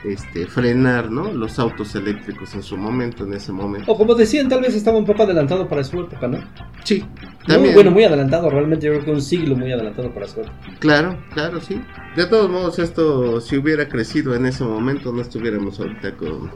este, 0.04 0.46
frenar, 0.46 1.10
¿no? 1.10 1.30
Los 1.32 1.58
autos 1.58 1.94
eléctricos 1.94 2.54
en 2.54 2.62
su 2.62 2.76
momento, 2.76 3.24
en 3.24 3.34
ese 3.34 3.52
momento. 3.52 3.92
O 3.92 3.98
como 3.98 4.14
decían, 4.14 4.48
tal 4.48 4.62
vez 4.62 4.74
estaba 4.74 4.96
un 4.96 5.04
poco 5.04 5.24
adelantado 5.24 5.68
para 5.68 5.84
su 5.84 6.00
época, 6.00 6.26
¿no? 6.26 6.38
Sí, 6.84 7.00
Muy, 7.00 7.46
también. 7.46 7.74
bueno, 7.74 7.90
muy 7.90 8.04
adelantado, 8.04 8.48
realmente 8.48 8.86
yo 8.86 8.92
creo 8.94 9.04
que 9.04 9.10
un 9.10 9.20
siglo 9.22 9.56
muy 9.56 9.70
adelantado 9.72 10.10
para 10.14 10.26
su 10.26 10.40
época. 10.40 10.54
Claro, 10.78 11.18
claro, 11.34 11.60
sí. 11.60 11.82
De 12.16 12.24
todos 12.26 12.50
modos, 12.50 12.78
esto, 12.78 13.40
si 13.42 13.58
hubiera 13.58 13.88
crecido 13.88 14.34
en 14.34 14.46
ese 14.46 14.64
momento, 14.64 15.12
no 15.12 15.20
estuviéramos 15.20 15.78
ahorita 15.78 16.16
con 16.16 16.50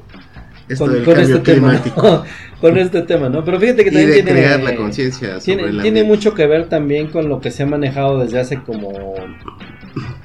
esto 0.68 0.84
Con, 0.84 0.94
del 0.94 1.04
con 1.04 1.14
cambio 1.14 1.36
este 1.36 1.52
tema, 1.52 1.68
climático. 1.68 2.02
¿no? 2.02 2.24
con 2.60 2.78
este 2.78 3.02
tema, 3.02 3.28
¿no? 3.28 3.44
Pero 3.44 3.60
fíjate 3.60 3.84
que 3.84 3.90
Y 3.90 3.92
también 3.92 4.10
de 4.10 4.22
tiene, 4.22 4.40
crear 4.40 4.62
la 4.62 4.76
conciencia 4.76 5.38
tiene, 5.38 6.04
mucho 6.04 6.34
que 6.34 6.46
ver 6.46 6.68
también 6.68 7.08
con 7.08 7.28
lo 7.28 7.40
que 7.40 7.50
se 7.50 7.62
ha 7.62 7.66
manejado 7.66 8.18
desde 8.20 8.40
hace 8.40 8.62
como 8.62 8.92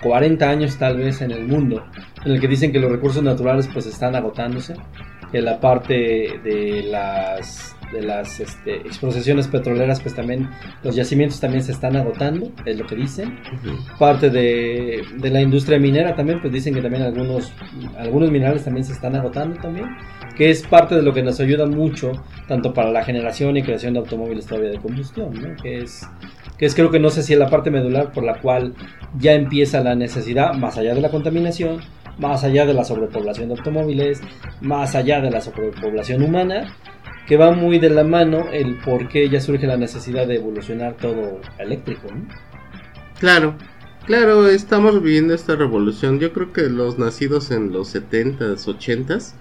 40 0.01 0.49
años 0.49 0.77
tal 0.77 0.97
vez 0.97 1.21
en 1.21 1.31
el 1.31 1.45
mundo, 1.45 1.83
en 2.23 2.31
el 2.31 2.39
que 2.39 2.47
dicen 2.47 2.71
que 2.71 2.79
los 2.79 2.91
recursos 2.91 3.23
naturales 3.23 3.69
pues 3.71 3.85
están 3.85 4.15
agotándose, 4.15 4.75
que 5.31 5.41
la 5.41 5.59
parte 5.59 6.39
de 6.43 6.83
las 6.89 7.75
de 7.91 8.03
las 8.03 8.39
este, 8.39 8.77
explotaciones 8.77 9.47
petroleras 9.47 9.99
pues 9.99 10.13
también 10.13 10.49
los 10.83 10.95
yacimientos 10.95 11.39
también 11.39 11.63
se 11.63 11.71
están 11.71 11.95
agotando, 11.95 12.51
es 12.65 12.77
lo 12.77 12.85
que 12.85 12.95
dicen. 12.95 13.39
Parte 13.97 14.29
de, 14.29 15.03
de 15.17 15.29
la 15.29 15.41
industria 15.41 15.79
minera 15.79 16.15
también, 16.15 16.39
pues 16.39 16.53
dicen 16.53 16.73
que 16.73 16.81
también 16.81 17.03
algunos, 17.03 17.51
algunos 17.97 18.31
minerales 18.31 18.63
también 18.63 18.85
se 18.85 18.93
están 18.93 19.15
agotando 19.15 19.59
también, 19.59 19.87
que 20.39 20.49
es 20.49 20.65
parte 20.65 20.95
de 20.95 21.01
lo 21.01 21.13
que 21.13 21.21
nos 21.21 21.41
ayuda 21.41 21.65
mucho, 21.65 22.13
tanto 22.47 22.73
para 22.73 22.91
la 22.91 23.03
generación 23.03 23.57
y 23.57 23.61
creación 23.61 23.91
de 23.91 23.99
automóviles 23.99 24.45
todavía 24.45 24.69
de 24.69 24.79
combustión, 24.79 25.57
que 25.61 25.79
es 25.79 26.07
que 26.57 26.65
es 26.65 26.75
creo 26.75 26.89
que 26.89 26.99
no 26.99 27.09
sé 27.09 27.23
si 27.23 27.33
es 27.33 27.39
la 27.39 27.49
parte 27.49 27.71
medular 27.71 28.13
por 28.13 28.23
la 28.23 28.39
cual 28.39 28.73
ya 29.17 29.33
empieza 29.33 29.81
la 29.81 29.95
necesidad, 29.95 30.53
más 30.53 30.77
allá 30.77 30.95
de 30.95 31.01
la 31.01 31.11
contaminación, 31.11 31.81
más 32.19 32.45
allá 32.45 32.65
de 32.65 32.73
la 32.73 32.85
sobrepoblación 32.85 33.49
de 33.49 33.55
automóviles, 33.55 34.21
más 34.61 34.95
allá 34.95 35.19
de 35.19 35.29
la 35.29 35.41
sobrepoblación 35.41 36.23
humana, 36.23 36.73
que 37.27 37.35
va 37.35 37.51
muy 37.51 37.77
de 37.77 37.89
la 37.89 38.05
mano 38.05 38.45
el 38.53 38.77
por 38.77 39.09
qué 39.09 39.27
ya 39.27 39.41
surge 39.41 39.67
la 39.67 39.75
necesidad 39.75 40.25
de 40.25 40.35
evolucionar 40.35 40.95
todo 40.95 41.41
eléctrico. 41.57 42.07
¿no? 42.15 42.29
Claro, 43.19 43.55
claro, 44.05 44.47
estamos 44.47 45.03
viviendo 45.03 45.33
esta 45.33 45.57
revolución. 45.57 46.17
Yo 46.17 46.31
creo 46.31 46.53
que 46.53 46.61
los 46.61 46.97
nacidos 46.97 47.51
en 47.51 47.73
los 47.73 47.93
70s, 47.93 48.65
80s 48.65 49.33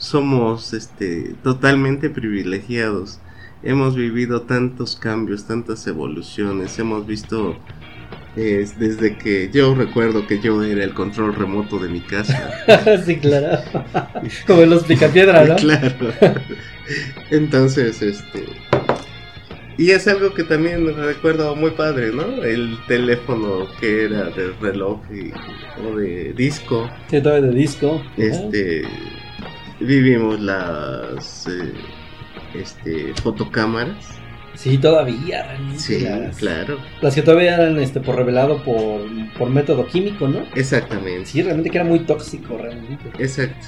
somos 0.00 0.72
este 0.72 1.34
totalmente 1.42 2.10
privilegiados. 2.10 3.22
Hemos 3.62 3.94
vivido 3.96 4.46
tantos 4.46 4.96
cambios, 4.96 5.46
tantas 5.46 5.86
evoluciones, 5.86 6.78
hemos 6.78 7.06
visto 7.06 7.66
Es 8.36 8.78
desde 8.78 9.18
que 9.18 9.50
yo 9.52 9.74
recuerdo 9.74 10.26
que 10.26 10.40
yo 10.40 10.62
era 10.64 10.84
el 10.84 10.94
control 10.94 11.34
remoto 11.34 11.78
de 11.80 11.88
mi 11.90 12.06
casa. 12.06 12.50
sí, 13.06 13.18
claro. 13.20 13.62
Como 14.46 14.64
los 14.66 14.84
picapiedra, 14.84 15.44
¿no? 15.44 15.56
claro. 15.58 16.16
Entonces, 17.30 18.02
este. 18.02 18.62
Y 19.76 19.90
es 19.92 20.06
algo 20.08 20.34
que 20.34 20.44
también 20.44 20.94
recuerdo 20.96 21.56
muy 21.56 21.72
padre, 21.72 22.12
¿no? 22.12 22.42
El 22.44 22.84
teléfono 22.86 23.74
que 23.80 24.04
era 24.04 24.30
de 24.30 24.52
reloj 24.60 25.02
y- 25.10 25.40
o 25.76 25.96
de 25.96 26.34
disco. 26.34 26.98
Sí, 27.08 27.22
todavía 27.22 27.48
de 27.50 27.54
disco. 27.56 28.12
Este. 28.16 29.00
Vivimos 29.80 30.40
las. 30.40 31.46
eh, 31.48 31.72
este. 32.54 33.14
Fotocámaras. 33.22 34.08
Sí, 34.54 34.76
todavía, 34.78 35.44
realmente. 35.46 35.78
Sí, 35.78 36.00
las, 36.00 36.36
claro. 36.36 36.78
las 37.00 37.14
que 37.14 37.22
todavía 37.22 37.54
eran 37.54 37.78
este, 37.78 38.00
por 38.00 38.16
revelado 38.16 38.62
por, 38.62 39.00
por 39.38 39.48
método 39.48 39.86
químico, 39.86 40.28
¿no? 40.28 40.40
Exactamente. 40.54 41.26
Sí, 41.26 41.42
realmente 41.42 41.70
que 41.70 41.78
era 41.78 41.86
muy 41.86 42.00
tóxico, 42.00 42.58
realmente. 42.58 43.10
Exacto. 43.18 43.66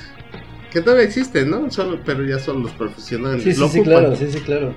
Que 0.70 0.80
todavía 0.80 1.04
existen, 1.04 1.50
¿no? 1.50 1.70
Solo, 1.70 2.00
pero 2.04 2.24
ya 2.26 2.38
son 2.38 2.62
los 2.62 2.72
profesionales. 2.72 3.42
Sí, 3.42 3.52
sí, 3.54 3.60
Lo 3.60 3.68
sí, 3.68 3.80
ocupan. 3.80 4.00
claro, 4.00 4.16
sí, 4.16 4.26
sí, 4.30 4.40
claro. 4.40 4.74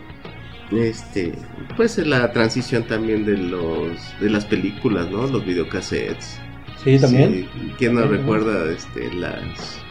Este, 0.71 1.33
pues 1.75 1.97
la 1.99 2.31
transición 2.31 2.83
también 2.83 3.25
de 3.25 3.37
los 3.37 3.97
de 4.19 4.29
las 4.29 4.45
películas, 4.45 5.09
¿no? 5.11 5.27
Los 5.27 5.45
videocassettes. 5.45 6.39
Sí, 6.83 6.97
también. 6.99 7.49
Sí, 7.53 7.71
¿Quién 7.77 7.95
¿no? 7.95 8.03
recuerda 8.07 8.71
este 8.71 9.13
las 9.13 9.84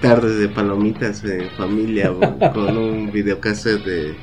tardes 0.00 0.38
de 0.38 0.48
palomitas 0.48 1.22
en 1.24 1.48
familia 1.50 2.12
con 2.54 2.76
un 2.76 3.10
videocassette 3.12 3.84
de 3.84 4.14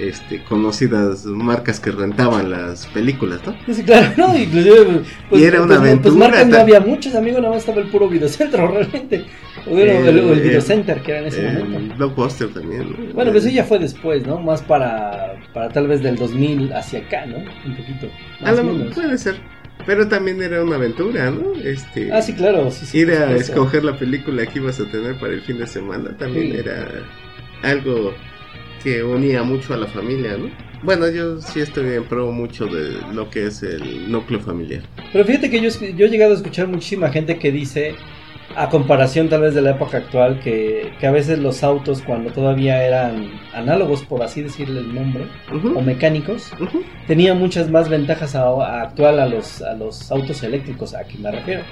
este 0.00 0.42
conocidas 0.44 1.24
marcas 1.24 1.80
que 1.80 1.90
rentaban 1.90 2.50
las 2.50 2.86
películas, 2.88 3.40
¿no? 3.46 3.54
Sí, 3.72 3.82
claro, 3.82 4.08
no, 4.16 4.36
inclusive. 4.36 5.02
Y 5.30 5.44
era 5.44 5.62
una 5.62 5.68
pues, 5.68 5.78
Pues 5.78 5.80
aventura, 5.80 6.14
marcas 6.16 6.48
no 6.48 6.58
había 6.58 6.80
muchos, 6.80 7.14
amigo, 7.14 7.38
nada 7.38 7.50
más 7.54 7.60
estaba 7.60 7.80
el 7.80 7.88
puro 7.88 8.08
videocentro, 8.08 8.66
realmente. 8.72 9.24
O 9.66 9.70
El- 9.78 9.88
el, 9.88 10.18
el 10.18 10.28
el- 10.28 10.40
videocenter 10.42 11.00
que 11.02 11.12
era 11.12 11.20
en 11.20 11.26
ese 11.28 11.48
El 11.48 11.58
momento. 11.60 11.94
blockbuster 11.96 12.48
también. 12.48 12.90
¿no? 12.90 13.14
Bueno, 13.14 13.32
pues 13.32 13.44
eso 13.46 13.54
ya 13.54 13.64
fue 13.64 13.78
después, 13.78 14.26
¿no? 14.26 14.38
Más 14.40 14.60
para, 14.62 15.36
para 15.54 15.68
tal 15.70 15.86
vez 15.88 16.02
del 16.02 16.16
2000 16.16 16.72
hacia 16.74 16.98
acá, 17.00 17.24
¿no? 17.26 17.36
Un 17.38 17.76
poquito. 17.76 18.08
Más 18.40 18.62
menos. 18.62 18.94
puede 18.94 19.16
ser, 19.16 19.36
pero 19.86 20.08
también 20.08 20.42
era 20.42 20.62
una 20.62 20.76
aventura, 20.76 21.30
¿no? 21.30 21.52
Este 21.62 22.12
Ah, 22.12 22.20
sí, 22.20 22.34
claro. 22.34 22.70
Sí, 22.70 22.84
sí, 22.86 22.98
ir 22.98 23.10
a 23.12 23.34
escoger 23.36 23.84
la 23.84 23.96
película 23.98 24.44
que 24.46 24.58
ibas 24.58 24.80
a 24.80 24.90
tener 24.90 25.18
para 25.18 25.32
el 25.32 25.40
fin 25.42 25.58
de 25.58 25.66
semana 25.66 26.16
también 26.18 26.52
Sí. 26.52 26.58
era 26.58 26.88
algo 27.62 28.12
que 28.82 29.02
unía 29.02 29.42
mucho 29.42 29.74
a 29.74 29.76
la 29.76 29.86
familia, 29.86 30.36
¿no? 30.36 30.50
Bueno, 30.82 31.08
yo 31.08 31.40
sí 31.40 31.60
estoy 31.60 31.94
en 31.94 32.04
pro 32.04 32.30
mucho 32.30 32.66
de 32.66 32.96
lo 33.14 33.30
que 33.30 33.46
es 33.46 33.62
el 33.62 34.10
núcleo 34.12 34.38
familiar. 34.40 34.82
Pero 35.12 35.24
fíjate 35.24 35.50
que 35.50 35.60
yo, 35.60 35.68
yo 35.96 36.06
he 36.06 36.10
llegado 36.10 36.32
a 36.32 36.36
escuchar 36.36 36.68
muchísima 36.68 37.08
gente 37.10 37.38
que 37.38 37.50
dice, 37.50 37.94
a 38.54 38.68
comparación 38.68 39.28
tal 39.28 39.42
vez 39.42 39.54
de 39.54 39.62
la 39.62 39.70
época 39.72 39.98
actual, 39.98 40.40
que, 40.40 40.92
que 41.00 41.06
a 41.06 41.10
veces 41.10 41.38
los 41.38 41.62
autos 41.62 42.02
cuando 42.02 42.30
todavía 42.30 42.82
eran 42.86 43.30
análogos, 43.54 44.04
por 44.04 44.22
así 44.22 44.42
decirle 44.42 44.80
el 44.80 44.94
nombre, 44.94 45.26
o 45.74 45.80
mecánicos, 45.82 46.52
tenían 47.06 47.38
muchas 47.38 47.70
más 47.70 47.88
ventajas 47.88 48.34
a, 48.34 48.44
a 48.44 48.82
actual 48.82 49.18
a 49.20 49.26
los, 49.26 49.60
a 49.62 49.74
los 49.74 50.10
autos 50.10 50.42
eléctricos, 50.42 50.94
a 50.94 51.02
quien 51.04 51.22
me 51.22 51.30
refiero. 51.32 51.62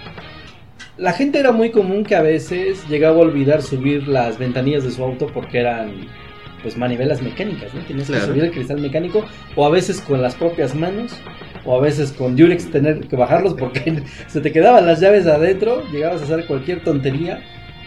La 0.97 1.13
gente 1.13 1.39
era 1.41 1.53
muy 1.53 1.71
común 1.71 2.05
que 2.05 2.15
a 2.17 2.23
veces 2.23 2.87
llegaba 2.89 3.17
a 3.17 3.21
olvidar 3.21 3.63
subir 3.63 4.07
las 4.07 4.39
ventanillas 4.39 4.85
de 4.85 4.91
su 4.91 5.03
auto 5.03 5.27
porque 5.33 5.59
eran 5.59 5.93
pues 6.63 6.77
manivelas 6.77 7.21
mecánicas, 7.21 7.75
¿no? 7.75 7.81
Tenías 7.83 8.07
Claro. 8.07 8.23
que 8.23 8.29
subir 8.31 8.45
el 8.45 8.51
cristal 8.53 8.81
mecánico 8.81 9.25
o 9.57 9.67
a 9.67 9.71
veces 9.71 10.01
con 10.01 10.23
las 10.23 10.35
propias 10.35 10.75
manos 10.75 11.13
o 11.65 11.77
a 11.79 11.81
veces 11.83 12.13
con 12.13 12.37
Durex 12.37 12.71
tener 12.71 13.07
que 13.09 13.17
bajarlos 13.17 13.55
porque 13.55 14.05
se 14.29 14.41
te 14.41 14.53
quedaban 14.53 14.87
las 14.87 15.01
llaves 15.01 15.27
adentro, 15.27 15.85
llegabas 15.91 16.23
a 16.23 16.25
hacer 16.25 16.47
cualquier 16.47 16.83
tontería 16.85 17.45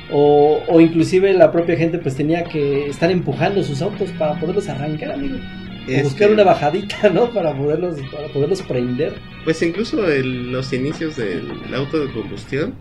o, 0.10 0.64
o 0.68 0.80
inclusive 0.82 1.34
la 1.34 1.52
propia 1.52 1.78
gente 1.78 2.00
pues 2.00 2.16
tenía 2.16 2.48
que 2.48 2.88
estar 2.90 3.12
empujando 3.12 3.64
sus 3.64 3.82
autos 3.82 4.14
para 4.14 4.40
poderlos 4.40 4.70
arrancar, 4.70 5.12
amigo. 5.12 5.42
O 5.88 6.00
Este, 6.00 6.02
buscar 6.02 6.32
una 6.32 6.44
bajadita, 6.44 7.10
¿no? 7.10 7.32
Para 7.34 7.56
poderlos, 7.56 8.06
para 8.12 8.30
poderlos 8.32 8.62
prender. 8.64 9.24
Pues 9.44 9.62
incluso 9.62 10.06
los 10.06 10.74
inicios 10.74 11.16
del 11.16 11.74
auto 11.74 12.00
de 12.00 12.12
combustión, 12.12 12.80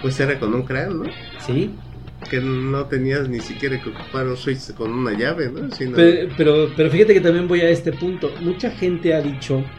pues 0.00 0.18
era 0.20 0.38
con 0.38 0.54
un 0.54 0.64
crán, 0.64 0.98
¿no? 0.98 1.16
Sí. 1.38 1.80
Que 2.28 2.40
no 2.40 2.86
tenías 2.88 3.28
ni 3.28 3.40
siquiera 3.40 3.80
que 3.80 3.90
ocupar 3.90 4.26
un 4.28 4.36
switch 4.36 4.72
con 4.74 4.92
una 4.92 5.12
llave, 5.14 5.50
¿no? 5.50 5.70
Sino, 5.70 5.96
Pero, 5.96 6.32
pero, 6.36 6.74
pero 6.76 6.90
fíjate 6.90 7.14
que 7.14 7.20
también 7.20 7.48
voy 7.48 7.60
a 7.62 7.70
este 7.70 7.92
punto. 7.92 8.36
Mucha 8.40 8.70
gente 8.70 9.14
ha 9.14 9.22
dicho, 9.22 9.72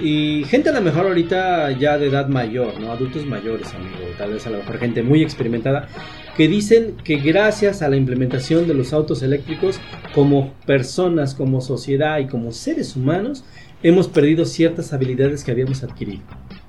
y 0.00 0.44
gente 0.44 0.70
a 0.70 0.72
lo 0.72 0.80
mejor 0.80 1.06
ahorita 1.06 1.70
ya 1.72 1.98
de 1.98 2.08
edad 2.08 2.28
mayor, 2.28 2.80
¿no? 2.80 2.90
Adultos 2.90 3.26
mayores, 3.26 3.72
amigo, 3.74 3.96
tal 4.18 4.32
vez 4.32 4.46
a 4.46 4.50
lo 4.50 4.58
mejor 4.58 4.78
gente 4.78 5.02
muy 5.02 5.22
experimentada, 5.22 5.88
que 6.36 6.48
dicen 6.48 6.96
que 7.04 7.16
gracias 7.16 7.82
a 7.82 7.88
la 7.88 7.96
implementación 7.96 8.66
de 8.66 8.74
los 8.74 8.92
autos 8.92 9.22
eléctricos, 9.22 9.80
como 10.14 10.52
personas, 10.66 11.34
como 11.34 11.60
sociedad 11.60 12.18
y 12.18 12.26
como 12.26 12.50
seres 12.52 12.96
humanos, 12.96 13.44
hemos 13.82 14.08
perdido 14.08 14.44
ciertas 14.44 14.92
habilidades 14.92 15.44
que 15.44 15.52
habíamos 15.52 15.84
adquirido. 15.84 16.22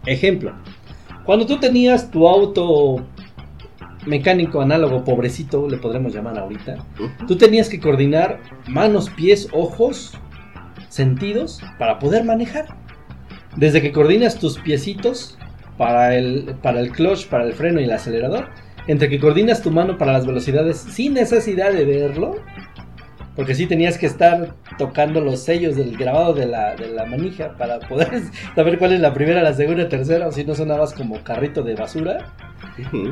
Ejemplo, 0.05 0.53
cuando 1.25 1.47
tú 1.47 1.59
tenías 1.59 2.11
tu 2.11 2.27
auto 2.27 3.03
mecánico 4.05 4.61
análogo 4.61 5.03
pobrecito, 5.03 5.67
le 5.67 5.77
podremos 5.77 6.13
llamar 6.13 6.37
ahorita. 6.37 6.85
Tú 7.27 7.35
tenías 7.37 7.69
que 7.69 7.79
coordinar 7.79 8.39
manos, 8.67 9.09
pies, 9.09 9.47
ojos, 9.51 10.13
sentidos 10.89 11.61
para 11.79 11.97
poder 11.97 12.23
manejar. 12.23 12.84
Desde 13.57 13.81
que 13.81 13.91
coordinas 13.91 14.37
tus 14.37 14.59
piecitos 14.59 15.37
para 15.77 16.15
el, 16.15 16.55
para 16.61 16.79
el 16.79 16.91
clutch, 16.91 17.27
para 17.27 17.45
el 17.45 17.53
freno 17.53 17.79
y 17.79 17.85
el 17.85 17.91
acelerador, 17.91 18.49
entre 18.87 19.09
que 19.09 19.19
coordinas 19.19 19.61
tu 19.61 19.71
mano 19.71 19.97
para 19.97 20.13
las 20.13 20.25
velocidades 20.25 20.77
sin 20.77 21.13
necesidad 21.13 21.71
de 21.73 21.85
verlo, 21.85 22.35
porque 23.35 23.53
sí 23.53 23.65
tenías 23.65 23.97
que 23.97 24.05
estar 24.05 24.55
tocando 24.77 25.19
los 25.19 25.41
sellos 25.41 25.75
del 25.75 25.97
grabado 25.97 26.33
de 26.33 26.45
la, 26.45 26.75
de 26.75 26.87
la 26.87 27.05
manija 27.05 27.55
para 27.57 27.79
poder 27.79 28.21
saber 28.55 28.77
cuál 28.77 28.93
es 28.93 29.01
la 29.01 29.13
primera, 29.13 29.43
la 29.43 29.53
segunda, 29.53 29.89
tercera, 29.89 30.27
o 30.27 30.31
si 30.31 30.45
no 30.45 30.55
sonabas 30.55 30.93
como 30.93 31.21
carrito 31.23 31.61
de 31.61 31.75
basura. 31.75 32.33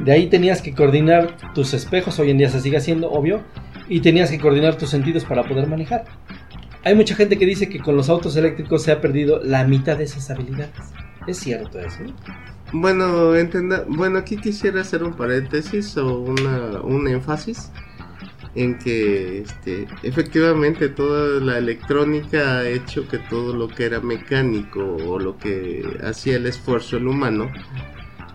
De 0.03 0.11
ahí 0.11 0.27
tenías 0.27 0.61
que 0.61 0.73
coordinar 0.73 1.35
tus 1.53 1.73
espejos, 1.73 2.19
hoy 2.19 2.31
en 2.31 2.37
día 2.37 2.49
se 2.49 2.61
sigue 2.61 2.77
haciendo, 2.77 3.11
obvio, 3.11 3.41
y 3.89 3.99
tenías 3.99 4.31
que 4.31 4.39
coordinar 4.39 4.75
tus 4.75 4.89
sentidos 4.89 5.25
para 5.25 5.43
poder 5.43 5.67
manejar. 5.67 6.05
Hay 6.85 6.95
mucha 6.95 7.15
gente 7.15 7.37
que 7.37 7.45
dice 7.45 7.69
que 7.69 7.79
con 7.79 7.95
los 7.95 8.09
autos 8.09 8.35
eléctricos 8.35 8.83
se 8.83 8.91
ha 8.91 8.99
perdido 8.99 9.41
la 9.41 9.65
mitad 9.65 9.97
de 9.97 10.03
esas 10.03 10.29
habilidades. 10.29 10.73
¿Es 11.27 11.37
cierto 11.37 11.79
eso? 11.79 12.03
Bueno, 12.73 13.35
entenda, 13.35 13.85
bueno, 13.87 14.17
aquí 14.19 14.35
quisiera 14.35 14.81
hacer 14.81 15.03
un 15.03 15.13
paréntesis 15.13 15.95
o 15.95 16.19
una, 16.19 16.81
un 16.81 17.07
énfasis 17.07 17.71
en 18.55 18.77
que 18.77 19.41
este, 19.41 19.87
efectivamente 20.03 20.89
toda 20.89 21.39
la 21.39 21.57
electrónica 21.57 22.59
ha 22.59 22.67
hecho 22.67 23.07
que 23.07 23.17
todo 23.17 23.53
lo 23.53 23.67
que 23.67 23.85
era 23.85 23.99
mecánico 23.99 24.97
o 25.07 25.19
lo 25.19 25.37
que 25.37 25.83
hacía 26.03 26.35
el 26.35 26.45
esfuerzo 26.45 26.97
el 26.97 27.07
humano, 27.07 27.49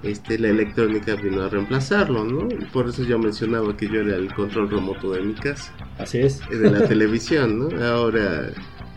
este, 0.02 0.38
la 0.38 0.48
electrónica 0.48 1.14
vino 1.16 1.42
a 1.42 1.48
reemplazarlo, 1.48 2.24
¿no? 2.24 2.48
Y 2.54 2.64
Por 2.66 2.88
eso 2.88 3.02
yo 3.04 3.18
mencionaba 3.18 3.76
que 3.76 3.88
yo 3.88 4.00
era 4.00 4.16
el 4.16 4.32
control 4.34 4.70
remoto 4.70 5.12
de 5.12 5.22
mi 5.22 5.34
casa, 5.34 5.72
Así 5.98 6.18
es. 6.18 6.40
de 6.48 6.70
la 6.70 6.86
televisión, 6.86 7.58
¿no? 7.58 7.84
Ahora 7.84 8.50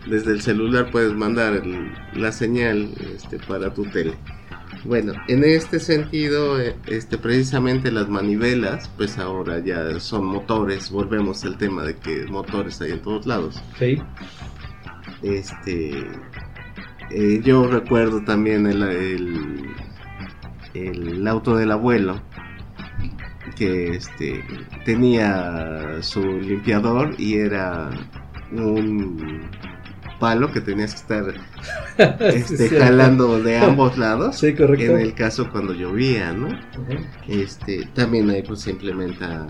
desde 0.06 0.32
el 0.32 0.40
celular 0.42 0.90
puedes 0.90 1.12
mandar 1.12 1.54
el- 1.54 1.92
la 2.20 2.32
señal 2.32 2.88
este, 3.14 3.38
para 3.38 3.72
tu 3.72 3.84
tele. 3.84 4.14
Bueno, 4.84 5.12
en 5.28 5.44
este 5.44 5.78
sentido, 5.78 6.60
eh, 6.60 6.74
este, 6.86 7.16
precisamente 7.18 7.92
las 7.92 8.08
manivelas, 8.08 8.88
pues 8.96 9.16
ahora 9.18 9.60
ya 9.60 10.00
son 10.00 10.24
motores, 10.24 10.90
volvemos 10.90 11.44
al 11.44 11.56
tema 11.56 11.84
de 11.84 11.94
que 11.96 12.26
motores 12.26 12.80
hay 12.80 12.92
en 12.92 13.00
todos 13.02 13.26
lados. 13.26 13.62
Sí. 13.78 13.98
Este, 15.22 16.04
eh, 17.10 17.40
yo 17.44 17.68
recuerdo 17.68 18.24
también 18.24 18.66
el, 18.66 18.82
el, 18.82 19.66
el 20.74 21.26
auto 21.28 21.56
del 21.56 21.70
abuelo, 21.72 22.20
que 23.56 23.96
este, 23.96 24.44
tenía 24.84 25.98
su 26.00 26.22
limpiador 26.22 27.14
y 27.18 27.34
era 27.34 27.90
un 28.52 29.42
palo 30.20 30.52
que 30.52 30.60
tenías 30.60 30.94
que 30.94 31.00
estar 31.00 31.34
este, 32.20 32.68
sí. 32.68 32.76
jalando 32.76 33.42
de 33.42 33.58
ambos 33.58 33.98
lados. 33.98 34.38
Sí, 34.38 34.54
correcto. 34.54 34.84
En 34.96 35.00
el 35.00 35.14
caso 35.14 35.50
cuando 35.50 35.72
llovía, 35.74 36.32
¿no? 36.32 36.48
Este, 37.26 37.86
también 37.94 38.30
ahí 38.30 38.42
pues 38.42 38.60
se 38.60 38.70
implementa. 38.70 39.46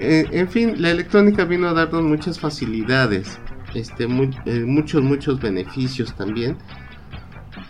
Eh, 0.00 0.26
en 0.32 0.48
fin, 0.48 0.80
la 0.80 0.90
electrónica 0.90 1.44
vino 1.44 1.68
a 1.68 1.72
darnos 1.74 2.02
muchas 2.02 2.38
facilidades, 2.40 3.38
este, 3.74 4.06
mu- 4.06 4.30
eh, 4.46 4.64
muchos, 4.66 5.02
muchos 5.02 5.40
beneficios 5.40 6.14
también. 6.14 6.56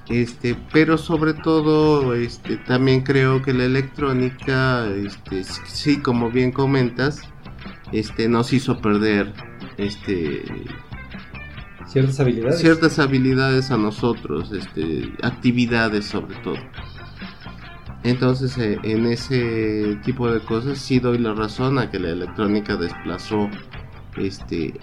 Este, 0.09 0.57
pero 0.72 0.97
sobre 0.97 1.35
todo, 1.35 2.14
este, 2.14 2.57
también 2.57 3.03
creo 3.03 3.43
que 3.43 3.53
la 3.53 3.64
electrónica, 3.64 4.87
este, 4.87 5.45
sí, 5.45 6.01
como 6.01 6.31
bien 6.31 6.51
comentas, 6.51 7.22
este, 7.93 8.29
nos 8.29 8.53
hizo 8.53 8.81
perder, 8.81 9.33
este, 9.76 10.45
ciertas 11.87 12.20
habilidades. 12.20 12.61
Ciertas 12.61 12.99
habilidades 12.99 13.70
a 13.70 13.76
nosotros, 13.76 14.53
este, 14.53 15.12
actividades 15.22 16.07
sobre 16.07 16.37
todo. 16.37 16.57
Entonces, 18.05 18.57
eh, 18.59 18.79
en 18.85 19.07
ese 19.07 19.99
tipo 20.05 20.31
de 20.31 20.41
cosas 20.41 20.79
sí 20.79 21.01
doy 21.01 21.18
la 21.18 21.35
razón 21.35 21.79
a 21.79 21.91
que 21.91 21.99
la 21.99 22.11
electrónica 22.11 22.76
desplazó 22.76 23.51
este 24.16 24.79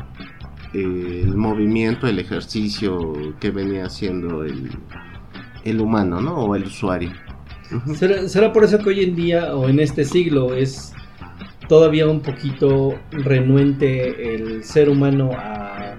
el 0.82 1.36
movimiento, 1.36 2.08
el 2.08 2.20
ejercicio 2.20 3.14
que 3.40 3.52
venía 3.52 3.86
haciendo 3.86 4.44
el, 4.44 4.70
el 5.64 5.82
humano, 5.82 6.22
¿no? 6.22 6.36
O 6.36 6.56
el 6.56 6.64
usuario. 6.64 7.12
¿Será, 7.96 8.28
¿Será 8.28 8.54
por 8.54 8.64
eso 8.64 8.78
que 8.80 8.90
hoy 8.90 9.04
en 9.04 9.16
día 9.16 9.56
o 9.56 9.68
en 9.70 9.80
este 9.80 10.06
siglo 10.06 10.54
es 10.54 10.94
todavía 11.68 12.08
un 12.08 12.22
poquito 12.22 12.96
renuente 13.12 14.36
el 14.36 14.64
ser 14.64 14.90
humano 14.90 15.32
a, 15.34 15.96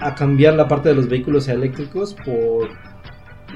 a 0.00 0.14
cambiar 0.14 0.54
la 0.54 0.68
parte 0.68 0.90
de 0.90 0.94
los 0.94 1.08
vehículos 1.08 1.48
eléctricos 1.48 2.14
por 2.14 2.68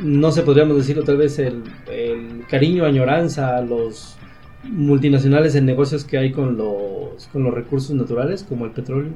no 0.02 0.32
sé, 0.32 0.42
podríamos 0.42 0.76
decirlo 0.76 1.04
tal 1.04 1.18
vez 1.18 1.38
el, 1.38 1.62
el 1.90 2.44
cariño, 2.48 2.84
añoranza 2.84 3.56
a 3.56 3.62
los 3.62 4.16
multinacionales 4.64 5.54
en 5.54 5.66
negocios 5.66 6.04
que 6.04 6.18
hay 6.18 6.32
con 6.32 6.56
los, 6.56 7.28
con 7.32 7.44
los 7.44 7.54
recursos 7.54 7.94
naturales, 7.94 8.42
como 8.42 8.64
el 8.64 8.72
petróleo, 8.72 9.12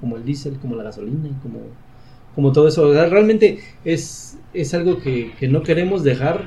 como 0.00 0.16
el 0.16 0.24
diésel, 0.24 0.58
como 0.58 0.76
la 0.76 0.84
gasolina, 0.84 1.30
como, 1.42 1.60
como 2.34 2.52
todo 2.52 2.68
eso. 2.68 2.92
realmente 2.92 3.60
es, 3.84 4.38
es 4.54 4.74
algo 4.74 4.98
que, 4.98 5.32
que, 5.38 5.48
no 5.48 5.62
queremos 5.62 6.02
dejar 6.02 6.44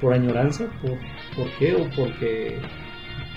por 0.00 0.12
añoranza, 0.12 0.66
por, 0.82 0.98
¿por 1.36 1.50
qué? 1.58 1.74
O 1.74 1.88
porque 1.96 2.56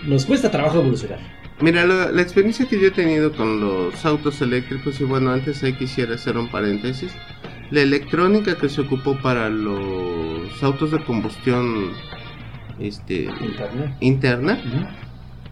nos 0.06 0.26
cuesta 0.26 0.50
trabajo 0.50 0.80
evolucionar. 0.80 1.20
Mira, 1.62 1.86
la, 1.86 2.12
la, 2.12 2.22
experiencia 2.22 2.68
que 2.68 2.80
yo 2.80 2.88
he 2.88 2.92
tenido 2.92 3.32
con 3.32 3.60
los 3.60 4.06
autos 4.06 4.42
eléctricos, 4.42 5.00
y 5.00 5.04
bueno, 5.04 5.32
antes 5.32 5.64
ahí 5.64 5.74
quisiera 5.74 6.16
hacer 6.16 6.36
un 6.38 6.50
paréntesis, 6.50 7.14
la 7.72 7.82
electrónica 7.82 8.56
que 8.56 8.70
se 8.70 8.82
ocupó 8.82 9.16
para 9.22 9.50
los 9.50 10.62
autos 10.62 10.92
de 10.92 11.04
combustión 11.04 11.92
este, 12.80 13.24
interna, 13.42 13.98
interna 14.00 14.54
uh 14.54 14.68
-huh. 14.68 14.88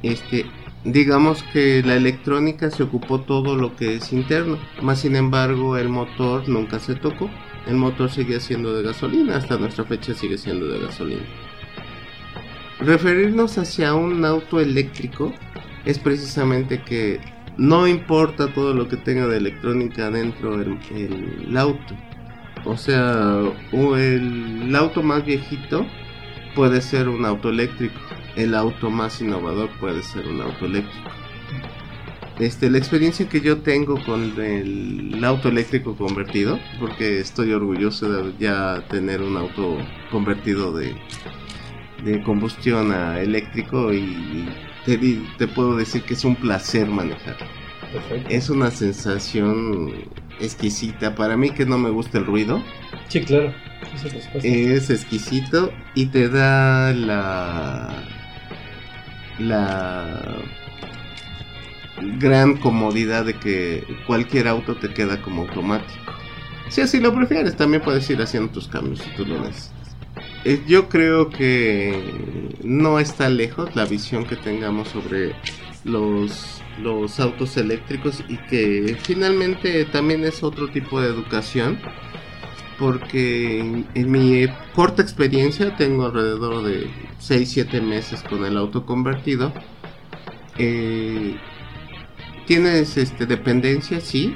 este, 0.04 0.45
digamos 0.84 1.43
que 1.53 1.84
la 1.84 1.95
electrónica 1.95 2.71
se 2.71 2.84
ocupó 2.84 3.21
todo 3.21 3.55
lo 3.55 3.75
que 3.75 3.95
es 3.95 4.11
interno, 4.13 4.57
más 4.82 4.99
sin 4.99 5.15
embargo 5.15 5.77
el 5.77 5.89
motor 5.89 6.47
nunca 6.49 6.79
se 6.79 6.95
tocó, 6.95 7.29
el 7.67 7.75
motor 7.75 8.09
sigue 8.09 8.39
siendo 8.39 8.73
de 8.73 8.84
gasolina, 8.84 9.38
hasta 9.38 9.57
nuestra 9.57 9.84
fecha 9.86 10.13
sigue 10.13 10.38
siendo 10.38 10.67
de 10.67 10.79
gasolina. 10.79 11.23
Referirnos 12.79 13.57
hacia 13.57 13.93
un 13.93 14.25
auto 14.25 14.59
eléctrico 14.59 15.32
es 15.86 15.99
precisamente 15.99 16.82
que 16.82 17.19
no 17.57 17.88
importa 17.88 18.51
todo 18.53 18.73
lo 18.73 18.88
que 18.88 18.97
tenga 18.97 19.27
de 19.27 19.38
electrónica 19.38 20.09
dentro 20.09 20.59
el 20.59 21.57
auto. 21.57 21.95
O 22.65 22.77
sea, 22.77 23.39
el 23.71 24.75
auto 24.75 25.03
más 25.03 25.25
viejito 25.25 25.86
puede 26.55 26.82
ser 26.82 27.09
un 27.09 27.25
auto 27.25 27.49
eléctrico. 27.49 27.99
El 28.36 28.55
auto 28.55 28.89
más 28.89 29.21
innovador 29.21 29.69
puede 29.79 30.03
ser 30.03 30.27
un 30.27 30.41
auto 30.41 30.65
eléctrico. 30.65 31.09
Este, 32.39 32.71
la 32.71 32.79
experiencia 32.79 33.29
que 33.29 33.41
yo 33.41 33.59
tengo 33.59 34.03
con 34.03 34.23
el, 34.39 35.13
el, 35.13 35.23
auto 35.23 35.49
eléctrico 35.49 35.95
convertido, 35.95 36.59
porque 36.79 37.19
estoy 37.19 37.51
orgulloso 37.51 38.11
de 38.11 38.34
ya 38.39 38.84
tener 38.89 39.21
un 39.21 39.38
auto 39.38 39.77
convertido 40.09 40.71
de, 40.73 40.95
de 42.03 42.21
combustión 42.23 42.91
a 42.91 43.19
eléctrico 43.19 43.93
y 43.93 44.49
te, 44.86 44.97
te, 45.38 45.47
puedo 45.47 45.77
decir 45.77 46.03
que 46.03 46.13
es 46.13 46.25
un 46.25 46.36
placer 46.36 46.88
manejar. 46.88 47.38
Perfecto. 47.91 48.29
Es 48.29 48.49
una 48.49 48.71
sensación 48.71 49.93
exquisita. 50.39 51.13
Para 51.13 51.38
mí 51.38 51.51
que 51.51 51.65
no 51.65 51.77
me 51.77 51.89
gusta 51.89 52.17
el 52.17 52.25
ruido. 52.25 52.63
Sí, 53.07 53.21
claro. 53.21 53.53
Es 54.41 54.89
exquisito 54.89 55.71
y 55.95 56.07
te 56.07 56.29
da 56.29 56.93
la 56.93 57.90
la 59.41 60.37
gran 62.17 62.57
comodidad 62.57 63.25
de 63.25 63.33
que 63.35 63.83
cualquier 64.07 64.47
auto 64.47 64.75
te 64.75 64.93
queda 64.93 65.21
como 65.21 65.43
automático. 65.43 66.13
Si 66.69 66.81
así 66.81 66.99
lo 66.99 67.13
prefieres, 67.13 67.55
también 67.55 67.83
puedes 67.83 68.09
ir 68.09 68.21
haciendo 68.21 68.51
tus 68.51 68.67
cambios 68.67 68.99
si 68.99 69.09
tú 69.11 69.25
lo 69.25 69.41
necesitas. 69.41 69.95
Eh, 70.45 70.61
yo 70.67 70.89
creo 70.89 71.29
que 71.29 72.55
no 72.63 72.99
está 72.99 73.29
lejos 73.29 73.75
la 73.75 73.85
visión 73.85 74.25
que 74.25 74.35
tengamos 74.35 74.87
sobre 74.87 75.35
los, 75.83 76.61
los 76.81 77.19
autos 77.19 77.57
eléctricos 77.57 78.23
y 78.27 78.37
que 78.37 78.97
finalmente 79.01 79.85
también 79.85 80.23
es 80.23 80.43
otro 80.43 80.69
tipo 80.69 81.01
de 81.01 81.09
educación 81.09 81.79
porque 82.82 83.59
en, 83.59 83.88
en 83.93 84.11
mi 84.11 84.47
corta 84.73 85.03
experiencia 85.03 85.75
tengo 85.75 86.07
alrededor 86.07 86.63
de 86.63 86.88
6-7 87.19 87.79
meses 87.79 88.23
con 88.23 88.43
el 88.43 88.57
auto 88.57 88.88
convertido 88.88 89.53
eh, 90.57 91.36
tienes 92.47 92.97
este 92.97 93.27
dependencia 93.27 94.01
sí 94.01 94.36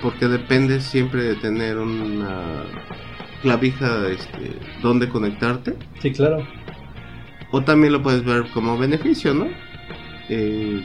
porque 0.00 0.28
dependes 0.28 0.84
siempre 0.84 1.22
de 1.24 1.34
tener 1.34 1.76
una 1.76 2.64
clavija 3.42 4.08
este, 4.08 4.52
donde 4.80 5.08
conectarte. 5.08 5.74
Sí, 6.00 6.12
claro. 6.12 6.46
O 7.50 7.62
también 7.62 7.92
lo 7.92 8.02
puedes 8.02 8.24
ver 8.24 8.46
como 8.54 8.78
beneficio, 8.78 9.34
¿no? 9.34 9.48
Eh, 10.28 10.80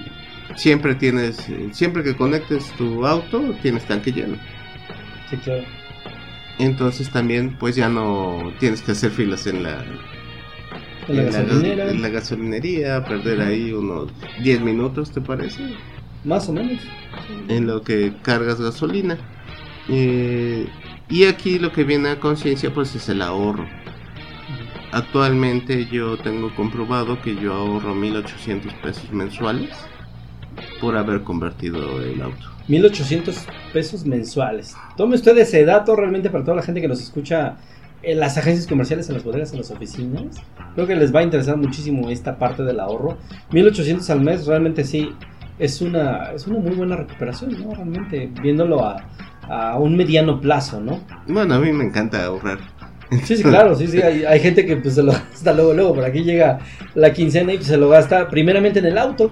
siempre 0.56 0.96
tienes, 0.96 1.48
siempre 1.72 2.04
que 2.04 2.16
conectes 2.16 2.70
tu 2.74 3.06
auto, 3.06 3.56
tienes 3.62 3.86
tanque 3.86 4.12
lleno. 4.12 4.38
Sí, 5.30 5.38
claro. 5.38 5.64
Entonces 6.60 7.12
también, 7.12 7.56
pues 7.60 7.76
ya 7.76 7.90
no 7.90 8.52
tienes 8.60 8.82
que 8.82 8.94
hacer 8.94 9.12
filas 9.12 9.46
en 9.46 9.64
la, 9.64 9.86
en 11.08 11.18
la, 11.18 11.24
gasolinera. 11.24 11.92
En 11.92 12.02
la 12.02 12.10
gasolinería, 12.10 13.06
perder 13.06 13.42
ahí 13.42 13.72
unos 13.72 14.12
10 14.42 14.62
minutos, 14.62 15.12
¿te 15.12 15.22
parece? 15.22 15.76
Más 16.24 16.50
o 16.50 16.54
menos. 16.54 16.82
En 17.48 17.68
lo 17.68 17.82
que 17.84 18.14
cargas 18.24 18.60
gasolina. 18.60 19.18
Eh, 19.88 20.68
y 21.10 21.24
aquí 21.26 21.60
lo 21.60 21.72
que 21.72 21.84
viene 21.84 22.10
a 22.10 22.20
conciencia 22.20 22.74
pues 22.74 22.94
es 22.96 23.08
el 23.10 23.22
ahorro. 23.22 23.68
Actualmente 24.92 25.86
yo 25.86 26.18
tengo 26.18 26.54
comprobado 26.56 27.22
que 27.22 27.36
yo 27.36 27.54
ahorro 27.54 27.94
1800 27.94 28.74
pesos 28.76 29.12
mensuales 29.12 29.72
por 30.82 30.98
haber 30.98 31.24
convertido 31.24 32.02
el 32.02 32.22
auto. 32.22 32.57
1800 32.68 33.46
pesos 33.74 34.06
mensuales. 34.06 34.76
Tome 34.96 35.16
usted 35.16 35.38
ese 35.38 35.64
dato 35.66 35.96
realmente 35.96 36.30
para 36.30 36.44
toda 36.44 36.58
la 36.58 36.64
gente 36.64 36.82
que 36.82 36.88
nos 36.88 37.02
escucha 37.02 37.58
en 38.04 38.20
las 38.20 38.38
agencias 38.38 38.68
comerciales, 38.68 39.08
en 39.10 39.16
las 39.16 39.24
bodegas, 39.24 39.52
en 39.52 39.60
las 39.60 39.72
oficinas. 39.72 40.38
Creo 40.76 40.88
que 40.88 40.96
les 40.96 41.14
va 41.14 41.22
a 41.22 41.24
interesar 41.24 41.58
muchísimo 41.58 42.10
esta 42.10 42.38
parte 42.38 42.64
del 42.64 42.80
ahorro. 42.80 43.18
1800 43.52 44.10
al 44.10 44.22
mes 44.22 44.46
realmente 44.46 44.84
sí 44.84 45.10
es 45.60 45.82
una, 45.82 46.32
es 46.34 46.46
una 46.48 46.60
muy 46.60 46.76
buena 46.76 46.96
recuperación, 46.96 47.60
¿no? 47.60 47.74
Realmente 47.74 48.32
viéndolo 48.42 48.86
a, 48.86 48.98
a 49.50 49.78
un 49.80 49.96
mediano 49.96 50.40
plazo, 50.40 50.80
¿no? 50.80 51.00
Bueno, 51.28 51.56
a 51.56 51.60
mí 51.60 51.72
me 51.72 51.86
encanta 51.86 52.24
ahorrar. 52.24 52.60
Sí, 53.24 53.38
sí, 53.38 53.44
claro, 53.44 53.74
sí, 53.74 53.88
sí, 53.88 54.02
hay, 54.02 54.26
hay, 54.26 54.40
gente 54.42 54.66
que 54.66 54.76
pues 54.76 54.96
se 54.96 55.04
lo 55.04 55.12
gasta 55.32 55.54
luego, 55.54 55.74
luego, 55.74 55.96
por 55.96 56.04
aquí 56.04 56.24
llega 56.24 56.60
la 56.94 57.14
quincena 57.14 57.54
y 57.54 57.58
pues, 57.58 57.68
se 57.68 57.78
lo 57.78 57.88
gasta 57.88 58.28
primeramente 58.28 58.80
en 58.80 58.86
el 58.86 58.98
auto. 58.98 59.32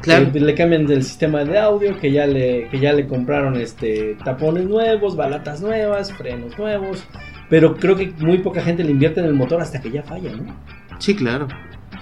Claro. 0.00 0.30
Le, 0.32 0.40
le 0.40 0.54
cambian 0.54 0.86
del 0.86 1.02
sistema 1.02 1.44
de 1.44 1.58
audio, 1.58 1.98
que 1.98 2.10
ya 2.10 2.26
le, 2.26 2.68
que 2.68 2.78
ya 2.80 2.92
le 2.92 3.06
compraron 3.06 3.56
este 3.60 4.16
tapones 4.24 4.64
nuevos, 4.64 5.16
balatas 5.16 5.60
nuevas, 5.60 6.12
frenos 6.12 6.58
nuevos. 6.58 7.04
Pero 7.48 7.76
creo 7.76 7.96
que 7.96 8.12
muy 8.18 8.38
poca 8.38 8.62
gente 8.62 8.84
le 8.84 8.92
invierte 8.92 9.20
en 9.20 9.26
el 9.26 9.34
motor 9.34 9.60
hasta 9.60 9.80
que 9.80 9.90
ya 9.90 10.02
falla, 10.02 10.32
¿no? 10.32 10.56
Sí, 10.98 11.14
claro. 11.14 11.48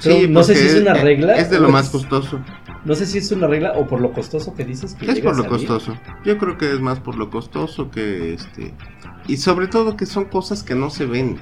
Pero 0.03 0.17
sí, 0.17 0.29
no 0.29 0.43
sé 0.45 0.55
si 0.55 0.67
es 0.67 0.75
una 0.81 0.95
regla. 0.95 1.35
Es 1.35 1.51
de 1.51 1.59
lo 1.59 1.71
más 1.71 1.91
costoso. 1.91 2.41
No 2.85 2.95
sé 2.95 3.07
si 3.07 3.19
es 3.19 3.33
una 3.33 3.47
regla 3.47 3.73
o 3.73 3.87
por 3.87 4.01
lo 4.01 4.13
costoso 4.13 4.55
que 4.55 4.65
dices 4.65 4.95
que 4.95 5.11
Es 5.11 5.21
por 5.21 5.37
lo 5.37 5.47
costoso. 5.47 5.99
Yo 6.25 6.39
creo 6.39 6.57
que 6.57 6.73
es 6.73 6.81
más 6.81 7.01
por 7.01 7.17
lo 7.17 7.31
costoso 7.31 7.91
que 7.91 8.35
este 8.35 8.73
y 9.27 9.37
sobre 9.37 9.67
todo 9.67 9.97
que 9.97 10.07
son 10.07 10.27
cosas 10.27 10.63
que 10.63 10.75
no 10.75 10.91
se 10.91 11.05
ven. 11.05 11.39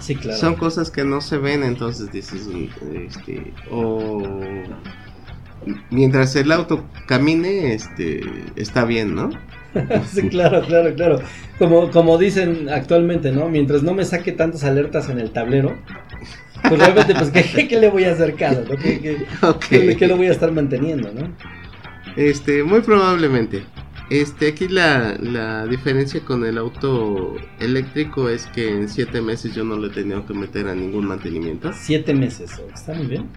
Sí, 0.00 0.16
claro. 0.16 0.38
Son 0.38 0.54
cosas 0.56 0.90
que 0.90 1.04
no 1.04 1.20
se 1.20 1.38
ven, 1.38 1.62
entonces 1.62 2.10
dices 2.10 2.48
este 2.92 3.52
o 3.70 4.22
mientras 5.90 6.34
el 6.36 6.52
auto 6.52 6.84
camine, 7.06 7.74
este 7.74 8.20
está 8.56 8.84
bien, 8.84 9.14
¿no? 9.14 9.30
sí, 10.06 10.28
claro, 10.28 10.62
claro, 10.66 10.94
claro. 10.94 11.20
Como 11.58 11.90
como 11.90 12.18
dicen 12.18 12.68
actualmente, 12.68 13.32
¿no? 13.32 13.48
Mientras 13.48 13.82
no 13.82 13.94
me 13.94 14.04
saque 14.04 14.32
tantas 14.32 14.64
alertas 14.64 15.08
en 15.08 15.18
el 15.18 15.30
tablero, 15.30 15.76
pues 16.68 16.78
realmente, 16.78 17.14
pues, 17.14 17.30
¿qué, 17.30 17.68
qué 17.68 17.80
le 17.80 17.88
voy 17.88 18.04
a 18.04 18.12
hacer 18.12 18.34
caso? 18.34 18.64
¿no? 18.68 18.76
¿Qué, 18.76 19.00
qué, 19.00 19.26
okay. 19.46 19.86
¿qué, 19.88 19.96
¿Qué, 19.96 20.06
lo 20.06 20.16
voy 20.16 20.26
a 20.26 20.32
estar 20.32 20.52
manteniendo, 20.52 21.12
no? 21.12 21.34
Este, 22.16 22.62
muy 22.62 22.80
probablemente. 22.80 23.64
Este, 24.10 24.48
aquí 24.48 24.68
la, 24.68 25.16
la 25.18 25.66
diferencia 25.66 26.20
con 26.20 26.44
el 26.44 26.58
auto 26.58 27.36
eléctrico 27.60 28.28
es 28.28 28.46
que 28.46 28.68
en 28.68 28.88
siete 28.88 29.22
meses 29.22 29.54
yo 29.54 29.64
no 29.64 29.78
le 29.78 29.88
he 29.88 29.90
tenido 29.90 30.26
que 30.26 30.34
meter 30.34 30.68
a 30.68 30.74
ningún 30.74 31.06
mantenimiento. 31.06 31.72
Siete 31.72 32.12
meses, 32.12 32.60
está 32.74 32.92
muy 32.92 33.06
bien. 33.06 33.28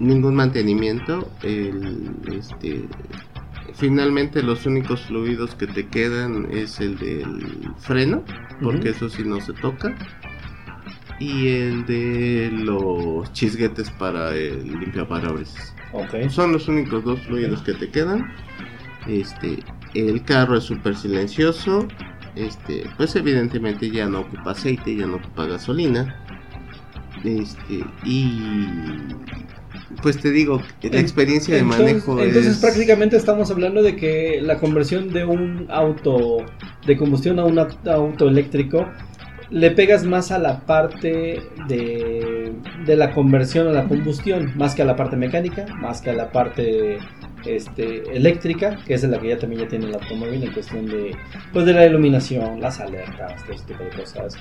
Ningún 0.00 0.34
mantenimiento. 0.34 1.30
El, 1.42 2.10
este, 2.32 2.84
finalmente 3.74 4.42
los 4.42 4.66
únicos 4.66 5.02
fluidos 5.02 5.54
que 5.54 5.66
te 5.66 5.86
quedan 5.86 6.48
es 6.50 6.80
el 6.80 6.98
del 6.98 7.72
freno, 7.78 8.24
porque 8.62 8.90
eso 8.90 9.08
sí 9.08 9.24
no 9.24 9.40
se 9.40 9.52
toca. 9.54 9.94
Y 11.20 11.48
el 11.48 11.84
de 11.86 12.50
los 12.52 13.32
chisguetes 13.32 13.90
para 13.90 14.34
el 14.34 14.68
limpiaparabrisas. 14.80 15.74
Ok. 15.92 16.28
Son 16.28 16.52
los 16.52 16.68
únicos 16.68 17.04
dos 17.04 17.20
fluidos 17.22 17.62
que 17.62 17.74
te 17.74 17.90
quedan. 17.90 18.32
Este, 19.08 19.58
el 19.94 20.22
carro 20.22 20.58
es 20.58 20.64
súper 20.64 20.94
silencioso. 20.94 21.88
Este, 22.36 22.84
pues 22.96 23.16
evidentemente 23.16 23.90
ya 23.90 24.06
no 24.06 24.20
ocupa 24.20 24.52
aceite, 24.52 24.94
ya 24.94 25.06
no 25.06 25.16
ocupa 25.16 25.46
gasolina. 25.46 26.24
Este, 27.24 27.84
y 28.04 28.40
pues 30.02 30.18
te 30.20 30.30
digo, 30.30 30.60
la 30.82 31.00
experiencia 31.00 31.54
de 31.54 31.60
Entonces- 31.60 31.86
manejo 31.86 32.18
Entonces 32.20 32.46
es 32.46 32.58
prácticamente 32.58 33.16
estamos 33.16 33.50
hablando 33.50 33.82
de 33.82 33.96
que 33.96 34.40
la 34.42 34.56
conversión 34.58 35.12
de 35.12 35.24
un 35.24 35.66
auto 35.70 36.38
de 36.86 36.96
combustión 36.96 37.38
a 37.38 37.44
un 37.44 37.56
aut- 37.56 37.86
auto 37.88 38.28
eléctrico 38.28 38.86
le 39.50 39.70
pegas 39.70 40.04
más 40.04 40.30
a 40.30 40.38
la 40.38 40.60
parte 40.66 41.40
de, 41.68 42.52
de 42.84 42.96
la 42.96 43.12
conversión 43.14 43.66
a 43.68 43.72
la 43.72 43.84
combustión, 43.88 44.52
más 44.56 44.74
que 44.74 44.82
a 44.82 44.84
la 44.84 44.94
parte 44.94 45.16
mecánica, 45.16 45.64
más 45.80 46.02
que 46.02 46.10
a 46.10 46.12
la 46.12 46.30
parte 46.30 46.98
este, 47.46 48.02
eléctrica, 48.14 48.76
que 48.86 48.92
es 48.92 49.04
la 49.04 49.18
que 49.18 49.28
ya 49.28 49.38
también 49.38 49.62
ya 49.62 49.68
tiene 49.68 49.86
el 49.86 49.94
automóvil 49.94 50.42
en 50.44 50.52
cuestión 50.52 50.84
de, 50.86 51.16
pues, 51.52 51.64
de 51.64 51.72
la 51.72 51.86
iluminación, 51.86 52.60
las 52.60 52.78
alertas, 52.78 53.42
todo 53.44 53.54
ese 53.54 53.64
tipo 53.64 53.84
de 53.84 53.90
cosas. 53.90 54.34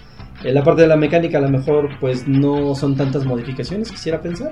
En 0.44 0.54
la 0.54 0.64
parte 0.64 0.82
de 0.82 0.90
la 0.90 0.98
mecánica 0.98 1.38
a 1.38 1.42
lo 1.42 1.50
mejor 1.50 1.90
pues 2.02 2.28
no 2.28 2.76
son 2.76 2.98
tantas 2.98 3.26
modificaciones, 3.26 3.90
quisiera 3.90 4.22
pensar 4.22 4.52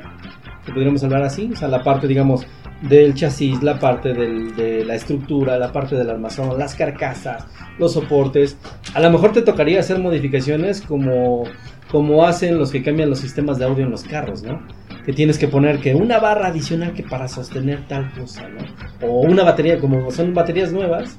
que 0.65 0.73
podríamos 0.73 1.03
hablar 1.03 1.23
así, 1.23 1.49
o 1.53 1.55
sea, 1.55 1.67
la 1.67 1.83
parte, 1.83 2.07
digamos, 2.07 2.45
del 2.81 3.13
chasis, 3.13 3.61
la 3.63 3.79
parte 3.79 4.13
del- 4.13 4.55
de 4.55 4.83
la 4.83 4.95
estructura, 4.95 5.57
la 5.57 5.71
parte 5.71 5.95
del 5.95 6.09
armazón, 6.09 6.57
las 6.57 6.75
carcasas, 6.75 7.45
los 7.79 7.93
soportes. 7.93 8.57
A 8.93 8.99
lo 8.99 9.09
mejor 9.11 9.31
te 9.31 9.41
tocaría 9.41 9.79
hacer 9.79 9.99
modificaciones 9.99 10.81
como, 10.81 11.43
como 11.91 12.25
hacen 12.25 12.57
los 12.57 12.71
que 12.71 12.83
cambian 12.83 13.09
los 13.09 13.19
sistemas 13.19 13.57
de 13.59 13.65
audio 13.65 13.85
en 13.85 13.91
los 13.91 14.03
carros, 14.03 14.43
¿no? 14.43 14.61
Que 15.05 15.13
tienes 15.13 15.37
que 15.37 15.47
poner 15.47 15.79
que 15.79 15.93
una 15.95 16.19
barra 16.19 16.47
adicional 16.47 16.93
que 16.93 17.03
para 17.03 17.27
sostener 17.27 17.87
tal 17.87 18.11
cosa, 18.13 18.47
¿no? 18.49 19.07
O 19.07 19.21
una 19.21 19.43
batería, 19.43 19.79
como 19.79 20.09
son 20.11 20.33
baterías 20.33 20.71
nuevas, 20.73 21.17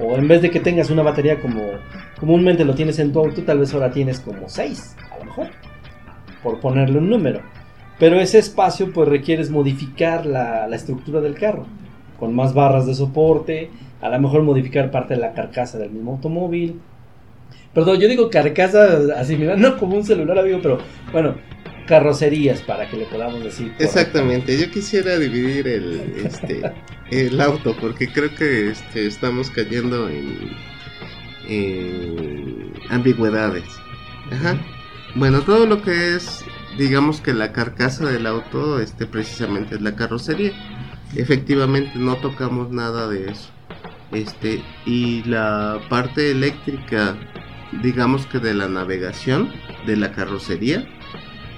o 0.00 0.16
en 0.16 0.26
vez 0.26 0.42
de 0.42 0.50
que 0.50 0.60
tengas 0.60 0.90
una 0.90 1.02
batería 1.02 1.38
como 1.40 1.62
comúnmente 2.18 2.64
lo 2.64 2.74
tienes 2.74 2.98
en 2.98 3.12
tu 3.12 3.20
auto, 3.20 3.42
tal 3.42 3.58
vez 3.58 3.72
ahora 3.74 3.90
tienes 3.90 4.20
como 4.20 4.48
seis, 4.48 4.96
a 5.14 5.18
lo 5.18 5.26
mejor, 5.26 5.48
por 6.42 6.60
ponerle 6.60 6.98
un 6.98 7.10
número. 7.10 7.40
Pero 7.98 8.20
ese 8.20 8.38
espacio 8.38 8.92
pues 8.92 9.08
requieres 9.08 9.50
modificar 9.50 10.26
la, 10.26 10.66
la 10.66 10.76
estructura 10.76 11.20
del 11.20 11.34
carro, 11.34 11.66
con 12.18 12.34
más 12.34 12.52
barras 12.54 12.86
de 12.86 12.94
soporte, 12.94 13.70
a 14.00 14.08
lo 14.08 14.20
mejor 14.20 14.42
modificar 14.42 14.90
parte 14.90 15.14
de 15.14 15.20
la 15.20 15.32
carcasa 15.32 15.78
del 15.78 15.90
mismo 15.90 16.12
automóvil. 16.12 16.80
Perdón, 17.72 18.00
yo 18.00 18.08
digo 18.08 18.30
carcasa 18.30 18.98
no 19.56 19.76
como 19.78 19.96
un 19.96 20.04
celular, 20.04 20.38
amigo, 20.38 20.60
pero 20.62 20.78
bueno, 21.12 21.34
carrocerías 21.86 22.62
para 22.62 22.88
que 22.88 22.96
le 22.96 23.04
podamos 23.06 23.42
decir. 23.42 23.68
correcto. 23.72 23.84
Exactamente, 23.84 24.58
yo 24.58 24.70
quisiera 24.70 25.18
dividir 25.18 25.68
el, 25.68 26.00
este, 26.24 26.62
el 27.10 27.40
auto 27.40 27.76
porque 27.80 28.08
creo 28.08 28.34
que 28.34 28.70
este, 28.70 29.06
estamos 29.06 29.50
cayendo 29.50 30.08
en, 30.08 30.50
en 31.48 32.72
ambigüedades. 32.90 33.64
Ajá. 34.30 34.58
Bueno, 35.14 35.42
todo 35.42 35.66
lo 35.66 35.80
que 35.82 36.16
es, 36.16 36.44
digamos 36.76 37.20
que 37.20 37.32
la 37.34 37.52
carcasa 37.52 38.06
del 38.10 38.26
auto, 38.26 38.80
este, 38.80 39.06
precisamente 39.06 39.76
es 39.76 39.80
la 39.80 39.94
carrocería. 39.96 40.52
Efectivamente, 41.14 41.92
no 41.98 42.16
tocamos 42.16 42.70
nada 42.70 43.08
de 43.08 43.30
eso. 43.30 43.50
Este, 44.12 44.62
y 44.84 45.22
la 45.24 45.80
parte 45.88 46.30
eléctrica, 46.30 47.16
digamos 47.82 48.26
que 48.26 48.38
de 48.38 48.54
la 48.54 48.68
navegación 48.68 49.52
de 49.86 49.96
la 49.96 50.12
carrocería, 50.12 50.86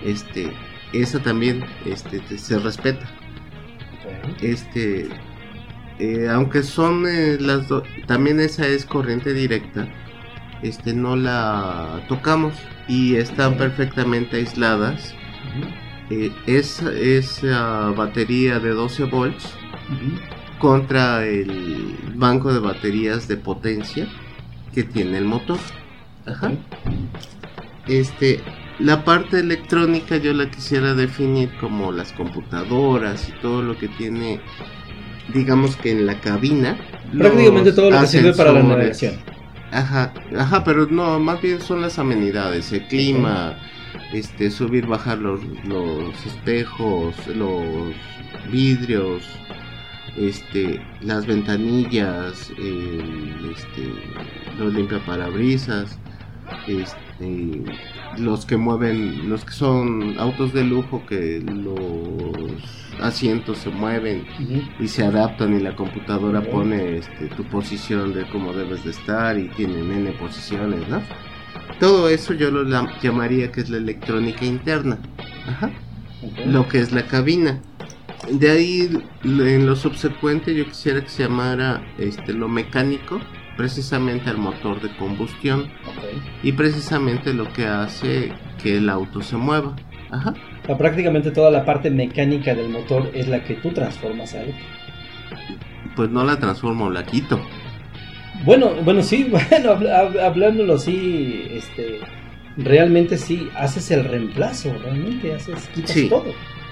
este, 0.05 0.53
esa 0.93 1.21
también 1.21 1.65
este, 1.85 2.21
te- 2.21 2.39
se 2.39 2.59
respeta. 2.59 3.07
Este, 4.41 5.09
eh, 5.99 6.29
aunque 6.31 6.63
son 6.63 7.07
eh, 7.07 7.39
las 7.41 7.69
dos, 7.69 7.83
también 8.07 8.41
esa 8.41 8.67
es 8.67 8.85
corriente 8.85 9.33
directa, 9.35 9.89
este, 10.63 10.95
no 10.95 11.17
la 11.17 12.01
tocamos 12.09 12.55
y 12.89 13.17
están 13.17 13.57
perfectamente 13.57 14.37
aisladas. 14.39 15.15
Ujú, 15.59 15.69
Eh, 16.11 16.33
esa, 16.47 16.91
esa 16.93 17.91
batería 17.91 18.59
de 18.61 18.71
12 18.71 19.05
volts 19.05 19.53
contra 20.59 21.27
el 21.27 21.95
banco 22.15 22.53
de 22.53 22.61
baterías 22.61 23.29
de 23.29 23.37
potencia 23.37 24.09
que 24.75 24.85
tiene 24.85 25.19
el 25.19 25.27
motor. 25.27 25.59
Ajá. 26.25 26.53
Este, 27.87 28.41
la 28.79 29.05
parte 29.05 29.41
electrónica 29.41 30.17
yo 30.17 30.33
la 30.33 30.51
quisiera 30.51 30.95
definir 30.95 31.51
como 31.61 31.93
las 31.93 32.13
computadoras 32.13 33.29
y 33.29 33.33
todo 33.41 33.61
lo 33.63 33.77
que 33.77 33.89
tiene, 33.89 34.41
digamos 35.35 35.77
que 35.77 35.91
en 35.91 36.07
la 36.07 36.21
cabina. 36.21 36.79
Prácticamente 37.17 37.73
todo 37.73 37.91
lo 37.91 38.01
que 38.01 38.07
sirve 38.07 38.33
para 38.33 38.53
la 38.53 38.63
navegación. 38.63 39.15
Ajá, 39.71 40.15
ajá, 40.37 40.65
pero 40.65 40.87
no, 40.87 41.19
más 41.21 41.43
bien 41.43 41.61
son 41.61 41.83
las 41.83 41.99
amenidades, 41.99 42.73
el 42.73 42.87
clima, 42.87 43.59
este, 44.13 44.51
subir, 44.51 44.87
bajar 44.87 45.19
los, 45.19 45.41
los 45.65 46.27
espejos, 46.27 47.15
los 47.27 47.95
vidrios, 48.51 49.25
este, 50.17 50.81
las 51.03 51.27
ventanillas, 51.27 52.51
el, 52.57 53.53
este, 53.55 53.93
los 54.59 54.73
limpiaparabrisas, 54.73 55.99
este, 56.67 57.63
los 58.19 58.47
que 58.47 58.57
mueven, 58.57 59.29
los 59.29 59.45
que 59.45 59.53
son 59.53 60.15
autos 60.19 60.53
de 60.53 60.65
lujo 60.65 61.05
que 61.07 61.41
los 61.41 62.63
asientos 63.01 63.59
se 63.59 63.71
mueven 63.71 64.27
y 64.81 64.89
se 64.89 65.05
adaptan 65.05 65.57
y 65.57 65.61
la 65.63 65.77
computadora 65.77 66.41
pone 66.43 66.99
este, 66.99 67.29
tu 67.29 67.45
posición 67.45 68.13
de 68.13 68.29
cómo 68.31 68.53
debes 68.53 68.85
de 68.85 68.91
estar 68.91 69.39
y 69.39 69.49
tienen 69.51 69.91
n 69.93 70.11
posiciones, 70.13 70.89
¿no? 70.89 71.01
Todo 71.79 72.09
eso 72.09 72.35
yo 72.35 72.51
lo 72.51 72.65
lam- 72.65 72.91
llamaría 73.01 73.53
que 73.53 73.61
es 73.61 73.71
la 73.71 73.77
electrónica 73.77 74.45
interna. 74.45 74.99
Ajá. 75.47 75.71
Lo 76.47 76.69
que 76.69 76.81
es 76.81 76.91
la 76.93 77.03
cabina. 77.07 77.61
De 78.33 78.51
ahí 78.51 78.91
en 79.25 79.65
lo 79.67 79.77
subsecuente 79.77 80.55
yo 80.55 80.67
quisiera 80.67 81.01
que 81.03 81.09
se 81.09 81.23
llamara 81.23 81.81
este 81.99 82.33
lo 82.33 82.49
mecánico, 82.49 83.21
precisamente 83.59 84.31
al 84.31 84.39
motor 84.39 84.81
de 84.81 84.89
combustión 84.97 85.69
y 86.45 86.53
precisamente 86.53 87.35
lo 87.35 87.53
que 87.53 87.67
hace 87.67 88.33
que 88.63 88.79
el 88.79 88.89
auto 88.89 89.21
se 89.21 89.37
mueva. 89.37 89.75
Ajá. 90.11 90.33
O 90.69 90.79
prácticamente 90.79 91.31
toda 91.33 91.51
la 91.51 91.65
parte 91.65 91.91
mecánica 91.91 92.55
del 92.55 92.69
motor 92.71 93.11
es 93.13 93.27
la 93.29 93.43
que 93.45 93.55
tú 93.55 93.73
transformas 93.73 94.33
a 94.35 94.43
él. 94.43 94.55
Pues 95.97 96.09
no 96.11 96.25
la 96.25 96.39
transformo, 96.39 96.89
la 96.89 97.05
quito. 97.05 97.41
Bueno, 98.45 98.71
bueno, 98.85 99.03
sí, 99.03 99.25
bueno, 99.31 99.73
habl- 99.77 99.91
hab- 99.91 100.21
hablándolo 100.21 100.75
así, 100.77 101.49
este, 101.51 101.99
realmente 102.57 103.19
sí, 103.19 103.49
haces 103.57 103.91
el 103.91 104.05
reemplazo, 104.05 104.73
realmente 104.83 105.35
haces, 105.35 105.69
quitas 105.75 105.91
Sí. 105.91 106.09
todo. 106.09 106.27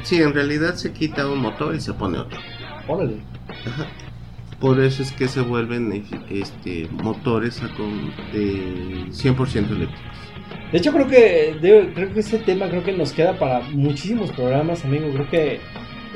Sí, 0.05 0.22
en 0.22 0.32
realidad 0.32 0.76
se 0.76 0.93
quita 0.93 1.26
un 1.28 1.41
motor 1.41 1.74
y 1.74 1.80
se 1.80 1.93
pone 1.93 2.18
otro. 2.18 2.39
Órale. 2.87 3.16
Ajá. 3.66 3.87
Por 4.61 4.80
eso 4.80 5.02
es 5.02 5.12
que 5.12 5.28
se 5.28 5.40
vuelven 5.42 6.04
este, 6.30 6.88
motores 7.02 7.62
a 7.62 7.68
con- 7.76 8.11
de 8.32 9.04
100% 9.11 9.70
eléctricos. 9.70 10.16
De 10.72 10.78
hecho, 10.78 10.92
creo 10.92 11.07
que 11.07 11.57
creo 11.94 12.12
que 12.14 12.20
ese 12.20 12.38
tema 12.38 12.68
creo 12.68 12.82
que 12.82 12.92
nos 12.92 13.12
queda 13.12 13.38
para 13.38 13.61
muchísimos 13.61 14.32
programas, 14.32 14.84
amigo. 14.84 15.09
Creo 15.12 15.28
que 15.30 15.61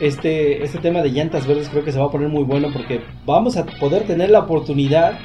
este, 0.00 0.64
este 0.64 0.78
tema 0.78 1.02
de 1.02 1.10
llantas 1.10 1.46
verdes 1.46 1.68
creo 1.68 1.84
que 1.84 1.92
se 1.92 1.98
va 1.98 2.06
a 2.06 2.10
poner 2.10 2.28
muy 2.28 2.44
bueno 2.44 2.68
porque 2.72 3.02
vamos 3.26 3.56
a 3.56 3.66
poder 3.66 4.04
tener 4.04 4.30
la 4.30 4.40
oportunidad. 4.40 5.18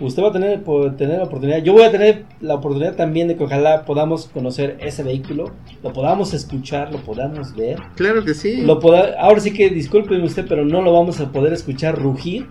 Usted 0.00 0.22
va 0.22 0.28
a 0.28 0.32
tener, 0.32 0.62
tener 0.96 1.18
la 1.18 1.24
oportunidad. 1.24 1.58
Yo 1.62 1.72
voy 1.74 1.82
a 1.82 1.90
tener 1.90 2.24
la 2.40 2.54
oportunidad 2.54 2.96
también 2.96 3.28
de 3.28 3.36
que 3.36 3.44
ojalá 3.44 3.84
podamos 3.84 4.26
conocer 4.26 4.78
ese 4.80 5.02
vehículo, 5.02 5.52
lo 5.82 5.92
podamos 5.92 6.32
escuchar, 6.34 6.90
lo 6.92 6.98
podamos 7.00 7.54
ver. 7.54 7.78
Claro 7.96 8.24
que 8.24 8.34
sí. 8.34 8.62
Lo 8.62 8.78
poda- 8.80 9.14
ahora 9.20 9.40
sí 9.40 9.52
que 9.52 9.68
disculpen 9.70 10.22
usted, 10.22 10.46
pero 10.48 10.64
no 10.64 10.80
lo 10.82 10.92
vamos 10.92 11.20
a 11.20 11.30
poder 11.30 11.52
escuchar 11.52 11.98
rugir. 12.00 12.46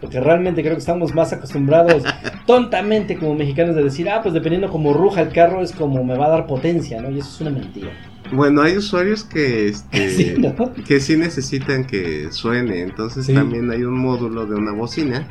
Porque 0.00 0.18
realmente 0.20 0.62
creo 0.62 0.74
que 0.74 0.80
estamos 0.80 1.14
más 1.14 1.32
acostumbrados 1.32 2.02
tontamente 2.46 3.16
como 3.18 3.34
mexicanos 3.34 3.76
de 3.76 3.82
decir, 3.84 4.08
ah, 4.08 4.20
pues 4.22 4.32
dependiendo 4.34 4.68
como 4.70 4.92
ruja 4.94 5.20
el 5.22 5.28
carro 5.28 5.62
es 5.62 5.72
como 5.72 6.02
me 6.04 6.16
va 6.16 6.26
a 6.26 6.30
dar 6.30 6.46
potencia, 6.46 7.00
¿no? 7.02 7.10
Y 7.10 7.18
eso 7.18 7.28
es 7.28 7.40
una 7.42 7.50
mentira. 7.50 7.90
Bueno, 8.32 8.62
hay 8.62 8.76
usuarios 8.76 9.24
que, 9.24 9.68
este, 9.68 10.08
Sí, 10.16 10.34
¿no? 10.38 10.54
que 10.86 11.00
sí 11.00 11.16
necesitan 11.16 11.84
que 11.86 12.28
suene. 12.32 12.80
Entonces 12.80 13.26
Sí. 13.26 13.34
también 13.34 13.70
hay 13.70 13.82
un 13.82 13.98
módulo 13.98 14.46
de 14.46 14.54
una 14.54 14.72
bocina. 14.72 15.26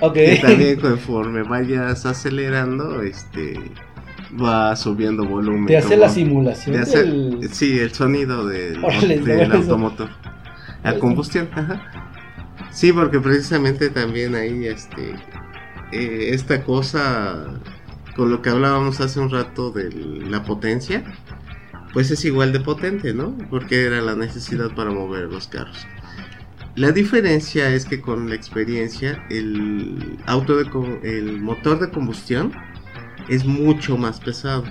Ok. 0.00 0.14
Que 0.14 0.38
también 0.42 0.80
conforme 0.80 1.42
vayas 1.42 2.04
acelerando, 2.06 3.02
este 3.02 3.60
va 4.42 4.74
subiendo 4.76 5.24
volumen. 5.24 5.66
Te 5.66 5.76
hace 5.76 5.88
como- 5.90 6.00
la 6.00 6.08
simulación 6.08 6.76
de 6.76 6.82
hacer- 6.82 7.06
del- 7.06 7.48
Sí, 7.54 7.78
el 7.78 7.92
sonido 7.92 8.46
del, 8.46 8.80
del 9.24 9.52
automotor. 9.52 10.08
A 10.82 10.94
combustión, 10.94 11.48
ajá. 11.52 11.90
Sí, 12.70 12.92
porque 12.92 13.20
precisamente 13.20 13.88
también 13.90 14.34
ahí 14.34 14.66
este 14.66 15.14
eh, 15.92 16.30
esta 16.34 16.62
cosa 16.64 17.44
con 18.16 18.30
lo 18.30 18.42
que 18.42 18.50
hablábamos 18.50 19.00
hace 19.00 19.20
un 19.20 19.30
rato 19.30 19.70
de 19.70 19.90
la 19.92 20.42
potencia, 20.42 21.04
pues 21.92 22.10
es 22.10 22.24
igual 22.24 22.52
de 22.52 22.58
potente, 22.60 23.14
¿no? 23.14 23.36
Porque 23.48 23.84
era 23.84 24.00
la 24.00 24.16
necesidad 24.16 24.74
para 24.74 24.90
mover 24.90 25.24
los 25.30 25.46
carros. 25.46 25.86
La 26.76 26.90
diferencia 26.90 27.70
es 27.70 27.84
que 27.84 28.00
con 28.00 28.28
la 28.28 28.34
experiencia 28.34 29.24
el 29.30 30.18
auto 30.26 30.56
de 30.56 30.68
el 31.04 31.40
motor 31.40 31.78
de 31.78 31.90
combustión 31.90 32.52
es 33.28 33.44
mucho 33.44 33.96
más 33.96 34.18
pesado. 34.18 34.64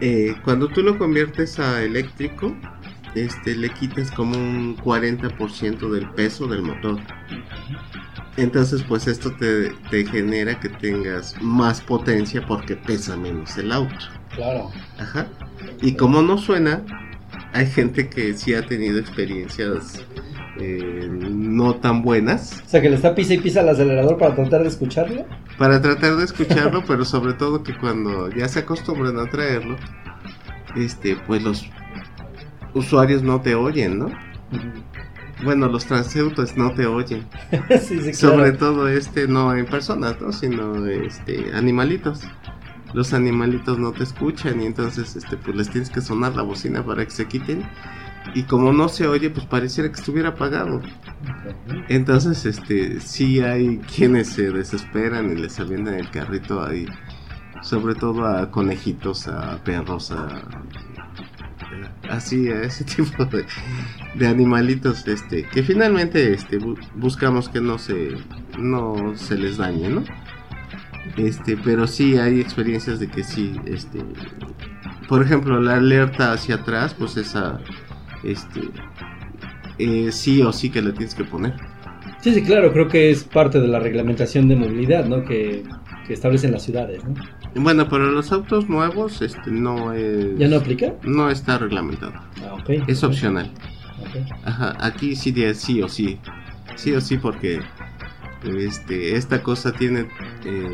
Eh, 0.00 0.34
cuando 0.44 0.68
tú 0.68 0.82
lo 0.82 0.98
conviertes 0.98 1.58
a 1.60 1.82
eléctrico, 1.82 2.54
este, 3.14 3.54
le 3.54 3.70
quitas 3.70 4.10
como 4.10 4.36
un 4.36 4.76
40% 4.76 5.90
del 5.90 6.10
peso 6.10 6.46
del 6.48 6.62
motor. 6.62 6.98
Entonces, 8.36 8.82
pues 8.82 9.06
esto 9.06 9.34
te, 9.36 9.70
te, 9.90 10.04
genera 10.04 10.60
que 10.60 10.68
tengas 10.68 11.40
más 11.40 11.80
potencia 11.80 12.44
porque 12.44 12.76
pesa 12.76 13.16
menos 13.16 13.56
el 13.56 13.72
auto. 13.72 13.94
Claro. 14.34 14.70
Ajá. 14.98 15.28
Y 15.80 15.94
como 15.94 16.20
no 16.20 16.36
suena, 16.36 16.84
hay 17.54 17.66
gente 17.66 18.10
que 18.10 18.34
sí 18.34 18.52
ha 18.52 18.66
tenido 18.66 18.98
experiencias 18.98 20.04
eh, 20.58 21.08
no 21.10 21.76
tan 21.76 22.02
buenas. 22.02 22.62
O 22.64 22.68
sea, 22.68 22.80
que 22.80 22.88
le 22.88 22.96
está 22.96 23.14
pisa 23.14 23.34
y 23.34 23.38
pisa 23.38 23.60
al 23.60 23.68
acelerador 23.68 24.16
para 24.18 24.34
tratar 24.34 24.62
de 24.62 24.68
escucharlo. 24.68 25.24
Para 25.58 25.80
tratar 25.80 26.16
de 26.16 26.24
escucharlo, 26.24 26.82
pero 26.86 27.04
sobre 27.04 27.34
todo 27.34 27.62
que 27.62 27.76
cuando 27.76 28.30
ya 28.30 28.48
se 28.48 28.60
acostumbran 28.60 29.18
a 29.18 29.26
traerlo, 29.26 29.76
este, 30.76 31.16
pues 31.26 31.42
los 31.42 31.66
usuarios 32.74 33.22
no 33.22 33.40
te 33.40 33.54
oyen, 33.54 33.98
¿no? 33.98 34.10
Bueno, 35.44 35.68
los 35.68 35.84
transeúntes 35.84 36.56
no 36.56 36.72
te 36.72 36.86
oyen. 36.86 37.26
Sobre 38.14 38.52
todo 38.52 38.88
este 38.88 39.28
no 39.28 39.54
en 39.54 39.66
personas, 39.66 40.20
¿no? 40.20 40.32
Sino 40.32 40.86
este 40.86 41.52
animalitos. 41.54 42.22
Los 42.94 43.12
animalitos 43.12 43.78
no 43.78 43.92
te 43.92 44.04
escuchan 44.04 44.62
y 44.62 44.66
entonces 44.66 45.16
este 45.16 45.36
pues 45.36 45.56
les 45.56 45.70
tienes 45.70 45.90
que 45.90 46.00
sonar 46.00 46.34
la 46.34 46.42
bocina 46.42 46.82
para 46.82 47.04
que 47.04 47.10
se 47.10 47.26
quiten. 47.26 47.68
Y 48.34 48.42
como 48.44 48.72
no 48.72 48.88
se 48.88 49.06
oye, 49.06 49.30
pues 49.30 49.46
pareciera 49.46 49.90
que 49.90 49.98
estuviera 49.98 50.30
apagado. 50.30 50.80
Entonces, 51.88 52.44
este, 52.44 53.00
sí 53.00 53.40
hay 53.40 53.78
quienes 53.78 54.28
se 54.28 54.50
desesperan 54.50 55.32
y 55.32 55.36
les 55.36 55.58
aviendan 55.60 55.94
el 55.94 56.10
carrito 56.10 56.64
ahí. 56.64 56.86
Sobre 57.62 57.94
todo 57.94 58.26
a 58.26 58.50
conejitos, 58.50 59.28
a 59.28 59.62
perros, 59.64 60.12
a 60.12 60.42
así 62.10 62.48
a 62.48 62.62
ese 62.62 62.84
tipo 62.96 63.24
de, 63.24 64.26
animalitos 64.26 65.06
este 65.06 65.44
que 65.44 65.62
finalmente 65.62 66.32
este 66.32 66.58
buscamos 66.94 67.48
que 67.48 67.60
no 67.60 67.78
se 67.78 68.16
no 68.58 69.16
se 69.16 69.36
les 69.36 69.56
dañe 69.56 69.88
no 69.88 70.04
este 71.16 71.56
pero 71.56 71.86
sí 71.86 72.18
hay 72.18 72.40
experiencias 72.40 72.98
de 72.98 73.08
que 73.08 73.22
sí 73.22 73.60
este 73.66 74.00
por 75.08 75.22
ejemplo 75.22 75.60
la 75.60 75.76
alerta 75.76 76.32
hacia 76.32 76.56
atrás 76.56 76.94
pues 76.94 77.16
esa 77.16 77.60
este 78.32 78.60
eh, 79.78 80.10
sí 80.10 80.42
o 80.42 80.52
sí 80.52 80.70
que 80.70 80.82
la 80.82 80.92
tienes 80.92 81.14
que 81.14 81.24
poner 81.24 81.54
sí 82.22 82.34
sí 82.34 82.42
claro 82.42 82.72
creo 82.72 82.88
que 82.88 83.10
es 83.10 83.24
parte 83.24 83.60
de 83.60 83.68
la 83.68 83.78
reglamentación 83.78 84.48
de 84.48 84.56
movilidad 84.56 85.06
no 85.06 85.24
que, 85.24 85.62
que 86.06 86.12
establecen 86.12 86.52
las 86.52 86.62
ciudades 86.62 87.04
no 87.04 87.14
bueno, 87.58 87.88
pero 87.88 88.10
los 88.10 88.32
autos 88.32 88.68
nuevos 88.68 89.22
este, 89.22 89.50
no 89.50 89.92
es... 89.92 90.38
¿Ya 90.38 90.48
no 90.48 90.56
aplica? 90.56 90.94
No 91.02 91.30
está 91.30 91.58
reglamentado. 91.58 92.12
Ah, 92.42 92.56
Es 92.86 93.02
opcional. 93.02 93.50
Ajá, 94.44 94.76
aquí 94.78 95.16
sí 95.16 95.32
de 95.32 95.54
sí 95.54 95.82
o 95.82 95.88
sí. 95.88 96.18
Sí 96.74 96.92
o 96.92 97.00
sí 97.00 97.16
porque 97.16 97.60
este, 98.44 99.16
esta 99.16 99.42
cosa 99.42 99.72
tiene 99.72 100.06
eh, 100.44 100.68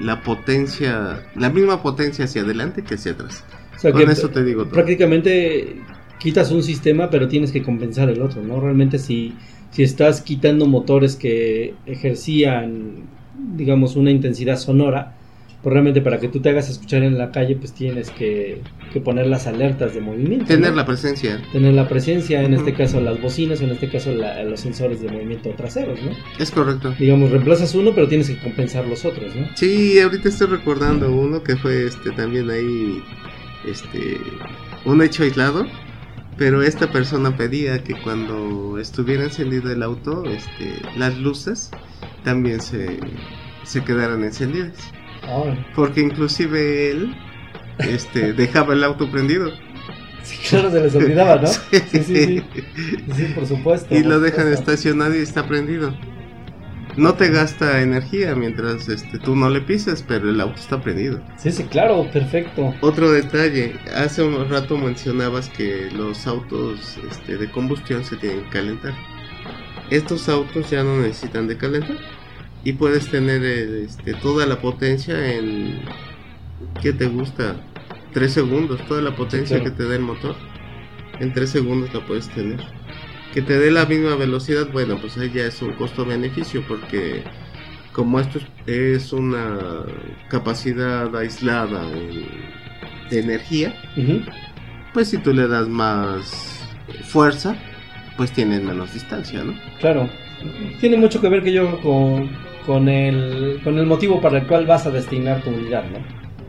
la 0.00 0.22
potencia, 0.22 1.26
la 1.34 1.50
misma 1.50 1.82
potencia 1.82 2.26
hacia 2.26 2.42
adelante 2.42 2.82
que 2.82 2.94
hacia 2.94 3.12
atrás. 3.12 3.44
Con 3.82 4.08
eso 4.08 4.28
te 4.30 4.44
digo 4.44 4.64
todo. 4.64 4.74
Prácticamente 4.74 5.80
quitas 6.20 6.52
un 6.52 6.62
sistema, 6.62 7.10
pero 7.10 7.26
tienes 7.26 7.50
que 7.50 7.62
compensar 7.62 8.08
el 8.08 8.22
otro, 8.22 8.42
¿no? 8.42 8.60
Realmente 8.60 8.98
si, 8.98 9.34
si 9.72 9.82
estás 9.82 10.20
quitando 10.20 10.66
motores 10.66 11.16
que 11.16 11.74
ejercían, 11.86 13.08
digamos, 13.56 13.96
una 13.96 14.12
intensidad 14.12 14.56
sonora, 14.56 15.14
pues 15.62 15.72
realmente 15.74 16.00
para 16.00 16.18
que 16.18 16.28
tú 16.28 16.40
te 16.40 16.48
hagas 16.48 16.70
escuchar 16.70 17.02
en 17.02 17.18
la 17.18 17.30
calle, 17.32 17.54
pues 17.56 17.72
tienes 17.72 18.10
que, 18.10 18.62
poner 19.04 19.26
las 19.26 19.46
alertas 19.46 19.94
de 19.94 20.00
movimiento. 20.00 20.46
Tener 20.46 20.74
la 20.74 20.86
presencia. 20.86 21.40
Tener 21.52 21.74
la 21.74 21.86
presencia, 21.86 22.42
en 22.42 22.54
este 22.54 22.72
caso 22.72 23.00
las 23.00 23.20
bocinas, 23.20 23.60
en 23.60 23.70
este 23.70 23.88
caso 23.88 24.10
los 24.12 24.60
sensores 24.60 25.02
de 25.02 25.08
movimiento 25.08 25.50
traseros, 25.50 26.00
¿no? 26.02 26.12
Es 26.38 26.50
correcto. 26.50 26.94
Digamos, 26.98 27.30
reemplazas 27.30 27.74
uno, 27.74 27.92
pero 27.94 28.08
tienes 28.08 28.30
que 28.30 28.38
compensar 28.38 28.86
los 28.86 29.04
otros, 29.04 29.34
¿no? 29.36 29.48
Sí, 29.54 30.00
ahorita 30.00 30.28
estoy 30.28 30.46
recordando 30.46 31.12
uno 31.12 31.42
que 31.42 31.56
fue 31.56 31.86
este 31.86 32.10
también 32.12 32.48
ahí, 32.50 33.02
este, 33.66 34.18
un 34.86 35.02
hecho 35.02 35.24
aislado. 35.24 35.66
Pero 36.40 36.62
esta 36.62 36.90
persona 36.90 37.36
pedía 37.36 37.84
que 37.84 38.00
cuando 38.00 38.78
estuviera 38.78 39.24
encendido 39.24 39.70
el 39.70 39.82
auto, 39.82 40.24
este, 40.24 40.80
las 40.96 41.18
luces 41.18 41.70
también 42.24 42.62
se, 42.62 42.98
se 43.62 43.84
quedaran 43.84 44.24
encendidas. 44.24 44.72
Porque 45.76 46.00
inclusive 46.00 46.92
él 46.92 47.14
este, 47.80 48.32
dejaba 48.32 48.72
el 48.72 48.84
auto 48.84 49.10
prendido. 49.10 49.50
Sí, 50.22 50.38
claro, 50.48 50.70
se 50.70 50.80
les 50.80 50.94
olvidaba, 50.94 51.42
¿no? 51.42 51.46
Sí, 51.70 51.78
sí, 51.90 52.04
sí. 52.04 52.42
Sí, 53.14 53.24
por 53.34 53.44
supuesto. 53.44 53.94
Y 53.94 54.02
lo 54.02 54.18
dejan 54.18 54.50
estacionado 54.50 55.14
y 55.14 55.18
está 55.18 55.46
prendido. 55.46 55.94
No 57.00 57.14
te 57.14 57.30
gasta 57.30 57.80
energía 57.80 58.34
mientras 58.34 58.86
este, 58.90 59.18
tú 59.18 59.34
no 59.34 59.48
le 59.48 59.62
pises, 59.62 60.04
pero 60.06 60.28
el 60.28 60.38
auto 60.38 60.60
está 60.60 60.82
prendido. 60.82 61.18
Sí, 61.38 61.50
sí, 61.50 61.64
claro, 61.64 62.06
perfecto. 62.12 62.74
Otro 62.82 63.10
detalle, 63.10 63.74
hace 63.96 64.22
un 64.22 64.46
rato 64.50 64.76
mencionabas 64.76 65.48
que 65.48 65.88
los 65.92 66.26
autos 66.26 66.98
este, 67.10 67.38
de 67.38 67.50
combustión 67.50 68.04
se 68.04 68.16
tienen 68.16 68.44
que 68.44 68.50
calentar. 68.50 68.92
Estos 69.88 70.28
autos 70.28 70.68
ya 70.68 70.84
no 70.84 70.98
necesitan 70.98 71.48
de 71.48 71.56
calentar 71.56 71.96
y 72.64 72.74
puedes 72.74 73.10
tener 73.10 73.42
este, 73.44 74.12
toda 74.12 74.44
la 74.44 74.60
potencia 74.60 75.34
en 75.34 75.80
¿qué 76.82 76.92
te 76.92 77.06
gusta? 77.06 77.56
3 78.12 78.30
segundos, 78.30 78.86
toda 78.86 79.00
la 79.00 79.16
potencia 79.16 79.64
que 79.64 79.70
te 79.70 79.88
da 79.88 79.94
el 79.94 80.02
motor. 80.02 80.36
En 81.18 81.32
3 81.32 81.48
segundos 81.48 81.94
la 81.94 82.04
puedes 82.06 82.28
tener. 82.28 82.60
Que 83.34 83.42
te 83.42 83.58
dé 83.58 83.70
la 83.70 83.86
misma 83.86 84.16
velocidad, 84.16 84.68
bueno, 84.72 84.98
pues 85.00 85.16
ahí 85.16 85.30
ya 85.32 85.44
es 85.44 85.62
un 85.62 85.72
costo-beneficio 85.74 86.64
porque 86.66 87.22
como 87.92 88.18
esto 88.18 88.40
es 88.66 89.12
una 89.12 89.58
capacidad 90.28 91.14
aislada 91.14 91.88
de 93.10 93.20
energía, 93.20 93.74
pues 94.92 95.08
si 95.08 95.18
tú 95.18 95.32
le 95.32 95.46
das 95.46 95.68
más 95.68 96.68
fuerza, 97.04 97.56
pues 98.16 98.32
tienes 98.32 98.62
menos 98.62 98.92
distancia, 98.92 99.42
¿no? 99.44 99.54
Claro. 99.80 100.08
Tiene 100.80 100.96
mucho 100.96 101.20
que 101.20 101.28
ver 101.28 101.42
que 101.42 101.52
yo 101.52 101.80
con, 101.82 102.30
con 102.66 102.88
el, 102.88 103.60
con 103.62 103.78
el 103.78 103.86
motivo 103.86 104.20
para 104.20 104.38
el 104.38 104.46
cual 104.46 104.66
vas 104.66 104.86
a 104.86 104.90
destinar 104.90 105.42
tu 105.42 105.50
unidad, 105.50 105.84
¿no? 105.90 105.98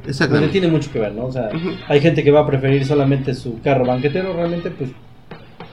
Exactamente. 0.07 0.51
tiene 0.51 0.67
mucho 0.67 0.91
que 0.91 0.99
ver, 0.99 1.13
¿no? 1.13 1.25
O 1.25 1.32
sea, 1.32 1.49
hay 1.88 2.01
gente 2.01 2.23
que 2.23 2.32
va 2.32 2.41
a 2.41 2.47
preferir 2.47 2.86
solamente 2.86 3.34
su 3.34 3.61
carro 3.61 3.86
banquetero, 3.86 4.34
realmente, 4.34 4.71
pues 4.71 4.91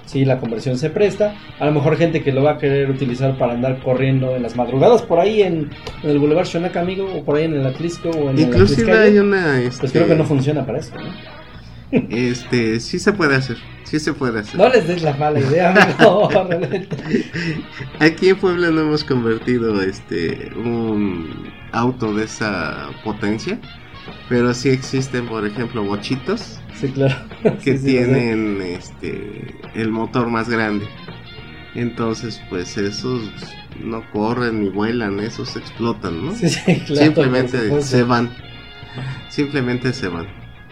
sí, 0.09 0.25
la 0.25 0.39
conversión 0.39 0.79
se 0.79 0.91
presta. 0.91 1.37
A 1.61 1.67
lo 1.67 1.73
mejor 1.73 1.97
gente 1.97 2.23
que 2.23 2.33
lo 2.33 2.43
va 2.43 2.53
a 2.53 2.59
querer 2.59 2.91
utilizar 2.91 3.39
para 3.39 3.53
andar 3.53 3.81
corriendo 3.81 4.35
en 4.35 4.43
las 4.43 4.57
madrugadas 4.57 5.03
por 5.03 5.21
ahí 5.21 5.43
en, 5.43 5.71
el 6.03 6.19
Boulevard 6.19 6.47
Shonak, 6.47 6.77
amigo, 6.77 7.09
o 7.15 7.25
por 7.25 7.37
ahí 7.37 7.45
en 7.45 7.55
el 7.55 7.67
Atlisco 7.67 8.11
o 8.11 8.31
en 8.31 8.39
Inclusive 8.39 8.99
hay 8.99 9.19
una... 9.19 9.61
Pues 9.79 9.93
creo 9.93 10.07
que 10.07 10.17
no 10.17 10.25
funciona 10.25 10.65
para 10.67 10.79
eso, 10.79 10.95
¿no? 10.97 11.39
Este, 11.91 12.81
sí 12.81 12.99
se 12.99 13.13
puede 13.15 13.35
hacer, 13.37 13.57
sí 13.85 13.99
se 13.99 14.13
puede 14.13 14.41
hacer. 14.41 14.57
No 14.57 14.69
les 14.69 14.87
des 14.87 15.03
la 15.03 15.15
mala 15.15 15.41
idea, 15.41 15.75
amigo, 15.99 16.29
Aquí 17.99 18.29
en 18.29 18.37
Puebla 18.37 18.71
no 18.71 18.83
hemos 18.83 19.05
convertido 19.05 19.81
este 19.81 20.51
un 20.55 21.51
auto 21.73 22.13
de 22.13 22.25
esa 22.25 22.91
potencia, 23.05 23.59
pero 24.29 24.55
sí 24.55 24.69
existen, 24.71 25.27
por 25.27 25.47
ejemplo, 25.47 25.85
bochitos. 25.85 26.61
Sí, 26.75 26.89
claro. 26.89 27.15
Que 27.65 27.75
tienen 27.75 28.61
este 28.63 29.55
el 29.75 29.91
motor 29.91 30.29
más 30.29 30.49
grande. 30.49 30.87
Entonces, 31.75 32.41
pues 32.49 32.77
esos 32.77 33.23
no 33.83 34.03
corren 34.13 34.63
ni 34.63 34.69
vuelan, 34.69 35.21
esos 35.21 35.57
explotan, 35.57 36.27
¿no? 36.27 36.33
Claro, 36.33 36.97
Simplemente 36.97 37.83
se 37.83 38.03
van. 38.03 38.31
Simplemente 39.29 39.93
se 39.93 40.09
van. 40.09 40.27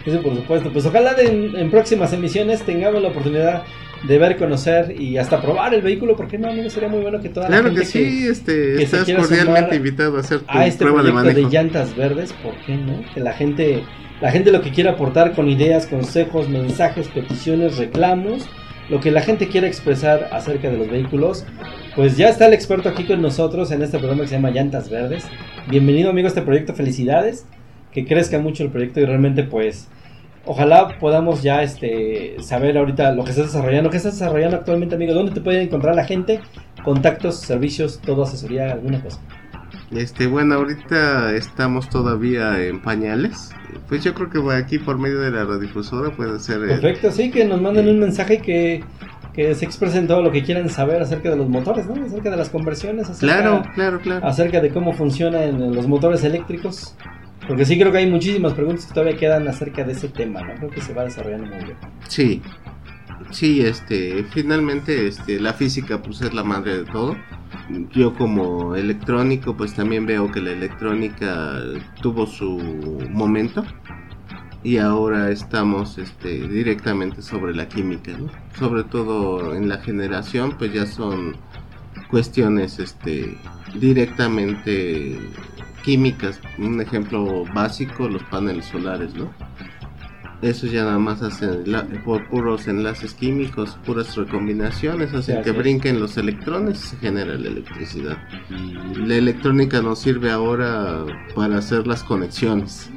Eso 0.05 0.21
por 0.21 0.35
supuesto. 0.35 0.71
Pues 0.71 0.85
ojalá 0.85 1.15
en 1.19 1.69
próximas 1.71 2.13
emisiones 2.13 2.63
tengamos 2.63 3.01
la 3.01 3.09
oportunidad 3.09 3.63
de 4.03 4.17
ver, 4.17 4.37
conocer 4.37 4.99
y 4.99 5.17
hasta 5.17 5.41
probar 5.41 5.73
el 5.73 5.81
vehículo, 5.81 6.15
porque 6.15 6.37
no, 6.37 6.49
amigo, 6.49 6.69
sería 6.69 6.89
muy 6.89 7.01
bueno 7.01 7.19
que 7.19 7.29
toda 7.29 7.49
la 7.49 7.63
gente 7.63 7.81
que 7.81 7.85
sí, 7.85 8.27
este, 8.27 8.81
estás 8.81 9.09
cordialmente 9.11 9.75
invitado 9.75 10.17
a 10.17 10.19
hacer 10.19 10.39
tu 10.39 10.45
a 10.49 10.65
este 10.65 10.85
prueba 10.85 11.03
de 11.03 11.11
manejo. 11.11 11.35
de 11.35 11.53
llantas 11.53 11.95
verdes, 11.95 12.33
¿por 12.33 12.55
qué 12.65 12.75
no? 12.75 13.01
Que 13.13 13.19
la 13.19 13.33
gente, 13.33 13.83
la 14.21 14.31
gente 14.31 14.51
lo 14.51 14.61
que 14.61 14.71
quiera 14.71 14.91
aportar 14.91 15.33
con 15.33 15.49
ideas, 15.49 15.87
consejos, 15.87 16.49
mensajes, 16.49 17.07
peticiones, 17.07 17.77
reclamos, 17.77 18.47
lo 18.89 18.99
que 18.99 19.11
la 19.11 19.21
gente 19.21 19.47
quiera 19.47 19.67
expresar 19.67 20.29
acerca 20.31 20.69
de 20.69 20.77
los 20.77 20.89
vehículos, 20.89 21.45
Pues 21.95 22.15
ya 22.15 22.29
está 22.29 22.45
el 22.45 22.53
experto 22.53 22.89
aquí 22.89 23.05
con 23.05 23.23
nosotros 23.23 23.71
en 23.71 23.81
este 23.81 23.97
programa 23.97 24.21
que 24.21 24.27
se 24.27 24.35
llama 24.35 24.51
Llantas 24.51 24.87
Verdes. 24.87 25.25
Bienvenido 25.67 26.11
amigo 26.11 26.27
a 26.27 26.29
este 26.29 26.43
proyecto, 26.43 26.75
felicidades. 26.75 27.47
Que 27.91 28.05
crezca 28.05 28.37
mucho 28.37 28.63
el 28.63 28.69
proyecto 28.69 28.99
y 28.99 29.05
realmente 29.05 29.43
pues 29.43 29.87
ojalá 30.47 30.97
podamos 30.99 31.43
ya 31.43 31.61
este 31.61 32.37
saber 32.39 32.77
ahorita 32.77 33.11
lo 33.11 33.23
que 33.23 33.31
estás 33.31 33.47
desarrollando. 33.47 33.89
¿Qué 33.89 33.97
estás 33.97 34.13
desarrollando 34.17 34.57
actualmente 34.57 34.95
amigo? 34.95 35.13
¿Dónde 35.13 35.31
te 35.31 35.41
puede 35.41 35.61
encontrar 35.61 35.95
la 35.95 36.05
gente? 36.05 36.39
Contactos, 36.83 37.41
servicios, 37.41 37.99
todo 37.99 38.23
asesoría, 38.23 38.71
alguna 38.71 39.01
cosa. 39.01 39.19
Este, 39.91 40.27
bueno, 40.27 40.55
ahorita 40.55 41.33
estamos 41.35 41.89
todavía 41.89 42.61
en 42.63 42.81
pañales. 42.81 43.51
Pues 43.87 44.03
yo 44.03 44.13
creo 44.13 44.29
que 44.29 44.53
aquí 44.53 44.79
por 44.79 44.97
medio 44.97 45.19
de 45.19 45.31
la 45.31 45.43
radiodifusora 45.43 46.11
puede 46.11 46.39
ser. 46.39 46.59
Perfecto, 46.59 47.11
sí, 47.11 47.31
que 47.31 47.45
nos 47.45 47.61
manden 47.61 47.87
un 47.87 47.99
mensaje 47.99 48.39
que, 48.39 48.83
que 49.33 49.55
se 49.55 49.65
expresen 49.65 50.07
todo 50.07 50.21
lo 50.21 50.31
que 50.31 50.43
quieran 50.43 50.69
saber 50.69 51.01
acerca 51.01 51.29
de 51.29 51.37
los 51.37 51.47
motores, 51.47 51.87
¿no? 51.87 52.03
Acerca 52.03 52.29
de 52.29 52.37
las 52.37 52.49
conversiones. 52.49 53.09
Acerca, 53.09 53.35
claro, 53.35 53.63
claro, 53.75 53.99
claro. 54.01 54.25
Acerca 54.25 54.59
de 54.59 54.69
cómo 54.69 54.93
funcionan 54.93 55.73
los 55.73 55.87
motores 55.87 56.23
eléctricos. 56.23 56.95
Porque 57.47 57.65
sí 57.65 57.79
creo 57.79 57.91
que 57.91 57.99
hay 57.99 58.09
muchísimas 58.09 58.53
preguntas 58.53 58.85
que 58.85 58.93
todavía 58.93 59.17
quedan 59.17 59.47
acerca 59.47 59.83
de 59.83 59.93
ese 59.93 60.09
tema, 60.09 60.41
¿no? 60.41 60.55
Creo 60.55 60.69
que 60.69 60.81
se 60.81 60.93
va 60.93 61.03
desarrollando 61.03 61.47
muy 61.47 61.63
bien. 61.63 61.77
Sí, 62.07 62.41
sí, 63.31 63.61
este, 63.61 64.25
finalmente, 64.31 65.07
este, 65.07 65.39
la 65.39 65.53
física 65.53 66.01
pues 66.01 66.21
es 66.21 66.33
la 66.33 66.43
madre 66.43 66.79
de 66.79 66.85
todo 66.85 67.15
yo 67.91 68.13
como 68.13 68.75
electrónico 68.75 69.55
pues 69.55 69.73
también 69.73 70.05
veo 70.05 70.31
que 70.31 70.41
la 70.41 70.51
electrónica 70.51 71.61
tuvo 72.01 72.25
su 72.25 72.57
momento 73.09 73.63
y 74.63 74.77
ahora 74.77 75.31
estamos 75.31 75.97
este, 75.97 76.47
directamente 76.47 77.21
sobre 77.21 77.53
la 77.53 77.67
química, 77.67 78.13
sobre 78.57 78.83
todo 78.83 79.53
en 79.53 79.69
la 79.69 79.77
generación 79.77 80.57
pues 80.57 80.73
ya 80.73 80.85
son 80.85 81.35
cuestiones 82.09 82.79
este, 82.79 83.37
directamente 83.75 85.17
químicas, 85.83 86.41
un 86.57 86.81
ejemplo 86.81 87.45
básico 87.53 88.07
los 88.07 88.23
paneles 88.23 88.65
solares, 88.65 89.13
¿no? 89.15 89.31
Eso 90.41 90.67
ya 90.67 90.83
nada 90.83 90.99
más 90.99 91.23
hacen 91.23 91.63
por 92.05 92.29
puros 92.29 92.67
enlaces 92.67 93.15
químicos, 93.15 93.79
puras 93.83 94.15
recombinaciones, 94.15 95.11
hacen 95.15 95.41
que 95.41 95.49
brinquen 95.49 95.99
los 95.99 96.15
electrones 96.15 96.83
y 96.83 96.87
se 96.89 96.97
genera 96.97 97.33
la 97.33 97.47
electricidad. 97.47 98.17
La 98.97 99.15
electrónica 99.15 99.81
nos 99.81 99.97
sirve 99.97 100.29
ahora 100.29 101.03
para 101.33 101.57
hacer 101.57 101.87
las 101.87 102.03
conexiones. 102.03 102.91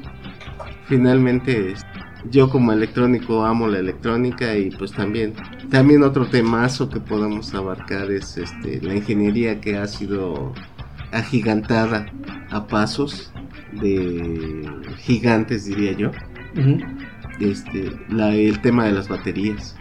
Finalmente, 0.87 1.75
yo 2.29 2.51
como 2.51 2.73
electrónico 2.73 3.45
amo 3.45 3.67
la 3.69 3.79
electrónica 3.79 4.57
y 4.57 4.71
pues 4.71 4.93
también 4.93 5.33
también 5.71 6.03
otro 6.03 6.27
temazo 6.27 6.91
que 6.91 7.01
podemos 7.01 7.55
abarcar 7.55 8.11
es 8.11 8.37
este 8.37 8.83
la 8.83 8.95
ingeniería 8.95 9.61
que 9.61 9.79
ha 9.79 9.87
sido 9.87 10.53
agigantada 11.13 12.07
a 12.51 12.67
pasos 12.67 13.33
de 13.81 14.69
gigantes 14.99 15.65
diría 15.67 15.93
yo 15.93 16.11
este, 17.41 17.93
la, 18.09 18.35
el 18.35 18.61
tema 18.61 18.85
de 18.85 18.93
las 18.93 19.09
baterías. 19.09 19.77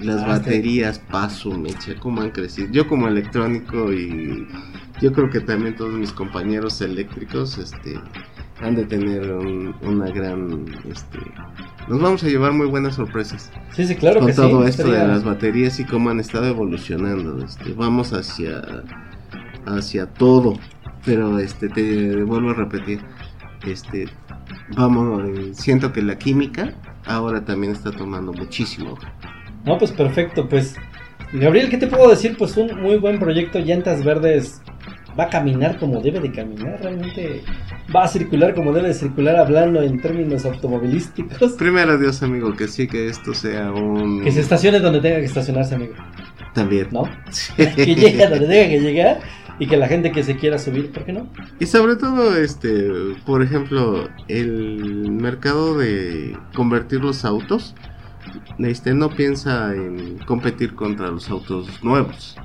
Las 0.00 0.22
ah, 0.22 0.28
baterías, 0.28 0.98
paso, 0.98 1.50
mecha, 1.50 1.94
cómo 1.98 2.20
han 2.20 2.30
crecido. 2.30 2.68
Yo 2.70 2.86
como 2.86 3.08
electrónico 3.08 3.92
y 3.92 4.46
yo 5.00 5.12
creo 5.12 5.30
que 5.30 5.40
también 5.40 5.76
todos 5.76 5.94
mis 5.94 6.12
compañeros 6.12 6.80
eléctricos 6.80 7.58
este, 7.58 7.98
han 8.60 8.76
de 8.76 8.84
tener 8.84 9.30
una 9.82 10.08
gran... 10.10 10.66
Este, 10.90 11.18
nos 11.88 12.00
vamos 12.00 12.22
a 12.22 12.28
llevar 12.28 12.52
muy 12.52 12.66
buenas 12.66 12.96
sorpresas. 12.96 13.50
Sí, 13.72 13.86
sí, 13.86 13.96
claro. 13.96 14.20
Con 14.20 14.34
todo 14.34 14.66
esto 14.66 14.90
de 14.90 15.06
las 15.06 15.24
baterías 15.24 15.80
y 15.80 15.84
cómo 15.84 16.10
han 16.10 16.20
estado 16.20 16.46
evolucionando. 16.46 17.44
Este, 17.44 17.72
vamos 17.72 18.12
hacia, 18.12 18.62
hacia 19.76 20.06
todo. 20.06 20.54
Pero 21.04 21.38
este, 21.38 21.68
te 21.68 22.22
vuelvo 22.22 22.50
a 22.50 22.54
repetir. 22.54 23.00
Este, 23.66 24.06
vamos, 24.76 25.22
eh, 25.28 25.50
siento 25.52 25.92
que 25.92 26.02
la 26.02 26.16
química 26.16 26.74
ahora 27.06 27.44
también 27.44 27.72
está 27.72 27.90
tomando 27.90 28.32
muchísimo. 28.32 28.98
No, 29.64 29.78
pues 29.78 29.90
perfecto, 29.90 30.48
pues 30.48 30.76
Gabriel, 31.32 31.68
¿qué 31.68 31.76
te 31.76 31.86
puedo 31.86 32.08
decir? 32.08 32.36
Pues 32.38 32.56
un 32.56 32.80
muy 32.80 32.96
buen 32.96 33.18
proyecto, 33.18 33.58
Llantas 33.58 34.04
Verdes 34.04 34.60
va 35.18 35.24
a 35.24 35.28
caminar 35.28 35.78
como 35.78 36.00
debe 36.00 36.20
de 36.20 36.30
caminar, 36.30 36.78
realmente 36.80 37.42
va 37.94 38.04
a 38.04 38.08
circular 38.08 38.54
como 38.54 38.72
debe 38.72 38.88
de 38.88 38.94
circular 38.94 39.36
hablando 39.36 39.82
en 39.82 40.00
términos 40.00 40.44
automovilísticos. 40.44 41.52
Primero 41.52 41.98
Dios, 41.98 42.22
amigo, 42.22 42.54
que 42.54 42.68
sí 42.68 42.86
que 42.86 43.08
esto 43.08 43.34
sea 43.34 43.72
un... 43.72 44.22
Que 44.22 44.30
se 44.30 44.40
estacione 44.40 44.78
donde 44.78 45.00
tenga 45.00 45.18
que 45.18 45.24
estacionarse, 45.24 45.74
amigo. 45.74 45.94
También. 46.54 46.88
¿No? 46.92 47.02
Que 47.56 47.94
llegue 47.94 48.26
donde 48.26 48.46
tenga 48.46 48.68
que 48.68 48.80
llegar 48.80 49.20
y 49.58 49.66
que 49.66 49.76
la 49.76 49.88
gente 49.88 50.12
que 50.12 50.22
se 50.22 50.36
quiera 50.36 50.58
subir, 50.58 50.92
¿por 50.92 51.04
qué 51.04 51.12
no? 51.12 51.28
Y 51.58 51.66
sobre 51.66 51.96
todo, 51.96 52.36
este, 52.36 52.88
por 53.26 53.42
ejemplo, 53.42 54.08
el 54.28 55.10
mercado 55.10 55.76
de 55.76 56.36
convertir 56.54 57.00
los 57.00 57.24
autos, 57.24 57.74
este, 58.58 58.94
no 58.94 59.10
piensa 59.10 59.74
en 59.74 60.18
competir 60.18 60.74
contra 60.74 61.10
los 61.10 61.28
autos 61.30 61.82
nuevos, 61.82 62.36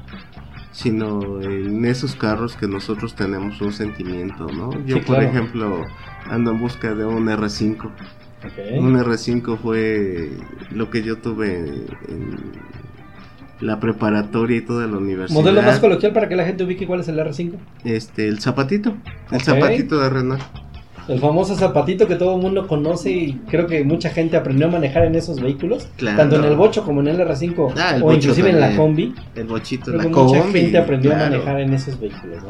sino 0.72 1.42
en 1.42 1.86
esos 1.86 2.16
carros 2.16 2.56
que 2.56 2.68
nosotros 2.68 3.16
tenemos 3.16 3.62
un 3.62 3.74
sentimiento, 3.74 4.48
¿no? 4.48 4.72
Yo, 4.86 5.02
por 5.04 5.22
ejemplo, 5.22 5.86
ando 6.30 6.52
en 6.52 6.60
busca 6.60 6.96
de 6.96 7.06
un 7.06 7.28
R5. 7.28 7.92
Un 8.78 8.98
R5 8.98 9.58
fue 9.58 10.32
lo 10.72 10.90
que 10.90 11.02
yo 11.02 11.18
tuve 11.18 11.60
en, 11.60 12.36
la 13.64 13.80
preparatoria 13.80 14.58
y 14.58 14.62
toda 14.62 14.88
la 14.88 14.98
universidad. 14.98 15.40
Modelo 15.40 15.62
más 15.62 15.80
coloquial 15.80 16.14
para 16.14 16.28
que 16.28 16.36
la 16.36 16.46
gente 16.46 16.64
ubique 16.64 16.86
cuál 16.86 17.00
es 17.00 17.08
el 17.08 17.18
R5. 17.18 17.54
Este, 17.86 18.28
el 18.28 18.40
zapatito, 18.40 18.96
el 19.32 19.42
zapatito 19.42 20.00
de 20.00 20.10
Renault. 20.10 20.44
El 21.08 21.20
famoso 21.20 21.56
zapatito 21.56 22.08
que 22.08 22.16
todo 22.16 22.36
el 22.36 22.42
mundo 22.42 22.68
conoce 22.68 23.12
y 23.12 23.34
creo 23.50 23.68
que 23.68 23.84
mucha 23.84 24.10
gente 24.10 24.38
aprendió 24.38 24.68
a 24.68 24.72
manejar 24.72 25.06
en 25.06 25.16
esos 25.16 25.40
vehículos. 25.42 25.88
Tanto 25.98 26.38
en 26.38 26.46
el 26.46 26.56
bocho 26.56 26.84
como 26.84 27.02
en 27.02 27.08
el 27.08 27.20
R5 27.20 27.74
ah, 27.78 28.00
o 28.02 28.14
inclusive 28.14 28.50
en 28.50 28.60
la 28.60 28.76
combi. 28.76 29.14
El 29.36 29.46
bochito, 29.46 29.92
la 29.92 30.04
Mucha 30.08 30.44
gente 30.48 30.78
aprendió 30.78 31.14
a 31.14 31.18
manejar 31.18 31.60
en 31.60 31.74
esos 31.74 32.00
vehículos. 32.00 32.44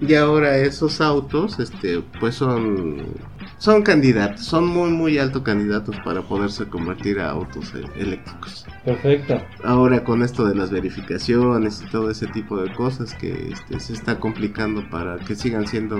Y 0.00 0.14
ahora 0.14 0.56
esos 0.56 1.00
autos, 1.00 1.58
este, 1.58 2.02
pues 2.18 2.34
son 2.34 3.14
son 3.58 3.82
candidatos, 3.82 4.44
son 4.44 4.66
muy 4.66 4.90
muy 4.90 5.18
altos 5.18 5.42
candidatos 5.42 5.94
para 6.02 6.22
poderse 6.22 6.66
convertir 6.66 7.20
a 7.20 7.30
autos 7.30 7.74
e-, 7.74 8.00
eléctricos. 8.00 8.66
Perfecto. 8.84 9.38
Ahora 9.62 10.02
con 10.02 10.22
esto 10.22 10.46
de 10.46 10.54
las 10.54 10.70
verificaciones 10.70 11.82
y 11.86 11.90
todo 11.90 12.10
ese 12.10 12.26
tipo 12.26 12.56
de 12.56 12.72
cosas 12.72 13.14
que 13.14 13.50
este, 13.52 13.78
se 13.80 13.92
está 13.92 14.18
complicando 14.18 14.88
para 14.88 15.18
que 15.18 15.34
sigan 15.34 15.66
siendo 15.66 15.98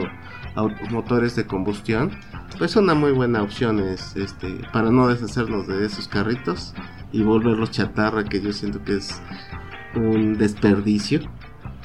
motores 0.91 1.37
de 1.37 1.47
combustión, 1.47 2.11
pues 2.59 2.77
una 2.77 2.95
muy 2.95 3.13
buena 3.13 3.43
opción 3.43 3.81
es 3.81 4.17
este 4.17 4.61
para 4.73 4.91
no 4.91 5.09
deshacernos 5.09 5.67
de 5.67 5.87
esos 5.87 6.09
carritos 6.09 6.75
y 7.13 7.23
volverlos 7.23 7.71
chatarra 7.71 8.25
que 8.25 8.41
yo 8.41 8.53
siento 8.53 8.83
que 8.85 8.97
es 8.97 9.21
un 9.95 10.39
desperdicio 10.39 11.21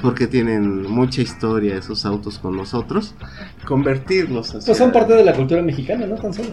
porque 0.01 0.27
tienen 0.27 0.83
mucha 0.83 1.21
historia 1.21 1.77
esos 1.77 2.05
autos 2.05 2.39
con 2.39 2.55
nosotros, 2.55 3.15
convertirlos 3.65 4.49
hacia... 4.49 4.65
Pues 4.65 4.77
son 4.77 4.91
parte 4.91 5.13
de 5.13 5.23
la 5.23 5.33
cultura 5.33 5.61
mexicana, 5.61 6.05
¿no? 6.05 6.15
Tan 6.15 6.33
solo. 6.33 6.49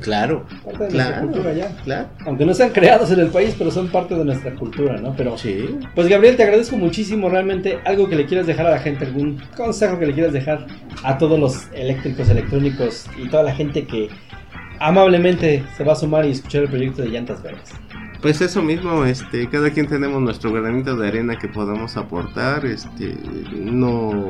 Claro. 0.00 0.46
Parte 0.64 0.84
de 0.84 0.92
nuestra 0.92 1.20
cultura 1.20 1.52
ya. 1.52 1.76
Claro. 1.84 2.08
Aunque 2.26 2.46
no 2.46 2.54
sean 2.54 2.70
creados 2.70 3.10
en 3.10 3.20
el 3.20 3.28
país, 3.28 3.54
pero 3.58 3.70
son 3.70 3.88
parte 3.88 4.14
de 4.14 4.24
nuestra 4.24 4.54
cultura, 4.54 4.96
¿no? 4.96 5.14
Pero. 5.14 5.36
Sí. 5.36 5.78
Pues 5.94 6.08
Gabriel, 6.08 6.36
te 6.36 6.42
agradezco 6.42 6.76
muchísimo 6.76 7.28
realmente. 7.28 7.78
Algo 7.84 8.08
que 8.08 8.16
le 8.16 8.26
quieras 8.26 8.46
dejar 8.46 8.66
a 8.66 8.70
la 8.70 8.78
gente, 8.78 9.04
algún 9.04 9.40
consejo 9.56 9.98
que 9.98 10.06
le 10.06 10.14
quieras 10.14 10.32
dejar 10.32 10.66
a 11.04 11.18
todos 11.18 11.38
los 11.38 11.68
eléctricos, 11.74 12.30
electrónicos 12.30 13.06
y 13.22 13.28
toda 13.28 13.42
la 13.42 13.54
gente 13.54 13.86
que 13.86 14.08
amablemente 14.78 15.62
se 15.76 15.84
va 15.84 15.92
a 15.92 15.96
sumar 15.96 16.24
y 16.24 16.30
escuchar 16.30 16.62
el 16.62 16.68
proyecto 16.68 17.02
de 17.02 17.08
Llantas 17.08 17.42
Verdes. 17.42 17.70
Pues 18.22 18.42
eso 18.42 18.62
mismo, 18.62 19.06
este, 19.06 19.48
cada 19.48 19.70
quien 19.70 19.86
tenemos 19.86 20.20
nuestro 20.20 20.52
granito 20.52 20.94
de 20.94 21.08
arena 21.08 21.38
que 21.38 21.48
podamos 21.48 21.96
aportar, 21.96 22.66
este, 22.66 23.16
no 23.54 24.28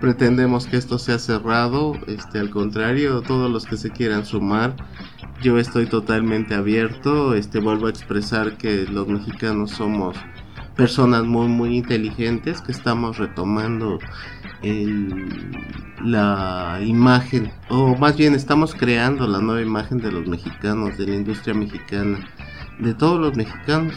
pretendemos 0.00 0.68
que 0.68 0.76
esto 0.76 0.96
sea 0.98 1.18
cerrado, 1.18 1.94
este, 2.06 2.38
al 2.38 2.50
contrario, 2.50 3.22
todos 3.22 3.50
los 3.50 3.66
que 3.66 3.76
se 3.76 3.90
quieran 3.90 4.24
sumar, 4.24 4.76
yo 5.42 5.58
estoy 5.58 5.86
totalmente 5.86 6.54
abierto, 6.54 7.34
este, 7.34 7.58
vuelvo 7.58 7.88
a 7.88 7.90
expresar 7.90 8.56
que 8.56 8.84
los 8.84 9.08
mexicanos 9.08 9.72
somos 9.72 10.16
personas 10.76 11.24
muy 11.24 11.48
muy 11.48 11.76
inteligentes 11.78 12.60
que 12.60 12.70
estamos 12.70 13.16
retomando 13.18 13.98
la 16.04 16.78
imagen 16.84 17.50
o 17.70 17.96
más 17.96 18.16
bien 18.16 18.34
estamos 18.34 18.74
creando 18.74 19.26
la 19.26 19.38
nueva 19.38 19.62
imagen 19.62 19.98
de 19.98 20.12
los 20.12 20.26
mexicanos 20.26 20.98
de 20.98 21.06
la 21.06 21.14
industria 21.14 21.54
mexicana 21.54 22.18
de 22.78 22.94
todos 22.94 23.20
los 23.20 23.36
mexicanos 23.36 23.94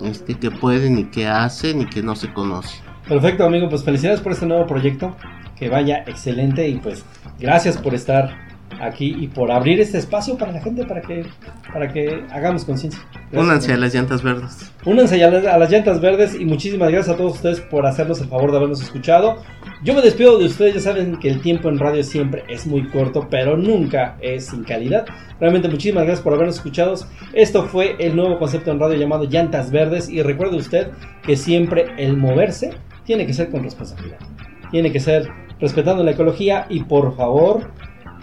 este 0.00 0.34
que 0.34 0.50
pueden 0.50 0.98
y 0.98 1.04
que 1.04 1.26
hacen 1.26 1.82
y 1.82 1.86
que 1.86 2.02
no 2.02 2.14
se 2.14 2.32
conocen. 2.32 2.80
Perfecto, 3.08 3.44
amigo, 3.44 3.68
pues 3.68 3.82
felicidades 3.84 4.20
por 4.20 4.32
este 4.32 4.46
nuevo 4.46 4.66
proyecto, 4.66 5.16
que 5.56 5.68
vaya 5.68 6.04
excelente 6.06 6.68
y 6.68 6.76
pues 6.76 7.04
gracias 7.38 7.76
por 7.78 7.94
estar 7.94 8.48
aquí 8.80 9.16
y 9.18 9.28
por 9.28 9.50
abrir 9.50 9.80
este 9.80 9.98
espacio 9.98 10.36
para 10.36 10.52
la 10.52 10.60
gente, 10.60 10.84
para 10.84 11.00
que, 11.00 11.26
para 11.72 11.88
que 11.92 12.24
hagamos 12.30 12.64
conciencia. 12.64 13.00
Únanse 13.32 13.72
a 13.72 13.76
las 13.76 13.94
llantas 13.94 14.22
verdes. 14.22 14.72
Únanse 14.84 15.22
a 15.22 15.30
las, 15.30 15.46
a 15.46 15.58
las 15.58 15.70
llantas 15.70 16.00
verdes 16.00 16.34
y 16.38 16.44
muchísimas 16.44 16.90
gracias 16.90 17.14
a 17.14 17.18
todos 17.18 17.34
ustedes 17.34 17.60
por 17.60 17.86
hacernos 17.86 18.20
el 18.20 18.28
favor 18.28 18.50
de 18.50 18.58
habernos 18.58 18.82
escuchado. 18.82 19.42
Yo 19.84 19.94
me 19.94 20.02
despido 20.02 20.38
de 20.38 20.46
ustedes, 20.46 20.74
ya 20.74 20.80
saben 20.80 21.20
que 21.20 21.28
el 21.28 21.40
tiempo 21.40 21.68
en 21.68 21.78
radio 21.78 22.02
siempre 22.02 22.42
es 22.48 22.66
muy 22.66 22.88
corto, 22.88 23.28
pero 23.30 23.56
nunca 23.56 24.16
es 24.20 24.46
sin 24.46 24.64
calidad. 24.64 25.06
Realmente 25.38 25.68
muchísimas 25.68 26.02
gracias 26.02 26.24
por 26.24 26.34
habernos 26.34 26.56
escuchado. 26.56 26.94
Esto 27.32 27.62
fue 27.62 27.94
el 28.00 28.16
nuevo 28.16 28.40
concepto 28.40 28.72
en 28.72 28.80
radio 28.80 28.96
llamado 28.96 29.24
Llantas 29.24 29.70
Verdes 29.70 30.08
y 30.08 30.20
recuerde 30.22 30.56
usted 30.56 30.88
que 31.22 31.36
siempre 31.36 31.92
el 31.96 32.16
moverse 32.16 32.72
tiene 33.04 33.24
que 33.24 33.32
ser 33.32 33.50
con 33.50 33.62
responsabilidad. 33.62 34.18
Tiene 34.72 34.90
que 34.90 34.98
ser 34.98 35.28
respetando 35.60 36.02
la 36.02 36.10
ecología 36.10 36.66
y 36.68 36.82
por 36.82 37.16
favor 37.16 37.70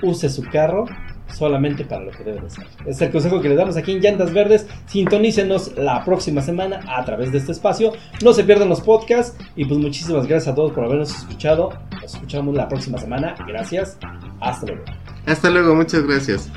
use 0.02 0.30
su 0.30 0.44
carro 0.44 0.86
solamente 1.34 1.86
para 1.86 2.04
lo 2.04 2.12
que 2.12 2.24
debe 2.24 2.42
de 2.42 2.50
ser. 2.50 2.66
Es 2.86 3.02
el 3.02 3.12
consejo 3.12 3.42
que 3.42 3.50
le 3.50 3.56
damos 3.56 3.78
aquí 3.78 3.92
en 3.92 4.00
Llantas 4.00 4.34
Verdes. 4.34 4.68
Sintonícenos 4.88 5.78
la 5.78 6.04
próxima 6.04 6.42
semana 6.42 6.80
a 6.88 7.04
través 7.06 7.32
de 7.32 7.40
este 7.40 7.52
espacio. 7.52 7.94
No 8.24 8.34
se 8.34 8.44
pierdan 8.44 8.70
los 8.70 8.82
podcasts. 8.82 9.38
Y 9.56 9.66
pues 9.66 9.80
muchísimas 9.80 10.28
gracias 10.28 10.54
a 10.54 10.56
todos 10.56 10.72
por 10.72 10.86
habernos 10.86 11.16
escuchado. 11.16 11.74
Nos 12.02 12.14
escuchamos 12.14 12.56
la 12.56 12.68
próxima 12.68 12.98
semana. 12.98 13.36
Gracias. 13.48 13.98
Hasta 14.40 14.68
luego. 14.68 14.84
Hasta 15.26 15.50
luego, 15.50 15.76
muchas 15.76 16.04
gracias. 16.04 16.52